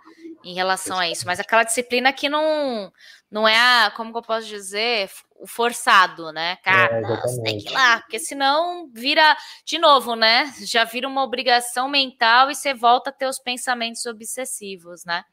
em 0.44 0.54
relação 0.54 0.98
a 0.98 1.08
isso. 1.08 1.26
Mas 1.26 1.40
aquela 1.40 1.64
disciplina 1.64 2.12
que 2.12 2.28
não, 2.28 2.92
não 3.30 3.48
é 3.48 3.56
a, 3.56 3.90
como 3.96 4.12
que 4.12 4.18
eu 4.18 4.22
posso 4.22 4.46
dizer, 4.46 5.08
o 5.42 5.46
forçado, 5.46 6.30
né? 6.30 6.56
Cara, 6.56 6.98
é, 6.98 7.00
nossa, 7.00 7.42
tem 7.42 7.56
que 7.56 7.70
ir 7.70 7.72
lá, 7.72 8.00
porque 8.00 8.18
senão 8.18 8.88
vira, 8.92 9.34
de 9.64 9.78
novo, 9.78 10.14
né? 10.14 10.52
Já 10.64 10.84
vira 10.84 11.08
uma 11.08 11.22
obrigação 11.22 11.88
mental 11.88 12.50
e 12.50 12.54
você 12.54 12.74
volta 12.74 13.08
a 13.08 13.12
ter 13.12 13.26
os 13.26 13.38
pensamentos 13.38 14.04
obsessivos, 14.04 15.06
né? 15.06 15.24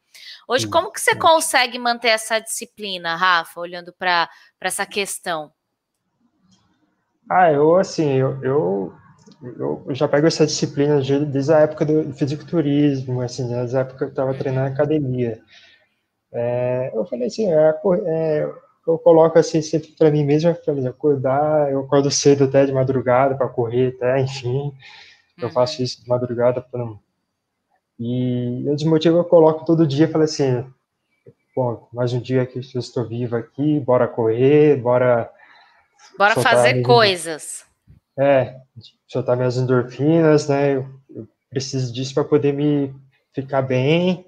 Hoje, 0.48 0.68
como 0.68 0.92
que 0.92 1.00
você 1.00 1.16
consegue 1.16 1.78
manter 1.78 2.10
essa 2.10 2.40
disciplina, 2.40 3.16
Rafa, 3.16 3.60
olhando 3.60 3.94
para 3.94 4.30
essa 4.62 4.86
questão? 4.86 5.52
Ah, 7.30 7.52
eu, 7.52 7.76
assim, 7.76 8.14
eu, 8.14 8.44
eu, 8.44 8.94
eu 9.86 9.96
já 9.96 10.08
pego 10.08 10.26
essa 10.26 10.46
disciplina 10.46 11.00
desde 11.00 11.54
a 11.54 11.60
época 11.60 11.86
do 11.86 12.12
fisiculturismo, 12.14 13.22
assim, 13.22 13.48
desde 13.48 13.78
a 13.78 13.82
época 13.82 13.98
que 13.98 14.04
eu 14.06 14.10
estava 14.10 14.34
treinando 14.34 14.74
academia. 14.74 15.40
É, 16.32 16.92
eu 16.94 17.06
falei 17.06 17.28
assim, 17.28 17.52
é, 17.52 17.76
é, 18.06 18.52
eu 18.88 18.98
coloco 19.00 19.38
assim 19.38 19.62
sempre 19.62 19.90
para 19.98 20.12
mim 20.12 20.24
mesmo, 20.24 20.54
para 20.56 20.90
acordar, 20.90 21.72
eu 21.72 21.82
acordo 21.82 22.10
cedo 22.10 22.46
até 22.46 22.66
de 22.66 22.72
madrugada 22.72 23.36
para 23.36 23.48
correr, 23.50 23.96
até, 23.96 24.20
enfim, 24.22 24.72
eu 25.38 25.48
uhum. 25.48 25.54
faço 25.54 25.82
isso 25.82 26.02
de 26.02 26.10
madrugada 26.10 26.62
para 26.62 26.80
não... 26.80 27.00
E 28.00 28.64
eu 28.66 28.76
desmotivo, 28.76 29.18
eu 29.18 29.26
coloco 29.26 29.66
todo 29.66 29.86
dia, 29.86 30.08
falei 30.08 30.26
assim, 30.26 30.66
bom, 31.56 31.88
mais 31.92 32.14
um 32.14 32.20
dia 32.20 32.46
que 32.46 32.58
eu 32.58 32.80
estou 32.80 33.06
vivo 33.06 33.36
aqui, 33.36 33.80
bora 33.80 34.08
correr, 34.08 34.78
bora 34.78 35.30
Bora 36.18 36.36
fazer 36.36 36.74
minhas... 36.74 36.88
coisas. 36.88 37.66
É, 38.18 38.58
soltar 39.08 39.38
minhas 39.38 39.58
endorfinas, 39.58 40.48
né? 40.48 40.76
Eu, 40.76 40.90
eu 41.10 41.28
preciso 41.50 41.94
disso 41.94 42.14
para 42.14 42.24
poder 42.24 42.54
me 42.54 42.94
ficar 43.34 43.62
bem 43.62 44.26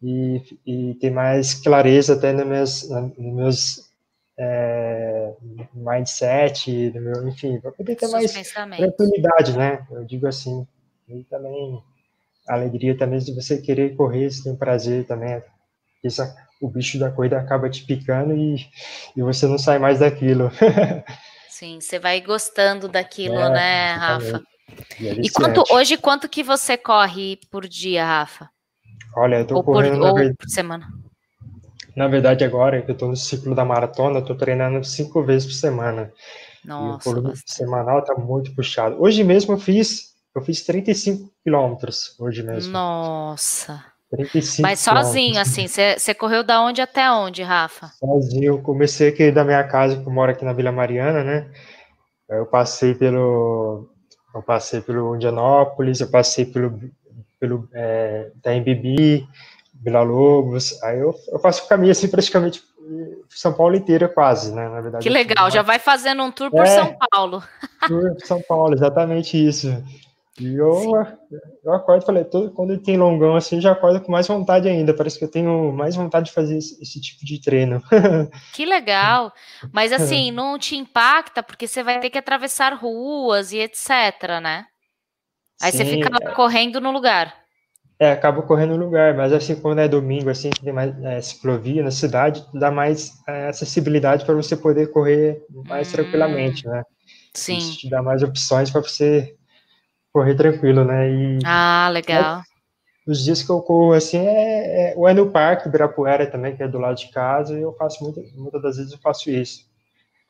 e, 0.00 0.58
e 0.64 0.94
ter 0.94 1.10
mais 1.10 1.54
clareza 1.54 2.14
até 2.14 2.32
nos 2.32 2.46
meus, 2.46 2.88
nos 2.90 3.34
meus 3.34 3.90
é, 4.38 5.32
mindset, 5.74 6.92
no 6.94 7.00
meu, 7.00 7.28
enfim, 7.28 7.60
para 7.60 7.72
poder 7.72 7.96
ter 7.96 8.08
mais 8.08 8.32
tranquilidade, 8.32 9.56
né? 9.56 9.84
Eu 9.90 10.04
digo 10.04 10.26
assim, 10.26 10.66
e 11.08 11.24
também 11.24 11.82
a 12.48 12.54
alegria 12.54 12.96
também 12.96 13.18
de 13.18 13.34
você 13.34 13.60
querer 13.60 13.96
correr, 13.96 14.30
você 14.30 14.44
tem 14.44 14.56
prazer 14.56 15.06
também, 15.06 15.42
o 16.60 16.68
bicho 16.68 16.98
da 16.98 17.10
corrida 17.10 17.38
acaba 17.38 17.68
te 17.68 17.84
picando 17.84 18.34
e, 18.34 18.56
e 19.16 19.22
você 19.22 19.46
não 19.46 19.58
sai 19.58 19.78
mais 19.78 19.98
daquilo. 19.98 20.50
Sim, 21.48 21.80
você 21.80 21.98
vai 21.98 22.20
gostando 22.20 22.88
daquilo, 22.88 23.38
é, 23.38 23.50
né, 23.50 23.94
Rafa? 23.94 24.42
E, 25.00 25.08
é 25.08 25.12
e 25.12 25.30
quanto, 25.30 25.62
hoje, 25.70 25.96
quanto 25.96 26.28
que 26.28 26.42
você 26.42 26.76
corre 26.76 27.38
por 27.50 27.68
dia, 27.68 28.04
Rafa? 28.04 28.48
Olha, 29.16 29.36
eu 29.36 29.46
tô 29.46 29.56
ou 29.56 29.62
correndo 29.62 29.98
por, 29.98 30.08
ou 30.08 30.14
verdade, 30.14 30.36
por 30.36 30.48
semana. 30.48 30.88
Na 31.94 32.08
verdade, 32.08 32.44
agora 32.44 32.80
que 32.80 32.90
eu 32.90 32.96
tô 32.96 33.06
no 33.06 33.16
ciclo 33.16 33.54
da 33.54 33.64
maratona, 33.64 34.20
eu 34.20 34.24
tô 34.24 34.34
treinando 34.34 34.82
cinco 34.84 35.22
vezes 35.22 35.46
por 35.46 35.54
semana. 35.54 36.12
Nossa, 36.64 37.08
e 37.08 37.12
o 37.12 37.14
volume 37.14 37.34
semanal 37.46 38.02
tá 38.02 38.14
muito 38.14 38.54
puxado. 38.54 39.00
Hoje 39.00 39.22
mesmo 39.22 39.54
eu 39.54 39.58
fiz, 39.58 40.11
eu 40.34 40.42
fiz 40.42 40.62
35 40.62 41.30
quilômetros 41.44 42.14
hoje 42.18 42.42
mesmo. 42.42 42.72
Nossa. 42.72 43.84
35 44.10 44.62
Mas 44.62 44.80
sozinho, 44.80 45.40
assim, 45.40 45.66
você 45.66 46.14
correu 46.14 46.42
da 46.42 46.60
onde 46.60 46.82
até 46.82 47.10
onde, 47.10 47.42
Rafa? 47.42 47.88
Sozinho, 47.98 48.44
eu 48.44 48.58
comecei 48.62 49.08
aqui 49.08 49.30
da 49.30 49.44
minha 49.44 49.64
casa, 49.64 49.96
que 49.96 50.06
eu 50.06 50.12
moro 50.12 50.30
aqui 50.30 50.44
na 50.44 50.52
Vila 50.52 50.70
Mariana, 50.70 51.24
né? 51.24 51.50
Eu 52.28 52.46
passei 52.46 52.94
pelo, 52.94 53.88
eu 54.34 54.42
passei 54.42 54.80
pelo 54.80 55.16
Indianópolis, 55.16 56.00
eu 56.00 56.10
passei 56.10 56.44
pelo, 56.44 56.78
pelo 57.40 57.68
é, 57.72 58.30
Taimbibi, 58.42 59.26
Vila 59.82 60.02
Lobos, 60.02 60.82
aí 60.82 60.98
eu, 60.98 61.14
eu 61.28 61.38
faço 61.38 61.64
o 61.64 61.68
caminho, 61.68 61.92
assim, 61.92 62.08
praticamente 62.08 62.62
São 63.30 63.52
Paulo 63.52 63.74
inteira 63.74 64.08
quase, 64.08 64.54
né, 64.54 64.68
na 64.68 64.80
verdade. 64.80 65.02
Que 65.02 65.10
legal, 65.10 65.50
já 65.50 65.62
vai 65.62 65.78
fazendo 65.78 66.22
um 66.22 66.30
tour 66.30 66.50
por 66.50 66.64
é, 66.64 66.66
São 66.66 66.96
Paulo. 67.10 67.42
Tour 67.88 68.14
por 68.14 68.26
São 68.26 68.42
Paulo, 68.42 68.74
exatamente 68.74 69.36
isso. 69.36 69.68
E 70.42 70.56
eu, 70.56 70.92
eu 71.64 71.72
acordo, 71.72 72.04
falei, 72.04 72.24
todo, 72.24 72.50
quando 72.50 72.76
tem 72.76 72.96
longão 72.96 73.36
assim, 73.36 73.60
já 73.60 73.70
acordo 73.70 74.00
com 74.00 74.10
mais 74.10 74.26
vontade 74.26 74.68
ainda. 74.68 74.92
Parece 74.92 75.16
que 75.16 75.24
eu 75.24 75.30
tenho 75.30 75.72
mais 75.72 75.94
vontade 75.94 76.26
de 76.26 76.32
fazer 76.32 76.58
esse, 76.58 76.82
esse 76.82 77.00
tipo 77.00 77.24
de 77.24 77.40
treino. 77.40 77.80
Que 78.52 78.66
legal! 78.66 79.32
Mas 79.72 79.92
assim, 79.92 80.30
não 80.32 80.58
te 80.58 80.76
impacta, 80.76 81.42
porque 81.42 81.68
você 81.68 81.82
vai 81.82 82.00
ter 82.00 82.10
que 82.10 82.18
atravessar 82.18 82.74
ruas 82.74 83.52
e 83.52 83.58
etc, 83.58 84.40
né? 84.42 84.66
Aí 85.60 85.70
Sim, 85.70 85.78
você 85.78 85.84
fica 85.84 86.10
lá 86.10 86.34
correndo 86.34 86.80
no 86.80 86.90
lugar. 86.90 87.34
É, 88.00 88.10
acaba 88.10 88.42
correndo 88.42 88.76
no 88.76 88.84
lugar, 88.84 89.14
mas 89.14 89.32
assim, 89.32 89.54
quando 89.54 89.78
é 89.78 89.86
domingo, 89.86 90.28
assim, 90.28 90.50
que 90.50 90.60
tem 90.60 90.72
mais 90.72 90.92
é, 91.04 91.20
ciclovia 91.20 91.84
na 91.84 91.92
cidade, 91.92 92.44
dá 92.52 92.70
mais 92.70 93.12
é, 93.28 93.48
acessibilidade 93.48 94.24
para 94.24 94.34
você 94.34 94.56
poder 94.56 94.90
correr 94.90 95.44
mais 95.68 95.88
hum, 95.88 95.92
tranquilamente, 95.92 96.66
né? 96.66 96.82
Sim. 97.32 97.58
Isso 97.58 97.78
te 97.78 97.88
dá 97.88 98.02
mais 98.02 98.22
opções 98.22 98.70
para 98.70 98.80
você 98.80 99.36
correr 100.12 100.34
tranquilo, 100.34 100.84
né? 100.84 101.10
E, 101.10 101.38
ah, 101.44 101.88
legal. 101.90 102.40
É, 102.40 102.42
os 103.10 103.24
dias 103.24 103.42
que 103.42 103.50
eu 103.50 103.60
corro 103.60 103.92
assim 103.92 104.18
é, 104.18 104.92
é, 104.92 104.94
ou 104.96 105.08
é 105.08 105.14
no 105.14 105.30
parque, 105.30 105.68
Ibirapuera 105.68 106.30
também, 106.30 106.54
que 106.54 106.62
é 106.62 106.68
do 106.68 106.78
lado 106.78 106.96
de 106.96 107.10
casa, 107.10 107.58
e 107.58 107.62
eu 107.62 107.72
faço 107.74 108.04
muita, 108.04 108.20
muitas 108.34 108.62
das 108.62 108.76
vezes 108.76 108.92
eu 108.92 108.98
faço 108.98 109.30
isso. 109.30 109.71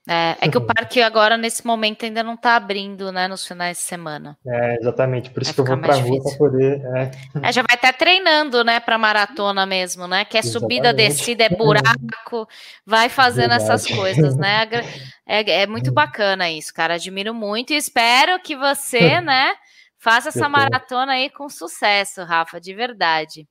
É, 0.08 0.36
é 0.40 0.48
que 0.48 0.58
o 0.58 0.66
parque 0.66 1.00
agora, 1.00 1.36
nesse 1.36 1.64
momento, 1.64 2.04
ainda 2.04 2.24
não 2.24 2.34
está 2.34 2.56
abrindo, 2.56 3.12
né, 3.12 3.28
nos 3.28 3.46
finais 3.46 3.78
de 3.78 3.84
semana. 3.84 4.36
É, 4.44 4.76
exatamente, 4.76 5.30
por 5.30 5.42
isso 5.42 5.50
vai 5.50 5.54
que 5.54 5.60
eu 5.60 5.76
vou 5.76 5.78
pra 5.78 5.94
rua 5.94 6.22
para 6.22 6.36
poder. 6.36 6.82
É. 6.96 7.10
é. 7.48 7.52
já 7.52 7.62
vai 7.62 7.76
estar 7.76 7.92
treinando, 7.92 8.64
né, 8.64 8.80
para 8.80 8.98
maratona 8.98 9.64
mesmo, 9.64 10.08
né? 10.08 10.24
Que 10.24 10.36
é 10.36 10.40
exatamente. 10.40 10.60
subida, 10.60 10.92
descida, 10.92 11.44
é 11.44 11.48
buraco, 11.48 12.48
vai 12.84 13.08
fazendo 13.08 13.50
Verdade. 13.50 13.62
essas 13.62 13.86
coisas, 13.86 14.36
né? 14.36 14.68
É, 15.24 15.62
é 15.62 15.66
muito 15.68 15.92
bacana 15.92 16.50
isso, 16.50 16.74
cara. 16.74 16.94
Admiro 16.94 17.32
muito 17.32 17.72
e 17.72 17.76
espero 17.76 18.40
que 18.40 18.56
você, 18.56 19.20
né? 19.22 19.54
Faça 19.96 20.30
essa 20.30 20.48
maratona 20.48 21.12
aí 21.12 21.30
com 21.30 21.48
sucesso, 21.48 22.24
Rafa, 22.24 22.60
de 22.60 22.74
verdade. 22.74 23.46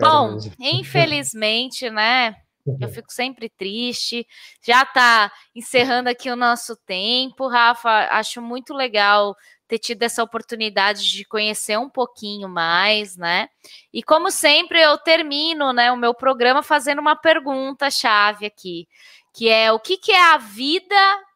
Bom, 0.00 0.32
mesmo. 0.32 0.52
infelizmente, 0.58 1.90
né? 1.90 2.34
Eu 2.80 2.88
fico 2.88 3.12
sempre 3.12 3.48
triste. 3.48 4.26
Já 4.64 4.82
está 4.82 5.32
encerrando 5.54 6.08
aqui 6.08 6.30
o 6.30 6.36
nosso 6.36 6.76
tempo, 6.76 7.48
Rafa. 7.48 8.08
Acho 8.10 8.40
muito 8.40 8.72
legal 8.72 9.36
ter 9.66 9.78
tido 9.78 10.02
essa 10.02 10.22
oportunidade 10.22 11.10
de 11.10 11.24
conhecer 11.24 11.78
um 11.78 11.88
pouquinho 11.88 12.48
mais, 12.48 13.16
né? 13.16 13.48
E 13.92 14.02
como 14.02 14.30
sempre, 14.30 14.80
eu 14.80 14.98
termino, 14.98 15.72
né, 15.72 15.90
o 15.90 15.96
meu 15.96 16.14
programa 16.14 16.62
fazendo 16.62 17.00
uma 17.00 17.16
pergunta 17.16 17.90
chave 17.90 18.46
aqui, 18.46 18.86
que 19.32 19.48
é 19.48 19.72
o 19.72 19.80
que, 19.80 19.96
que 19.96 20.12
é 20.12 20.34
a 20.34 20.36
vida 20.36 20.94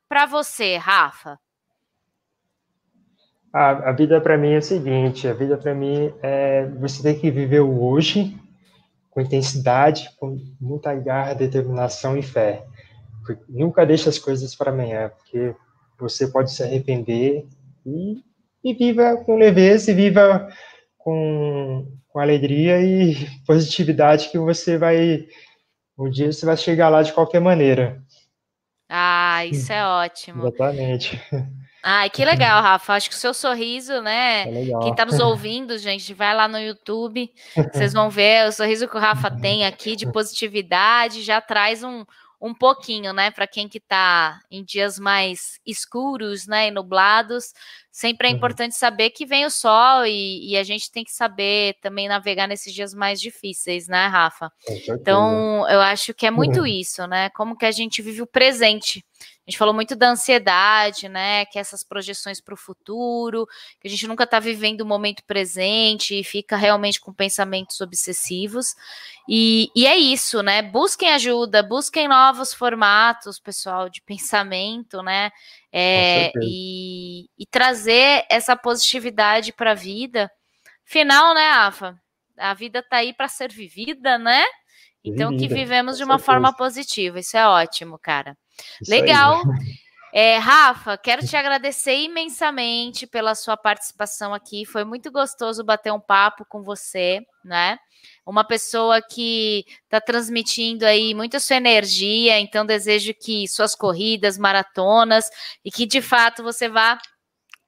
para 0.08 0.26
você, 0.26 0.76
Rafa? 0.76 1.38
A, 3.52 3.88
a 3.88 3.92
vida 3.92 4.20
para 4.20 4.36
mim 4.36 4.52
é 4.52 4.58
o 4.58 4.62
seguinte: 4.62 5.26
a 5.26 5.32
vida 5.32 5.56
para 5.56 5.74
mim 5.74 6.12
é 6.22 6.66
você 6.78 7.02
tem 7.02 7.18
que 7.18 7.30
viver 7.30 7.60
o 7.60 7.82
hoje 7.82 8.38
com 9.16 9.22
intensidade, 9.22 10.10
com 10.20 10.38
muita 10.60 10.94
garra, 10.94 11.32
determinação 11.32 12.18
e 12.18 12.22
fé. 12.22 12.66
Nunca 13.48 13.86
deixe 13.86 14.10
as 14.10 14.18
coisas 14.18 14.54
para 14.54 14.70
amanhã, 14.70 15.08
porque 15.08 15.54
você 15.98 16.28
pode 16.28 16.52
se 16.52 16.62
arrepender 16.62 17.46
e, 17.86 18.22
e 18.62 18.74
viva 18.74 19.16
com 19.24 19.38
leveza 19.38 19.90
e 19.90 19.94
viva 19.94 20.46
com, 20.98 21.90
com 22.06 22.20
alegria 22.20 22.78
e 22.82 23.26
positividade 23.46 24.28
que 24.28 24.38
você 24.38 24.76
vai 24.76 25.26
um 25.98 26.10
dia 26.10 26.30
você 26.30 26.44
vai 26.44 26.58
chegar 26.58 26.90
lá 26.90 27.00
de 27.02 27.14
qualquer 27.14 27.40
maneira. 27.40 28.02
Ah, 28.86 29.46
isso 29.46 29.72
é 29.72 29.82
ótimo. 29.82 30.46
Exatamente. 30.46 31.18
Ai, 31.88 32.10
que 32.10 32.24
legal, 32.24 32.60
Rafa. 32.60 32.94
Acho 32.94 33.08
que 33.08 33.14
o 33.14 33.18
seu 33.18 33.32
sorriso, 33.32 34.02
né? 34.02 34.42
É 34.42 34.78
Quem 34.82 34.90
está 34.90 35.04
nos 35.04 35.20
ouvindo, 35.20 35.78
gente, 35.78 36.12
vai 36.12 36.34
lá 36.34 36.48
no 36.48 36.58
YouTube, 36.58 37.32
vocês 37.72 37.92
vão 37.92 38.10
ver 38.10 38.48
o 38.48 38.52
sorriso 38.52 38.88
que 38.88 38.96
o 38.96 39.00
Rafa 39.00 39.30
tem 39.30 39.64
aqui 39.64 39.94
de 39.94 40.10
positividade, 40.10 41.22
já 41.22 41.40
traz 41.40 41.84
um, 41.84 42.04
um 42.40 42.52
pouquinho, 42.52 43.12
né, 43.12 43.30
para 43.30 43.46
quem 43.46 43.68
que 43.68 43.78
está 43.78 44.40
em 44.50 44.64
dias 44.64 44.98
mais 44.98 45.60
escuros, 45.64 46.48
né, 46.48 46.66
e 46.66 46.70
nublados, 46.72 47.52
sempre 47.90 48.26
é 48.26 48.30
uhum. 48.30 48.36
importante 48.36 48.74
saber 48.74 49.10
que 49.10 49.24
vem 49.24 49.46
o 49.46 49.50
sol 49.50 50.04
e, 50.04 50.50
e, 50.50 50.56
a 50.56 50.64
gente 50.64 50.90
tem 50.90 51.04
que 51.04 51.12
saber 51.12 51.76
também 51.80 52.08
navegar 52.08 52.48
nesses 52.48 52.74
dias 52.74 52.92
mais 52.92 53.20
difíceis, 53.20 53.86
né, 53.86 54.06
Rafa? 54.08 54.50
Então, 54.88 55.68
eu 55.68 55.80
acho 55.80 56.12
que 56.12 56.26
é 56.26 56.32
muito 56.32 56.60
uhum. 56.60 56.66
isso, 56.66 57.06
né? 57.06 57.30
Como 57.30 57.56
que 57.56 57.64
a 57.64 57.70
gente 57.70 58.02
vive 58.02 58.22
o 58.22 58.26
presente. 58.26 59.04
A 59.46 59.50
gente 59.50 59.58
falou 59.58 59.72
muito 59.72 59.94
da 59.94 60.10
ansiedade, 60.10 61.08
né? 61.08 61.44
Que 61.46 61.56
é 61.56 61.60
essas 61.60 61.84
projeções 61.84 62.40
para 62.40 62.52
o 62.52 62.56
futuro, 62.56 63.46
que 63.80 63.86
a 63.86 63.90
gente 63.90 64.08
nunca 64.08 64.24
está 64.24 64.40
vivendo 64.40 64.80
o 64.80 64.86
momento 64.86 65.22
presente 65.22 66.18
e 66.18 66.24
fica 66.24 66.56
realmente 66.56 67.00
com 67.00 67.12
pensamentos 67.14 67.80
obsessivos. 67.80 68.74
E, 69.28 69.70
e, 69.76 69.86
é 69.86 69.96
isso, 69.96 70.42
né? 70.42 70.62
Busquem 70.62 71.12
ajuda, 71.12 71.62
busquem 71.62 72.08
novos 72.08 72.52
formatos, 72.52 73.38
pessoal, 73.38 73.88
de 73.88 74.02
pensamento, 74.02 75.00
né? 75.00 75.30
É, 75.72 76.32
e, 76.42 77.28
e, 77.38 77.46
trazer 77.46 78.26
essa 78.28 78.56
positividade 78.56 79.52
para 79.52 79.72
a 79.72 79.74
vida. 79.74 80.28
Final, 80.84 81.34
né, 81.34 81.50
Afa? 81.50 81.96
A 82.36 82.52
vida 82.52 82.80
está 82.80 82.96
aí 82.96 83.12
para 83.12 83.28
ser 83.28 83.52
vivida, 83.52 84.18
né? 84.18 84.44
Então, 85.04 85.36
que 85.36 85.46
vivemos 85.46 85.96
de 85.98 86.02
uma 86.02 86.18
forma 86.18 86.52
positiva. 86.52 87.20
Isso 87.20 87.36
é 87.36 87.46
ótimo, 87.46 87.96
cara. 87.96 88.36
Isso 88.80 88.90
Legal. 88.90 89.42
É, 90.18 90.38
Rafa, 90.38 90.96
quero 90.96 91.26
te 91.26 91.36
agradecer 91.36 91.94
imensamente 91.94 93.06
pela 93.06 93.34
sua 93.34 93.54
participação 93.54 94.32
aqui. 94.32 94.64
Foi 94.64 94.82
muito 94.82 95.12
gostoso 95.12 95.62
bater 95.62 95.92
um 95.92 96.00
papo 96.00 96.42
com 96.48 96.62
você, 96.62 97.20
né? 97.44 97.78
uma 98.24 98.44
pessoa 98.44 99.00
que 99.00 99.64
está 99.84 100.00
transmitindo 100.00 100.84
aí 100.84 101.14
muita 101.14 101.38
sua 101.38 101.56
energia, 101.56 102.40
então 102.40 102.66
desejo 102.66 103.14
que 103.14 103.46
suas 103.46 103.74
corridas, 103.74 104.36
maratonas 104.36 105.30
e 105.64 105.70
que 105.70 105.86
de 105.86 106.02
fato 106.02 106.42
você 106.42 106.68
vá 106.68 106.98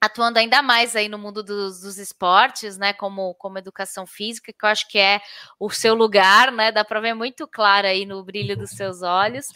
atuando 0.01 0.39
ainda 0.39 0.63
mais 0.63 0.95
aí 0.95 1.09
no 1.09 1.19
mundo 1.19 1.43
dos, 1.43 1.81
dos, 1.81 1.99
esportes, 1.99 2.79
né, 2.79 2.93
como, 2.93 3.35
como 3.35 3.59
educação 3.59 4.07
física, 4.07 4.53
que 4.53 4.65
eu 4.65 4.69
acho 4.69 4.89
que 4.89 4.99
é 4.99 5.21
o 5.59 5.69
seu 5.71 5.95
lugar, 5.95 6.53
né, 6.53 6.71
dá 6.71 6.85
para 6.85 7.01
ver 7.01 7.15
muito 7.15 7.47
claro 7.49 7.87
aí 7.87 8.07
no 8.07 8.23
brilho 8.23 8.57
dos 8.57 8.71
seus 8.71 9.03
olhos, 9.03 9.47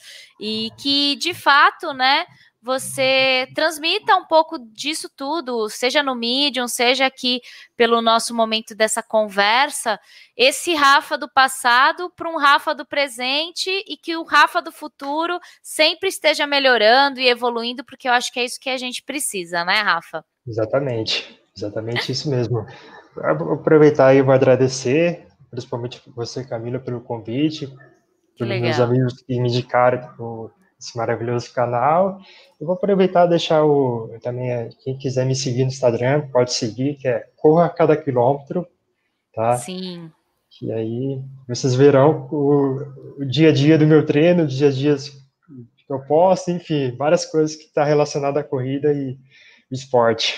e 0.40 0.70
que, 0.78 1.16
de 1.16 1.32
fato, 1.32 1.92
né, 1.92 2.26
você 2.62 3.48
transmita 3.56 4.16
um 4.16 4.24
pouco 4.24 4.56
disso 4.56 5.10
tudo, 5.16 5.68
seja 5.68 6.00
no 6.00 6.14
Medium, 6.14 6.68
seja 6.68 7.06
aqui 7.06 7.40
pelo 7.76 8.00
nosso 8.00 8.32
momento 8.32 8.72
dessa 8.72 9.02
conversa, 9.02 9.98
esse 10.36 10.72
Rafa 10.74 11.18
do 11.18 11.28
passado 11.28 12.08
para 12.16 12.30
um 12.30 12.36
Rafa 12.36 12.72
do 12.72 12.86
presente 12.86 13.68
e 13.88 13.96
que 13.96 14.16
o 14.16 14.22
Rafa 14.22 14.62
do 14.62 14.70
futuro 14.70 15.40
sempre 15.60 16.08
esteja 16.08 16.46
melhorando 16.46 17.18
e 17.20 17.28
evoluindo, 17.28 17.84
porque 17.84 18.08
eu 18.08 18.12
acho 18.12 18.32
que 18.32 18.38
é 18.38 18.44
isso 18.44 18.60
que 18.60 18.70
a 18.70 18.78
gente 18.78 19.02
precisa, 19.02 19.64
né, 19.64 19.80
Rafa? 19.80 20.24
Exatamente, 20.46 21.40
exatamente 21.56 22.10
isso 22.12 22.28
mesmo. 22.30 22.66
Vou 23.38 23.52
aproveitar 23.52 24.14
e 24.14 24.22
vou 24.22 24.34
agradecer, 24.34 25.26
principalmente 25.50 26.02
você, 26.14 26.44
Camila, 26.44 26.78
pelo 26.78 27.00
convite, 27.00 27.72
pelos 28.38 28.60
meus 28.60 28.80
amigos 28.80 29.22
que 29.22 29.40
me 29.40 29.48
indicaram 29.48 30.50
esse 30.80 30.96
maravilhoso 30.96 31.52
canal. 31.52 32.18
Eu 32.60 32.66
vou 32.66 32.74
aproveitar 32.74 33.26
e 33.26 33.30
deixar 33.30 33.64
o 33.64 34.18
também 34.20 34.50
eh, 34.50 34.70
quem 34.82 34.98
quiser 34.98 35.24
me 35.24 35.36
seguir 35.36 35.62
no 35.62 35.68
Instagram 35.68 36.28
pode 36.32 36.52
seguir, 36.52 36.96
que 36.96 37.06
é 37.06 37.24
corra 37.36 37.66
a 37.66 37.70
cada 37.70 37.96
quilômetro, 37.96 38.66
tá? 39.32 39.56
Sim. 39.56 40.10
E 40.60 40.72
aí 40.72 41.22
vocês 41.48 41.74
verão 41.74 42.28
o, 42.30 43.22
o 43.22 43.24
dia 43.24 43.50
a 43.50 43.52
dia 43.52 43.78
do 43.78 43.86
meu 43.86 44.04
treino, 44.04 44.42
o 44.42 44.46
dia 44.46 44.68
a 44.68 44.72
dia 44.72 44.96
que 44.96 45.92
eu 45.92 46.00
posto, 46.00 46.50
enfim, 46.50 46.94
várias 46.96 47.24
coisas 47.24 47.56
que 47.56 47.64
está 47.64 47.84
relacionada 47.84 48.40
à 48.40 48.44
corrida 48.44 48.92
e 48.92 49.18
esporte. 49.74 50.36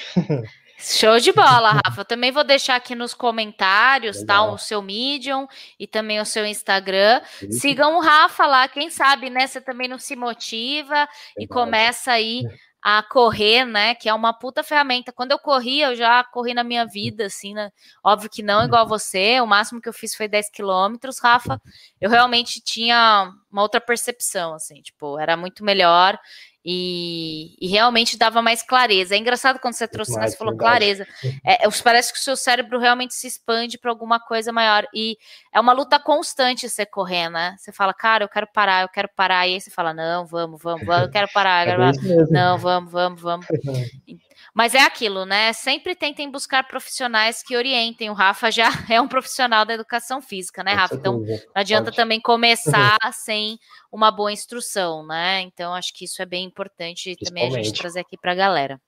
Show 0.78 1.18
de 1.18 1.32
bola, 1.32 1.72
Rafa. 1.84 2.00
Eu 2.00 2.04
também 2.04 2.30
vou 2.30 2.44
deixar 2.44 2.76
aqui 2.76 2.94
nos 2.94 3.14
comentários, 3.14 4.16
tá? 4.18 4.34
Legal. 4.34 4.48
tá? 4.48 4.52
O 4.52 4.58
seu 4.58 4.82
Medium 4.82 5.46
e 5.78 5.86
também 5.86 6.20
o 6.20 6.24
seu 6.26 6.44
Instagram. 6.44 7.22
Sigam 7.50 7.96
o 7.96 8.00
Rafa 8.00 8.46
lá, 8.46 8.68
quem 8.68 8.90
sabe, 8.90 9.30
né? 9.30 9.46
Você 9.46 9.60
também 9.60 9.88
não 9.88 9.98
se 9.98 10.14
motiva 10.14 10.94
Legal. 10.94 11.08
e 11.38 11.46
começa 11.46 12.12
aí 12.12 12.42
a 12.82 13.02
correr, 13.02 13.64
né? 13.64 13.94
Que 13.94 14.10
é 14.10 14.14
uma 14.14 14.34
puta 14.34 14.62
ferramenta. 14.62 15.10
Quando 15.10 15.32
eu 15.32 15.38
corri, 15.38 15.80
eu 15.80 15.96
já 15.96 16.22
corri 16.22 16.52
na 16.52 16.62
minha 16.62 16.84
vida, 16.84 17.26
assim, 17.26 17.54
né? 17.54 17.70
Óbvio 18.04 18.28
que 18.28 18.42
não 18.42 18.62
igual 18.62 18.86
você. 18.86 19.40
O 19.40 19.46
máximo 19.46 19.80
que 19.80 19.88
eu 19.88 19.92
fiz 19.92 20.14
foi 20.14 20.28
10 20.28 20.50
quilômetros, 20.50 21.18
Rafa. 21.18 21.58
Eu 21.98 22.10
realmente 22.10 22.60
tinha 22.60 23.32
uma 23.50 23.62
outra 23.62 23.80
percepção, 23.80 24.52
assim, 24.52 24.82
tipo, 24.82 25.18
era 25.18 25.34
muito 25.34 25.64
melhor. 25.64 26.18
E, 26.64 27.54
e, 27.60 27.68
realmente 27.68 28.16
dava 28.16 28.40
mais 28.40 28.62
clareza. 28.62 29.14
É 29.14 29.18
engraçado 29.18 29.58
quando 29.58 29.74
você 29.74 29.86
trouxe, 29.86 30.16
né, 30.18 30.28
você 30.28 30.36
falou 30.36 30.56
clareza. 30.56 31.06
É, 31.44 31.66
é, 31.66 31.68
parece 31.82 32.10
que 32.10 32.18
o 32.18 32.22
seu 32.22 32.36
cérebro 32.36 32.78
realmente 32.78 33.12
se 33.14 33.26
expande 33.26 33.76
para 33.76 33.90
alguma 33.90 34.18
coisa 34.18 34.50
maior. 34.50 34.86
E 34.94 35.18
é 35.52 35.60
uma 35.60 35.74
luta 35.74 35.98
constante 35.98 36.66
você 36.66 36.86
correr, 36.86 37.28
né? 37.28 37.54
Você 37.58 37.70
fala, 37.70 37.92
cara, 37.92 38.24
eu 38.24 38.28
quero 38.28 38.46
parar, 38.46 38.82
eu 38.82 38.88
quero 38.88 39.10
parar. 39.14 39.46
E 39.46 39.54
aí 39.54 39.60
você 39.60 39.70
fala, 39.70 39.92
não, 39.92 40.24
vamos, 40.24 40.62
vamos, 40.62 40.86
vamos, 40.86 41.02
eu 41.02 41.10
quero 41.10 41.28
parar. 41.34 41.68
Eu 41.68 41.76
quero 41.92 42.00
parar. 42.00 42.26
Não, 42.30 42.58
vamos, 42.58 42.90
vamos, 42.90 43.20
vamos. 43.20 43.46
Mas 44.54 44.72
é 44.72 44.80
aquilo, 44.80 45.26
né? 45.26 45.52
Sempre 45.52 45.96
tentem 45.96 46.30
buscar 46.30 46.62
profissionais 46.68 47.42
que 47.42 47.56
orientem. 47.56 48.08
O 48.08 48.14
Rafa 48.14 48.52
já 48.52 48.68
é 48.88 49.00
um 49.00 49.08
profissional 49.08 49.64
da 49.64 49.74
educação 49.74 50.22
física, 50.22 50.62
né, 50.62 50.72
Rafa? 50.72 50.94
Então 50.94 51.18
não 51.18 51.38
adianta 51.54 51.86
Pode. 51.86 51.96
também 51.96 52.20
começar 52.20 52.96
sem 53.12 53.58
uma 53.90 54.12
boa 54.12 54.30
instrução, 54.30 55.04
né? 55.04 55.40
Então 55.40 55.74
acho 55.74 55.92
que 55.92 56.04
isso 56.04 56.22
é 56.22 56.26
bem 56.26 56.44
importante 56.44 57.16
também 57.16 57.48
a 57.48 57.50
gente 57.50 57.72
trazer 57.72 58.00
aqui 58.00 58.16
para 58.16 58.30
a 58.30 58.36
galera. 58.36 58.80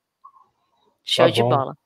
Show 1.05 1.27
tá 1.27 1.31
de 1.33 1.43
bola. 1.43 1.77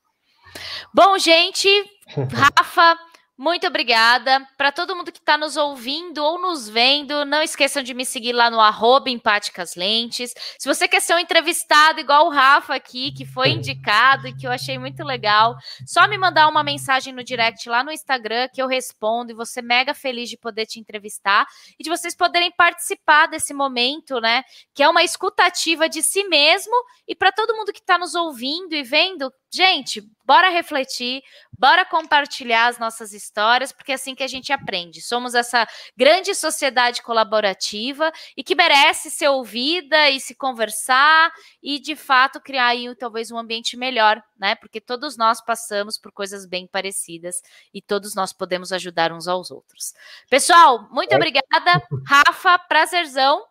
Bom, 0.93 1.19
gente, 1.19 1.69
Rafa. 2.33 3.10
Muito 3.41 3.67
obrigada. 3.67 4.47
Para 4.55 4.71
todo 4.71 4.95
mundo 4.95 5.11
que 5.11 5.19
está 5.19 5.39
nos 5.39 5.57
ouvindo 5.57 6.23
ou 6.23 6.39
nos 6.39 6.69
vendo, 6.69 7.25
não 7.25 7.41
esqueçam 7.41 7.83
de 7.83 7.95
me 7.95 8.05
seguir 8.05 8.35
lá 8.35 8.51
no 8.51 8.61
arroba 8.61 9.09
Empáticas 9.09 9.77
Lentes. 9.77 10.35
Se 10.59 10.69
você 10.69 10.87
quer 10.87 11.01
ser 11.01 11.15
um 11.15 11.19
entrevistado 11.19 12.01
igual 12.01 12.27
o 12.27 12.31
Rafa 12.31 12.75
aqui, 12.75 13.11
que 13.13 13.25
foi 13.25 13.49
indicado 13.49 14.29
e 14.29 14.37
que 14.37 14.47
eu 14.47 14.53
achei 14.53 14.79
muito 14.79 15.03
legal, 15.03 15.57
só 15.87 16.07
me 16.07 16.19
mandar 16.19 16.49
uma 16.49 16.63
mensagem 16.63 17.15
no 17.15 17.25
direct 17.25 17.67
lá 17.67 17.83
no 17.83 17.91
Instagram 17.91 18.47
que 18.53 18.61
eu 18.61 18.67
respondo 18.67 19.33
e 19.33 19.35
você 19.35 19.63
mega 19.63 19.95
feliz 19.95 20.29
de 20.29 20.37
poder 20.37 20.67
te 20.67 20.79
entrevistar 20.79 21.47
e 21.79 21.83
de 21.83 21.89
vocês 21.89 22.15
poderem 22.15 22.53
participar 22.55 23.25
desse 23.25 23.55
momento, 23.55 24.21
né? 24.21 24.43
Que 24.75 24.83
é 24.83 24.89
uma 24.91 25.03
escutativa 25.03 25.89
de 25.89 26.03
si 26.03 26.25
mesmo 26.25 26.75
e 27.09 27.17
para 27.17 27.33
todo 27.33 27.57
mundo 27.57 27.73
que 27.73 27.81
está 27.81 27.97
nos 27.97 28.15
ouvindo 28.15 28.75
e 28.75 28.83
vendo, 28.83 29.33
gente, 29.53 30.03
bora 30.25 30.49
refletir, 30.49 31.23
bora 31.59 31.85
compartilhar 31.85 32.69
as 32.69 32.79
nossas 32.79 33.13
histórias, 33.13 33.73
porque 33.73 33.93
é 33.93 33.97
assim 33.97 34.15
que 34.15 34.23
a 34.23 34.29
gente 34.29 34.53
aprende. 34.53 35.01
Somos 35.01 35.35
essa 35.35 35.67
grande 35.97 36.35
sociedade 36.35 37.03
colaborativa 37.03 38.13
e 38.37 38.45
que 38.45 38.55
merece 38.55 39.11
ser 39.11 39.29
ouvida 39.29 40.09
e 40.09 40.21
se 40.21 40.35
conversar 40.35 41.33
e, 41.63 41.79
de 41.81 41.97
fato, 41.97 42.41
criar 42.41 42.69
aí 42.69 42.95
talvez 42.95 43.31
um 43.31 43.39
ambiente 43.39 43.77
melhor, 43.77 44.23
né? 44.39 44.55
Porque 44.55 44.81
todos 44.81 45.17
nós 45.17 45.41
passamos 45.41 45.99
por 45.99 46.13
coisas 46.13 46.47
bem 46.47 46.67
parecidas 46.67 47.43
e 47.75 47.83
todos 47.83 48.15
nós 48.15 48.33
podemos 48.33 48.73
ajudar 48.73 49.13
uns 49.13 49.27
aos 49.27 49.51
outros. 49.51 49.93
Pessoal, 50.29 50.89
muito 50.91 51.13
é. 51.13 51.17
obrigada. 51.17 51.83
Rafa, 52.07 52.59
prazerzão. 52.59 53.45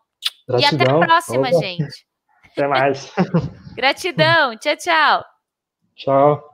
Gratidão. 0.48 0.78
E 0.78 0.82
até 0.82 0.90
a 0.90 0.98
próxima, 0.98 1.48
Opa. 1.48 1.58
gente. 1.60 2.06
Até 2.52 2.66
mais. 2.66 3.12
Gratidão. 3.76 4.56
Tchau, 4.56 4.76
tchau. 4.76 5.39
Tchau. 6.00 6.49